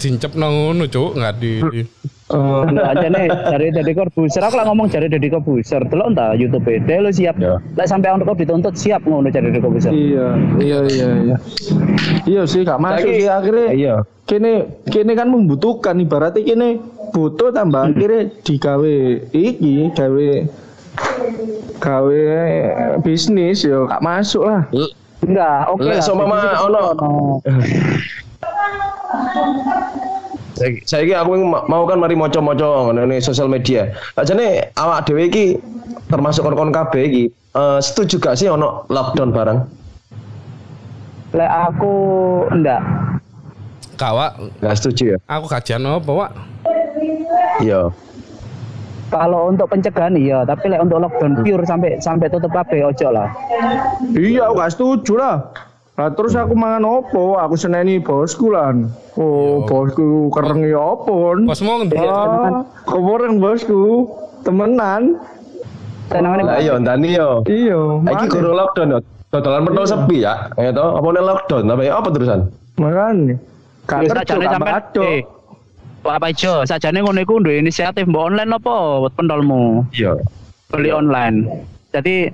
dincep 0.00 0.32
nang 0.32 0.52
ngono, 0.56 0.88
Cuk, 0.88 1.12
enggak 1.20 1.34
di 1.38 1.60
Oh. 2.30 2.62
Nah, 2.62 2.94
aja 2.94 3.10
nih 3.10 3.26
dari 3.26 3.74
dari 3.74 3.90
korbuser 3.90 4.38
aku 4.38 4.54
lah 4.54 4.62
ngomong 4.70 4.86
dari 4.86 5.10
dari 5.10 5.26
korbuser 5.26 5.82
delok 5.90 6.14
entah 6.14 6.30
YouTube 6.38 6.62
dia 6.86 7.02
lu 7.02 7.10
siap. 7.10 7.34
Ya. 7.42 7.58
Lek 7.74 7.90
sampai 7.90 8.14
untuk 8.14 8.38
dituntut 8.38 8.78
siap 8.78 9.02
ngono 9.02 9.34
dari 9.34 9.50
dari 9.50 9.58
korbuser. 9.58 9.90
Iya, 9.90 10.38
iya, 10.62 10.78
iya, 10.86 11.08
iya. 11.26 11.36
Iya 12.30 12.42
sih, 12.46 12.62
gak 12.62 12.78
masuk 12.78 13.10
Lagi- 13.10 13.26
sih 13.26 13.26
akhirnya. 13.26 13.68
Iya. 13.74 13.94
Kini, 14.30 14.62
kini 14.86 15.12
kan 15.18 15.26
membutuhkan 15.26 15.98
ibaratnya 15.98 16.46
kini 16.46 16.78
butuh 17.10 17.50
tambah 17.50 17.90
akhirnya 17.90 18.30
digawe 18.46 18.96
iki, 19.34 19.90
gawe 19.90 20.28
gawe 21.82 22.22
bisnis 23.02 23.66
yo 23.66 23.90
gak 23.90 24.06
masuk 24.06 24.46
lah. 24.46 24.70
Enggak, 25.26 25.66
oke 25.66 25.82
Lek 25.82 25.98
lah. 25.98 26.06
so 26.06 26.14
mama 26.14 26.38
bisnis 26.38 26.54
itu 26.54 26.62
ono 26.62 26.82
Saiki 30.54 30.80
saiki 30.84 31.12
aku 31.16 31.40
ma- 31.40 31.64
mau 31.66 31.88
kan 31.88 31.96
mari 31.96 32.14
ngono 32.14 32.92
nih 33.06 33.18
sosial 33.18 33.48
media. 33.48 33.88
Ajane 34.14 34.70
awak 34.76 35.08
dhewe 35.08 35.26
iki 35.26 35.56
termasuk 36.06 36.44
kon-kon 36.44 36.68
kabeh 36.68 37.02
iki 37.06 37.24
eh, 37.30 37.78
setuju 37.80 38.20
gak 38.20 38.36
sih 38.36 38.46
ono 38.46 38.84
lockdown 38.86 39.30
bareng? 39.32 39.58
Lek 41.32 41.50
aku 41.50 41.94
enggak. 42.50 42.82
Kawak, 43.94 44.32
Gak 44.58 44.76
setuju 44.76 45.14
ya? 45.14 45.18
aku 45.28 45.46
kajian 45.46 45.84
apa, 45.84 46.08
Pak? 46.08 46.30
Iya. 47.60 47.92
Kalau 49.10 49.50
untuk 49.50 49.66
pencegahan 49.68 50.14
iya, 50.14 50.42
tapi 50.42 50.70
lek 50.70 50.80
untuk 50.80 51.02
lockdown 51.02 51.40
pure 51.42 51.64
sampai 51.64 52.00
sampai 52.00 52.26
tutup 52.28 52.50
kabeh 52.50 52.84
ojo 52.84 53.08
lah. 53.12 53.28
Iya, 54.12 54.48
aku 54.48 54.54
gak 54.56 54.72
setuju 54.72 55.12
lah. 55.16 55.34
Lah 56.00 56.08
terus 56.16 56.32
aku 56.32 56.56
mangan 56.56 56.80
opo? 56.88 57.36
Aku 57.36 57.60
seneni 57.60 58.00
bosku 58.00 58.48
lah. 58.48 58.72
Oh, 59.20 59.68
bosku 59.68 60.32
kereng 60.32 60.64
ya 60.64 60.80
opo? 60.80 61.36
Bosmu 61.44 61.84
ngendi? 61.84 62.00
Ah, 62.00 62.64
kemarin 62.88 63.36
bosku 63.36 64.08
temenan. 64.40 65.20
Senengane 66.08 66.48
Lah 66.48 66.56
iya 66.56 66.80
ndani 66.80 67.20
yo. 67.20 67.44
Iya, 67.44 68.00
Iki 68.00 68.26
guru 68.32 68.56
lockdown 68.56 68.96
yo. 68.96 68.98
Dodolan 69.28 69.68
pentol 69.68 69.84
sepi 69.84 70.24
ya. 70.24 70.48
Ya 70.56 70.72
toh, 70.72 70.96
apa 70.96 71.06
nih 71.12 71.20
lockdown 71.20 71.68
apa 71.68 71.82
ya 71.84 71.92
apa 72.00 72.08
terusan? 72.08 72.40
kerja, 73.84 74.12
sakjane 74.16 74.44
gak 74.46 74.52
sampean 74.56 74.74
badok. 74.80 75.04
eh 75.04 75.20
Pak 76.00 76.16
Paijo, 76.16 76.54
sakjane 76.64 77.04
ngono 77.04 77.20
iku 77.20 77.44
duwe 77.44 77.60
inisiatif 77.60 78.08
mbok 78.08 78.32
online 78.32 78.56
apa 78.56 79.04
buat 79.04 79.12
pentolmu? 79.20 79.84
Iya. 79.92 80.16
Beli 80.72 80.90
online. 80.96 81.44
Jadi 81.92 82.32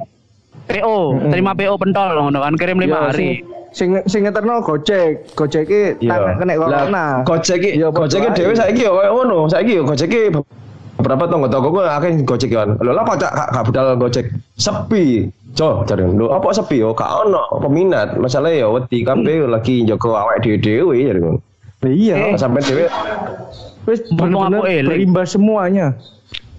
PO, 0.67 0.97
terima 1.31 1.55
PO 1.55 1.75
pentol 1.79 2.11
ngono 2.13 2.39
kan 2.43 2.55
kirim 2.59 2.79
lima 2.83 2.99
Iya, 2.99 3.07
hari. 3.11 3.17
Sing 3.17 3.31
sing 3.71 3.89
sing 4.09 4.21
ngeterno 4.27 4.59
Gojek. 4.61 5.31
Gojek 5.33 5.63
iki 5.65 5.83
Iya. 6.03 6.11
tangan 6.17 6.35
kena 6.43 6.53
corona. 6.57 7.05
Gojek 7.23 7.57
iki, 7.63 7.71
Iya, 7.79 7.89
Gojek 7.91 8.21
iki 8.21 8.31
dhewe 8.35 8.53
saiki 8.53 8.83
yo 8.83 8.93
koyo 8.95 9.11
ngono. 9.15 9.39
Saiki 9.47 9.79
yo 9.79 9.83
Gojek 9.87 10.09
iki 10.11 10.23
beberapa 10.97 11.29
tonggo-tonggo 11.29 11.69
gue 11.71 11.85
akeh 11.87 12.11
Gojek 12.25 12.51
kan. 12.51 12.69
Lho 12.81 12.91
lah 12.91 13.05
apa 13.05 13.15
cak 13.15 13.33
gak 13.53 13.65
budal 13.69 13.87
Gojek 13.97 14.27
sepi. 14.57 15.31
Co, 15.57 15.85
cari 15.85 16.03
lho 16.05 16.27
apa 16.29 16.49
sepi 16.53 16.83
yo 16.83 16.91
gak 16.93 17.11
ono 17.25 17.47
peminat. 17.63 18.19
Masalahnya 18.19 18.67
yo 18.67 18.77
wedi 18.77 19.07
kabeh 19.07 19.47
lagi 19.47 19.85
njogo 19.87 20.17
awake 20.17 20.43
dhewe-dhewe 20.43 20.97
jare 21.07 21.21
ngono. 21.23 21.41
Iya, 21.87 22.35
Sampai 22.35 22.65
dhewe 22.67 22.91
wis 23.87 24.03
berimbas 24.11 25.31
semuanya. 25.31 25.95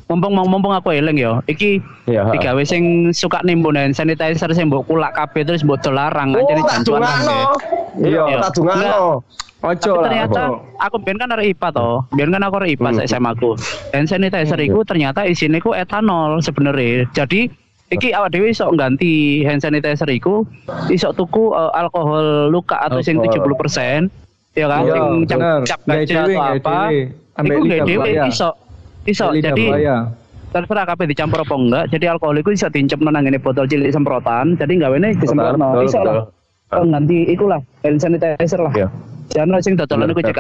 Mumpung 0.07 0.31
mumpung 0.33 0.71
aku 0.71 0.95
eling 0.95 1.19
yo, 1.19 1.43
iki 1.45 1.83
Iya, 2.07 2.23
ha. 2.23 2.31
digawe 2.31 2.63
sing 2.63 3.11
suka 3.11 3.43
nimbun 3.43 3.75
hand 3.75 3.91
sanitizer 3.91 4.47
sing 4.49 4.71
mbok 4.71 4.87
kulak 4.87 5.11
kabeh 5.11 5.43
terus 5.43 5.61
mbok 5.61 5.83
dolarang 5.83 6.31
Oh, 6.31 6.47
jancuan 6.47 7.03
dungakno. 7.03 7.27
kabeh. 7.27 7.43
Iya, 8.07 8.21
Iya. 8.25 8.37
tak 8.39 8.51
dungakno. 8.55 9.19
Ojo 9.57 9.91
lah. 9.91 10.03
ternyata 10.05 10.41
aku 10.77 10.95
biar 11.01 11.17
kan 11.17 11.33
arek 11.33 11.51
IPA 11.51 11.67
toh, 11.73 12.05
biar 12.09 12.29
kan 12.29 12.39
aku 12.39 12.55
arek 12.55 12.69
IPA 12.71 12.87
Hmm. 12.87 12.95
hmm. 12.95 13.09
SMA 13.09 13.29
aku. 13.33 13.51
Hand 13.91 14.07
sanitizer 14.07 14.59
iku 14.61 14.79
ternyata 14.83 15.25
isinya 15.25 15.59
ku 15.59 15.73
etanol 15.73 16.39
sebenarnya. 16.39 17.03
Jadi 17.11 17.51
iki 17.89 18.13
awak 18.13 18.31
dhewe 18.31 18.47
iso 18.47 18.69
ngganti 18.69 19.11
hand 19.43 19.59
sanitizer 19.59 20.07
iku 20.07 20.47
iso 20.87 21.11
tuku 21.11 21.51
eh, 21.51 21.71
alkohol 21.75 22.47
luka 22.47 22.79
atau 22.79 23.01
sing 23.01 23.17
Alkohol. 23.17 23.59
70%. 23.59 24.07
Ya 24.53 24.65
kan, 24.65 24.81
Iya, 24.81 24.93
sing 24.93 25.05
cap 25.27 25.39
cap 25.65 25.79
Gawe 25.83 25.95
gajah 25.99 26.15
dhewe, 26.23 26.33
atau 26.33 26.55
apa. 26.55 26.79
Iku 27.35 27.61
gawe 27.65 27.79
dhewe 27.83 27.97
buaya. 27.99 28.23
iso. 28.25 28.49
Iso 29.07 29.31
Lidah 29.31 29.55
jadi 29.55 29.63
buaya. 29.65 29.97
terserah 30.47 30.85
kabeh 30.85 31.05
dicampur 31.07 31.39
apa 31.41 31.55
enggak. 31.55 31.85
Jadi 31.95 32.05
alkohol 32.07 32.35
itu 32.37 32.49
bisa 32.51 32.67
diincepno 32.67 33.07
nang 33.07 33.23
ngene 33.23 33.39
botol 33.39 33.63
cilik 33.65 33.87
semprotan. 33.87 34.59
Jadi 34.59 34.75
gawene 34.77 35.15
disemprotno. 35.15 35.79
Iso 35.81 35.99
lah. 36.03 36.27
betul. 36.67 36.91
Oh, 36.91 36.99
ikulah 37.31 37.59
hand 37.79 37.95
sanitizer 37.95 38.59
lah. 38.59 38.73
Iya. 38.75 38.87
Jangan 39.31 39.59
sing 39.59 39.79
dodolan 39.79 40.11
iku 40.11 40.19
cek 40.19 40.37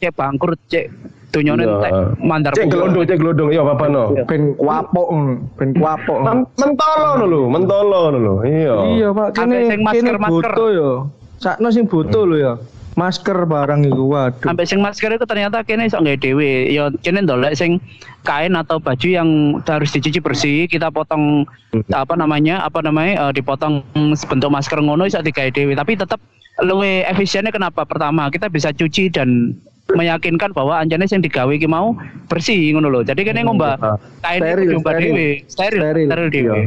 cek 0.00 0.12
bangkrut 0.12 0.60
cek 0.68 0.88
dunyane 1.32 1.64
Iya. 1.64 1.72
entek 1.72 1.92
mandar 2.20 2.50
Cek 2.52 2.68
gelondong, 2.68 3.04
cek 3.04 3.18
gelondong. 3.20 3.48
Iya, 3.52 3.60
apa 3.64 3.84
no? 3.88 4.02
Ben 4.24 4.42
kuapok, 4.56 5.08
ben 5.56 5.70
kuapok. 5.76 6.18
ngono. 6.20 6.32
Men- 6.32 6.46
Mentolo 6.56 7.24
lho, 7.28 7.40
mentolo 7.48 8.00
lho. 8.12 8.34
Iya. 8.44 8.74
Iya, 8.96 9.08
Pak. 9.12 9.28
Kene 9.36 9.56
sing 9.68 9.80
masker- 9.84 10.16
masker. 10.20 10.52
butuh 10.52 10.68
yo. 10.72 10.90
Sakno 11.36 11.68
sing 11.68 11.84
butuh 11.84 12.24
lho 12.24 12.36
ya. 12.40 12.52
Masker 12.96 13.44
barang 13.44 13.84
iku 13.84 14.08
waduh. 14.08 14.40
sampai 14.40 14.64
sing 14.64 14.80
masker 14.80 15.12
itu 15.12 15.28
ternyata 15.28 15.60
kene 15.60 15.84
iso 15.84 16.00
nggawe 16.00 16.16
dhewe. 16.16 16.72
Ya 16.72 16.88
kene 17.04 17.22
ndolek 17.22 17.52
sing 17.52 17.76
kain 18.24 18.56
atau 18.56 18.80
baju 18.80 19.04
yang 19.04 19.28
harus 19.62 19.92
dicuci 19.92 20.16
bersih, 20.18 20.64
kita 20.64 20.88
potong 20.88 21.44
apa 21.92 22.16
namanya? 22.16 22.64
Apa 22.64 22.80
namanya? 22.80 23.28
eh, 23.28 23.32
dipotong 23.36 23.84
sebentuk 24.16 24.48
masker 24.48 24.80
ngono 24.80 25.04
iso 25.04 25.20
digawe 25.20 25.52
dhewe. 25.52 25.76
Tapi 25.76 25.92
tetap 25.94 26.16
luwe 26.64 27.04
efisiennya 27.04 27.52
kenapa? 27.52 27.84
Pertama, 27.84 28.32
kita 28.32 28.48
bisa 28.48 28.72
cuci 28.72 29.12
dan 29.12 29.52
meyakinkan 29.92 30.50
bahwa 30.50 30.80
anjane 30.80 31.04
sing 31.04 31.20
digawe 31.20 31.52
iki 31.52 31.68
mau 31.68 31.92
bersih 32.26 32.72
ngono 32.72 32.88
lho. 32.88 33.00
Jadi 33.04 33.22
kene 33.22 33.44
ngombak 33.44 33.76
kain 34.24 34.40
Steril, 34.40 34.56
itu 34.58 34.72
diubah 34.72 34.92
steril. 34.96 35.04
dhewe, 35.04 35.28
steril, 35.46 35.80
Steril. 35.84 36.06
steril 36.08 36.28
dhewe. 36.32 36.60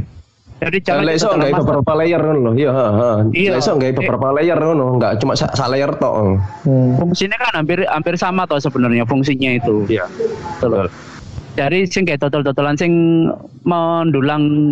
Jadi 0.59 0.77
jangan 0.83 1.03
Lek 1.07 1.15
iso 1.15 1.27
kita 1.27 1.35
nggak 1.39 1.51
masker. 1.55 1.61
beberapa 1.63 1.91
layer 1.95 2.19
ngono 2.19 2.39
lho. 2.39 2.51
Iya, 2.53 2.71
heeh. 2.75 3.15
Iya. 3.31 3.49
Lek 3.55 3.59
iso 3.63 3.71
nggak 3.73 3.91
beberapa 3.95 4.27
layer 4.35 4.57
ngono, 4.59 4.85
enggak 4.99 5.11
cuma 5.23 5.33
sa, 5.33 5.47
sa 5.55 5.65
layer 5.67 5.91
tok. 5.95 6.13
Hmm. 6.67 6.99
fungsinya 6.99 7.37
kan 7.39 7.63
hampir 7.63 7.79
hampir 7.87 8.15
sama 8.19 8.43
toh 8.43 8.59
sebenarnya 8.59 9.07
fungsinya 9.07 9.55
itu. 9.55 9.87
Iya. 9.87 10.05
Betul. 10.59 10.91
dari 11.49 11.83
sing 11.83 12.07
kayak 12.07 12.23
total-totalan 12.23 12.79
sing 12.79 12.93
mendulang 13.67 14.71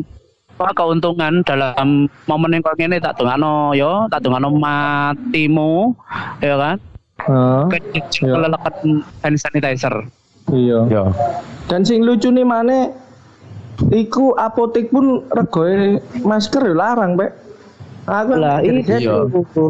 apa 0.55 0.71
keuntungan 0.73 1.43
dalam 1.43 2.07
momen 2.25 2.49
yang 2.49 2.63
kau 2.63 2.71
ini 2.73 2.95
tak 2.97 3.19
dongano 3.19 3.75
yo 3.75 4.07
tak 4.07 4.23
dongano 4.23 4.49
matimu 4.49 5.91
ya 6.39 6.55
kan 6.55 6.77
Heeh. 7.27 7.63
kecil 7.91 8.33
kelelekat 8.33 8.73
hand 9.21 9.38
sanitizer 9.38 9.93
Iya. 10.47 10.79
Iya. 10.88 11.03
Dan 11.67 11.83
sing 11.83 12.07
lucu 12.07 12.31
nih 12.31 12.47
mana 12.47 12.88
Iku 13.78 14.34
apotek 14.34 14.89
pun 14.89 15.21
regoe 15.30 15.97
masker 16.19 16.65
ya 16.65 16.73
larang, 16.73 17.13
Pak. 17.13 17.32
Aku 18.07 18.39
Lah, 18.39 18.63
jadi- 18.63 19.03
iya. 19.03 19.19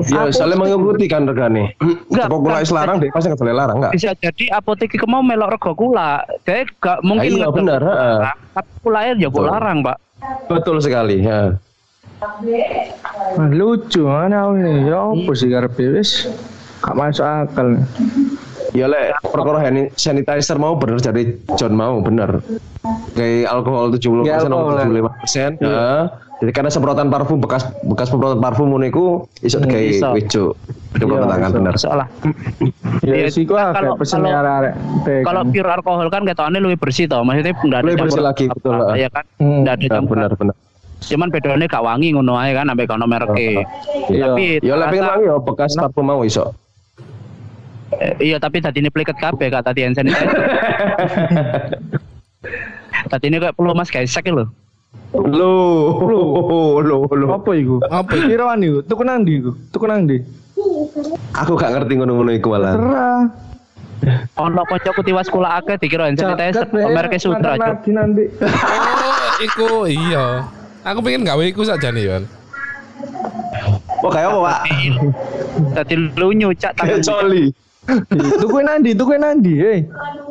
Ya, 0.06 0.30
soalnya 0.30 0.62
mengikuti 0.62 1.10
kan 1.10 1.26
regane. 1.26 1.74
Enggak, 1.82 2.30
Kok 2.30 2.40
kula 2.40 2.62
bukan. 2.62 2.70
larang 2.72 2.98
deh, 3.02 3.10
pasti 3.10 3.34
boleh 3.34 3.50
larang 3.52 3.78
enggak? 3.82 3.92
bisa 3.92 4.14
jadi 4.14 4.46
apotek 4.54 4.94
itu 4.94 5.10
mau 5.10 5.26
melok 5.26 5.58
rego 5.58 5.74
kula 5.74 6.22
dia 6.46 6.62
gak 6.78 7.02
mungkin 7.02 7.34
iya, 7.34 7.50
benar, 7.50 7.82
heeh. 7.82 8.18
tapi 8.54 8.70
kula 8.80 9.00
ya 9.04 9.14
Betul. 9.18 9.42
larang 9.50 9.78
pak 9.82 9.98
Betul 10.46 10.78
sekali. 10.80 11.26
Ya. 11.26 11.58
Wah, 13.38 13.50
lucu 13.50 14.02
mana 14.02 14.50
ini. 14.54 14.86
Ya 14.86 15.02
apa 15.02 15.32
sih 15.34 15.50
karepe 15.50 15.94
wis 15.94 16.26
gak 16.80 16.96
masuk 16.96 17.26
akal. 17.26 17.68
Ya 18.72 18.86
lek 18.86 19.16
perkara 19.24 19.60
hand 19.62 19.90
sanitizer 19.96 20.56
mau 20.56 20.76
bener 20.76 21.00
jadi 21.00 21.24
John 21.56 21.74
mau 21.74 21.98
bener. 22.00 22.44
Kayak 23.12 23.50
alkohol 23.50 23.90
70% 23.92 24.24
Ya, 24.24 24.38
alkohol, 24.38 24.76
75%. 24.78 25.58
Heeh. 25.58 26.02
Jadi 26.38 26.52
karena 26.54 26.70
semprotan 26.70 27.10
parfum 27.10 27.42
bekas 27.42 27.66
bekas 27.82 28.08
semprotan 28.08 28.38
parfum 28.38 28.70
ngono 28.70 28.86
iku 28.86 29.06
iso 29.42 29.58
Hmm, 29.58 29.66
kayak 29.66 29.86
iso. 29.90 30.08
wejo. 30.12 30.46
Semprotan 30.92 31.26
tangan 31.28 31.50
iso. 31.50 31.58
bener. 31.58 31.74
soalnya 31.76 32.06
Ya 33.00 33.14
Iya, 33.16 33.28
sih 33.28 33.44
gua 33.44 33.72
kalau- 33.72 33.98
kalau- 33.98 34.30
arek-arek. 34.32 34.74
teh 35.02 35.20
kalau 35.24 35.42
kan. 35.42 35.50
pure 35.50 35.70
alkohol 35.72 36.08
kan 36.08 36.22
ketoknya 36.24 36.60
lebih 36.60 36.78
bersih 36.78 37.06
toh 37.06 37.22
maksudnya 37.22 37.54
enggak 37.56 37.80
ada 37.80 37.86
Lebih 37.88 38.02
bersih 38.04 38.22
lagi, 38.24 38.46
betul, 38.48 38.74
heeh. 38.76 38.96
ya 39.00 39.10
kan 39.10 39.24
Hmm. 39.36 39.58
enggak 39.58 39.74
ada 39.74 39.82
Ya, 39.82 39.90
campuran 39.92 40.20
bener 40.20 40.32
bener. 40.36 40.56
cuman 41.00 41.28
bedanya 41.30 41.66
gak 41.68 41.84
wangi 41.84 42.08
ngono 42.12 42.34
ae 42.36 42.52
kan 42.52 42.66
sampai 42.66 42.86
kono 42.86 43.06
mereke 43.06 43.50
Iya. 44.08 44.26
tapi 44.28 44.46
Ya 44.60 44.74
lek 44.76 44.86
pengen 44.88 44.94
ternyata- 45.00 45.10
wangi 45.12 45.26
ya 45.26 45.36
bekas 45.40 45.72
parfum 45.74 46.06
mau 46.06 46.22
iso. 46.22 46.46
Eh, 47.96 48.14
iya 48.20 48.38
tapi 48.38 48.60
tadi 48.60 48.84
ini 48.84 48.90
pliket 48.92 49.16
kabeh 49.18 49.48
kak 49.48 49.64
tadi 49.64 49.86
hand 49.88 49.96
sanitizer 49.96 50.28
tadi 53.12 53.26
ini 53.32 53.38
kayak 53.40 53.56
perlu 53.56 53.72
mas 53.72 53.92
guys 53.92 54.12
sakit 54.12 54.34
loh 54.36 54.50
Loh, 55.16 56.04
loh, 56.04 56.84
loh, 56.84 57.08
loh. 57.08 57.30
Apa 57.32 57.56
iku? 57.56 57.80
Apa 57.88 58.12
Apa 58.12 58.28
Piroan 58.28 58.60
iku? 58.60 58.80
Tuku 58.84 59.02
nang 59.08 59.24
ndi 59.24 59.40
iku? 59.40 59.52
Tuku 59.72 59.86
nang 59.88 60.04
ndi? 60.04 60.20
Aku 61.32 61.56
gak 61.56 61.72
ngerti 61.72 61.94
ngono-ngono 61.96 62.32
iku 62.36 62.48
malah. 62.52 62.76
Terah. 62.76 63.24
ono 64.38 64.62
kocokku 64.70 65.02
tiwas 65.02 65.26
kula 65.26 65.58
akeh 65.58 65.74
dikira 65.82 66.06
hand 66.06 66.22
sanitizer 66.22 66.70
mereke 66.70 67.18
sutra 67.18 67.58
nanti. 67.58 68.30
Oh, 68.46 69.26
iku 69.42 69.70
iya. 69.90 70.46
Aku 70.86 71.02
pengen 71.02 71.26
gawe 71.26 71.42
iku 71.42 71.66
saja 71.66 71.90
nih, 71.90 72.06
Yon. 72.14 72.24
Oh 74.06 74.12
kayak 74.14 74.30
apa, 74.30 74.40
Pak? 74.40 74.60
tadi 75.74 75.94
lu 75.98 76.30
nyucak 76.38 76.72
Kayak 76.78 77.02
tangan 77.02 77.26
coli. 77.26 77.50
Tuku 78.42 78.60
nang 78.64 78.80
ndi? 78.84 78.92
Tuku 78.96 79.14
nang 79.16 79.40
ndi? 79.40 79.54
Eh. 79.64 79.80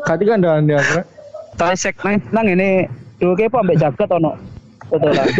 Kati 0.05 0.25
kandhane 0.29 0.75
aku. 0.77 1.01
Tasek 1.57 1.97
nang 2.05 2.21
nang 2.33 2.47
ini 2.53 2.85
dua 3.17 3.33
kepo 3.33 3.65
ambek 3.65 3.81
jaket 3.81 4.13
ono 4.13 4.37
betul 4.93 5.09
lah 5.17 5.25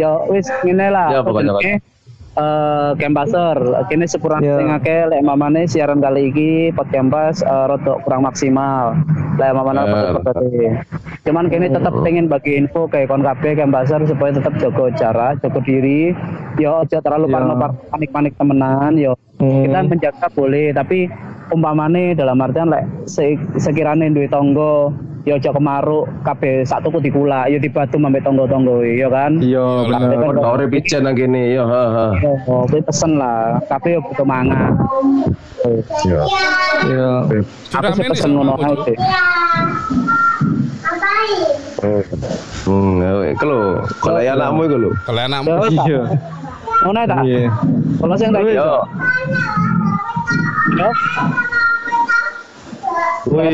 ya 0.00 0.10
wis 0.28 0.46
ngene 0.62 0.86
lah 0.92 1.08
Ya, 1.10 1.18
apa 1.24 1.32
pokoknya, 1.32 1.80
eh 2.36 2.90
kempaser 3.00 3.56
kini 3.88 4.04
sepurang 4.04 4.44
Ya. 4.44 4.60
sing 4.60 4.68
akeh 4.68 5.08
lek 5.08 5.24
mamane 5.24 5.64
siaran 5.64 6.04
kali 6.04 6.28
iki 6.28 6.50
pot 6.76 6.84
kempas 6.92 7.40
eh, 7.40 7.64
rada 7.72 7.96
kurang 8.04 8.28
maksimal. 8.28 8.92
Lek 9.40 9.52
mamane 9.56 9.80
Ya, 9.80 9.88
apa 9.88 10.20
berarti. 10.20 10.64
Cuman 11.24 11.48
kini 11.48 11.72
tetap 11.72 11.96
pengen 12.04 12.28
bagi 12.28 12.60
info 12.60 12.86
kayak 12.86 13.08
kon 13.08 13.24
kabeh 13.24 13.56
kempaser 13.56 14.04
supaya 14.04 14.36
tetap 14.36 14.52
jaga 14.60 14.84
jarak 14.94 15.40
jaga 15.40 15.60
diri. 15.64 16.12
Yo 16.60 16.84
aja 16.84 17.00
terlalu 17.00 17.32
parno 17.32 17.56
panik-panik 17.92 18.36
temenan 18.36 18.94
yo. 19.00 19.16
Hmm. 19.36 19.68
kita 19.68 19.84
menjaga 19.84 20.26
boleh 20.32 20.72
tapi 20.72 21.12
umpamane 21.52 22.16
dalam 22.16 22.40
artian 22.40 22.72
lek 22.72 22.88
se 23.04 23.36
sekirane 23.60 24.08
duwe 24.08 24.32
tonggo 24.32 24.96
ya 25.26 25.34
aja 25.34 25.50
kemaruk 25.50 26.06
kabeh 26.22 26.62
sak 26.62 26.86
tuku 26.86 27.02
dikula 27.02 27.50
ya 27.50 27.58
dibatu 27.58 27.98
ambek 27.98 28.22
tonggo-tonggo 28.22 28.78
ya 28.86 29.10
kan 29.10 29.42
Iya 29.42 29.90
bener. 29.90 30.38
Kau 30.38 30.54
urip 30.54 30.70
pijen 30.70 31.02
nang 31.02 31.18
kene, 31.18 31.58
ya, 31.58 31.66
ha 31.66 31.84
ha. 31.90 32.06
Oh, 32.46 32.62
kuwi 32.70 32.78
pesen 32.86 33.18
lah. 33.18 33.58
Kabeh 33.66 33.98
yo 33.98 34.00
butuh 34.06 34.22
mangan. 34.22 34.78
Ya. 36.06 36.22
Iya. 36.86 37.10
Aku 37.26 37.42
Curamen 37.74 37.98
sih 37.98 38.06
pesen 38.06 38.30
ngono 38.38 38.54
ae. 38.54 38.94
Hmm, 42.66 43.02
iku 43.34 43.44
lho, 43.46 43.60
kalau 43.98 44.20
ya 44.22 44.38
anakmu 44.38 44.60
iku 44.70 44.76
lho. 44.78 44.90
Kalau 45.06 45.20
anakmu 45.26 45.50
Yo. 45.50 45.66
Iya. 45.74 46.02
Ngono 46.86 46.98
tak. 47.02 47.18
Iya. 47.26 47.50
Kalau 47.98 48.14
sing 48.14 48.30
tak 48.30 48.42
Yo. 48.46 48.54
yo. 50.78 50.88
Wih, 53.26 53.50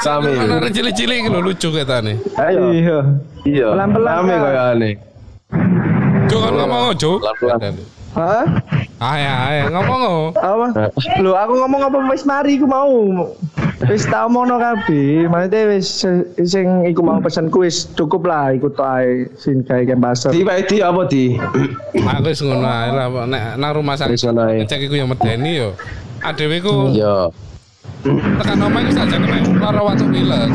sami. 0.00 0.32
anak 0.32 0.72
cilik-cilik 0.72 1.28
lho 1.28 1.40
lucu 1.44 1.68
ketane. 1.68 2.16
Ayo. 2.40 2.72
Iya. 2.72 2.98
Iya. 3.44 3.68
Pelan-pelan, 3.76 4.16
Kak. 4.24 4.38
koyo 4.40 4.62
ane. 4.72 4.90
Cuk 6.26 6.40
kan 6.40 6.52
ngomong 6.56 6.96
Cuk. 6.96 7.18
Pelan-pelan. 7.20 7.74
Hah? 8.16 8.44
Ayo 8.96 9.28
ayo 9.28 9.62
ngomong. 9.76 10.32
Apa? 10.40 10.88
Lho 11.22 11.36
aku 11.36 11.52
ngomong 11.60 11.80
apa 11.84 11.96
wis 12.08 12.24
mari 12.24 12.56
iku 12.56 12.64
mau. 12.64 13.28
Wis 13.92 14.08
tak 14.08 14.32
omongno 14.32 14.56
kabeh. 14.56 15.28
Maksudnya 15.28 15.60
wis 15.76 16.00
sing 16.48 16.66
iku 16.88 17.04
mau 17.04 17.20
pesenku 17.20 17.60
wis 17.60 17.92
cukup 17.92 18.24
lah 18.24 18.56
ikut 18.56 18.72
ae 18.80 19.28
sing 19.36 19.60
gawe 19.68 19.84
kempaser. 19.84 20.32
Di 20.32 20.48
Pak 20.48 20.56
Edi 20.64 20.80
apa 20.80 21.04
di? 21.04 21.36
Aku 22.16 22.24
wis 22.24 22.40
ngono 22.40 22.64
ae 22.64 22.88
lah 22.88 23.06
nek 23.28 23.60
nang 23.60 23.70
rumah 23.76 24.00
sakit. 24.00 24.16
Cek 24.64 24.80
iku 24.88 24.96
yang 24.96 25.12
medeni 25.12 25.60
yo. 25.60 25.76
Adewe 26.24 26.64
ku 26.64 26.88
Yo. 26.96 27.28
Tekan 28.40 28.58
omah 28.62 28.80
iku 28.82 28.92
sajane 28.94 29.26
mek 29.26 29.42
lara 29.58 29.80
watu 29.82 30.04
pilek. 30.08 30.50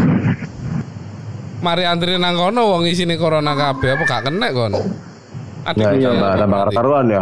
Mari 1.62 1.84
antri 1.86 2.18
nang 2.18 2.34
kono 2.34 2.62
wong 2.74 2.90
isine 2.90 3.16
corona 3.22 3.54
kabeh 3.54 3.94
apa 3.94 4.04
gak 4.08 4.22
kena 4.30 4.48
kon. 4.50 4.74
Ya, 5.78 5.94
Adewe 5.94 6.02
tambah 6.02 6.32
tambah 6.42 6.62
karuan 6.74 7.06
ya. 7.06 7.22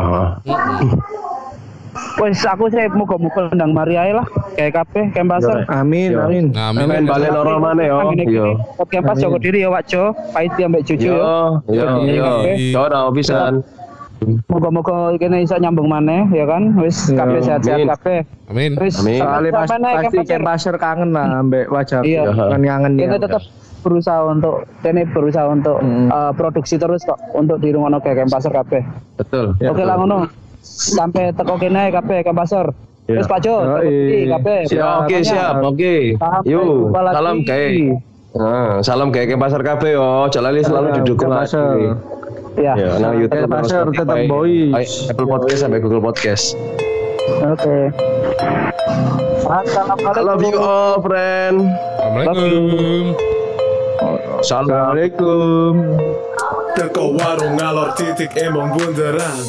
Wis 2.20 2.44
aku 2.44 2.68
sih 2.72 2.88
muga-muga 2.96 3.52
ndang 3.52 3.72
mari 3.76 3.96
ae 4.00 4.12
lah. 4.16 4.24
Kayak 4.56 4.84
kabeh 4.84 5.12
kempaser. 5.12 5.64
Amin, 5.68 6.16
Iya. 6.16 6.24
amin. 6.28 6.46
Nah, 6.52 6.72
Main 6.72 6.88
amin. 6.88 7.04
balik 7.08 7.32
normal 7.32 7.58
mana 7.60 7.84
yo. 7.84 7.98
Yo. 8.28 8.48
Kempas 8.88 9.20
jaga 9.20 9.40
diri 9.40 9.64
ya, 9.64 9.72
Wak 9.72 9.88
Jo. 9.88 10.12
Pahit 10.32 10.52
ambek 10.56 10.84
cucu 10.88 11.12
Yo, 11.12 11.60
yo. 11.68 11.84
yo, 12.08 12.44
yo. 12.44 12.84
No 12.88 13.12
pisan. 13.12 13.64
Moga-moga 14.48 15.16
kene 15.16 15.42
iso 15.42 15.56
nyambung 15.56 15.88
maneh 15.88 16.28
ya 16.30 16.44
kan. 16.44 16.76
Wis 16.76 17.08
Iya, 17.08 17.18
kabeh 17.18 17.40
sehat-sehat 17.40 17.78
amin. 17.78 17.90
kabeh. 17.90 18.20
Amin. 18.52 18.72
Wis. 18.76 18.94
Soalnya 19.00 19.52
pas, 19.52 19.70
pasti 19.70 19.80
kempaser. 20.20 20.28
kempaser 20.28 20.76
kangen 20.76 21.10
lah 21.16 21.40
ambek 21.40 21.66
wajah. 21.72 22.02
Iya. 22.04 22.28
Kan 22.28 22.62
kangen 22.62 22.94
ya. 22.96 23.08
kita 23.08 23.18
tetap 23.22 23.44
berusaha 23.80 24.20
untuk 24.28 24.56
ini 24.84 25.08
berusaha 25.08 25.46
untuk 25.48 25.80
Mm. 25.80 26.12
eh, 26.12 26.32
produksi 26.36 26.76
terus 26.76 27.00
kok 27.02 27.16
untuk 27.32 27.64
di 27.64 27.72
rumah 27.72 27.96
kayak 27.98 28.28
pasar 28.28 28.52
kabeh. 28.52 28.84
Betul. 29.16 29.56
Ya, 29.58 29.72
Oke 29.72 29.88
lah 29.88 29.96
ngono. 29.96 30.28
Sampai 30.60 31.32
teko 31.32 31.56
kene 31.56 31.88
kabeh 31.90 32.20
ke 32.22 32.32
pasar. 32.36 32.76
Terus 33.08 33.26
Pak 33.26 33.42
Jo, 33.42 33.82
kabeh. 33.82 34.70
Siap. 34.70 34.78
Ya, 34.78 35.02
oke 35.02 35.18
siap, 35.26 35.56
oke. 35.66 35.96
Yuk, 36.46 36.94
salam 36.94 37.42
kayak. 37.42 37.98
Nah, 38.30 38.86
salam 38.86 39.10
kayak 39.10 39.34
ke 39.34 39.38
pasar 39.42 39.66
kafe 39.66 39.98
yo. 39.98 40.30
Jalali 40.30 40.62
selalu 40.62 41.02
didukung 41.02 41.26
ke 41.26 41.34
lagi. 41.34 41.42
pasar. 41.50 41.74
Ya. 42.60 42.76
Ya, 42.76 43.00
nah 43.00 43.16
YouTube 43.16 43.48
Tetap 43.48 43.52
pasar, 43.56 43.88
tetap 43.88 44.20
boys. 44.28 45.08
Apple 45.08 45.32
Podcast 45.32 45.64
sampai 45.64 45.80
Google 45.80 46.04
Podcast. 46.04 46.60
Oke. 47.40 47.96
I 49.48 50.22
love 50.22 50.44
you 50.44 50.60
all, 50.60 51.00
friend. 51.00 51.72
Assalamualaikum. 52.04 53.16
Salam. 54.44 54.68
Assalamualaikum. 54.68 55.72
Teko 56.76 57.16
warung 57.16 57.60
ngalor 57.60 57.92
titik 57.92 58.32
emong 58.40 58.72
bunderan 58.72 59.44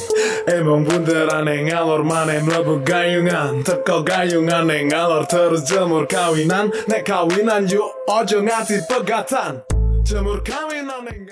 Emong 0.51 0.83
bunderan 0.83 1.47
yang 1.47 1.71
ngalor 1.71 2.03
mana 2.03 2.43
mlebu 2.43 2.83
gayungan 2.83 3.63
Teko 3.63 4.03
gayungan 4.03 4.67
yang 4.67 4.91
ngalor 4.91 5.31
terus 5.31 5.63
jemur 5.63 6.11
kawinan 6.11 6.75
Nek 6.91 7.07
kawinan 7.07 7.71
yuk 7.71 7.87
ojo 8.11 8.43
ngati 8.43 8.83
pegatan 8.83 9.63
Jemur 10.03 10.43
kawinan 10.43 11.07
yang 11.07 11.31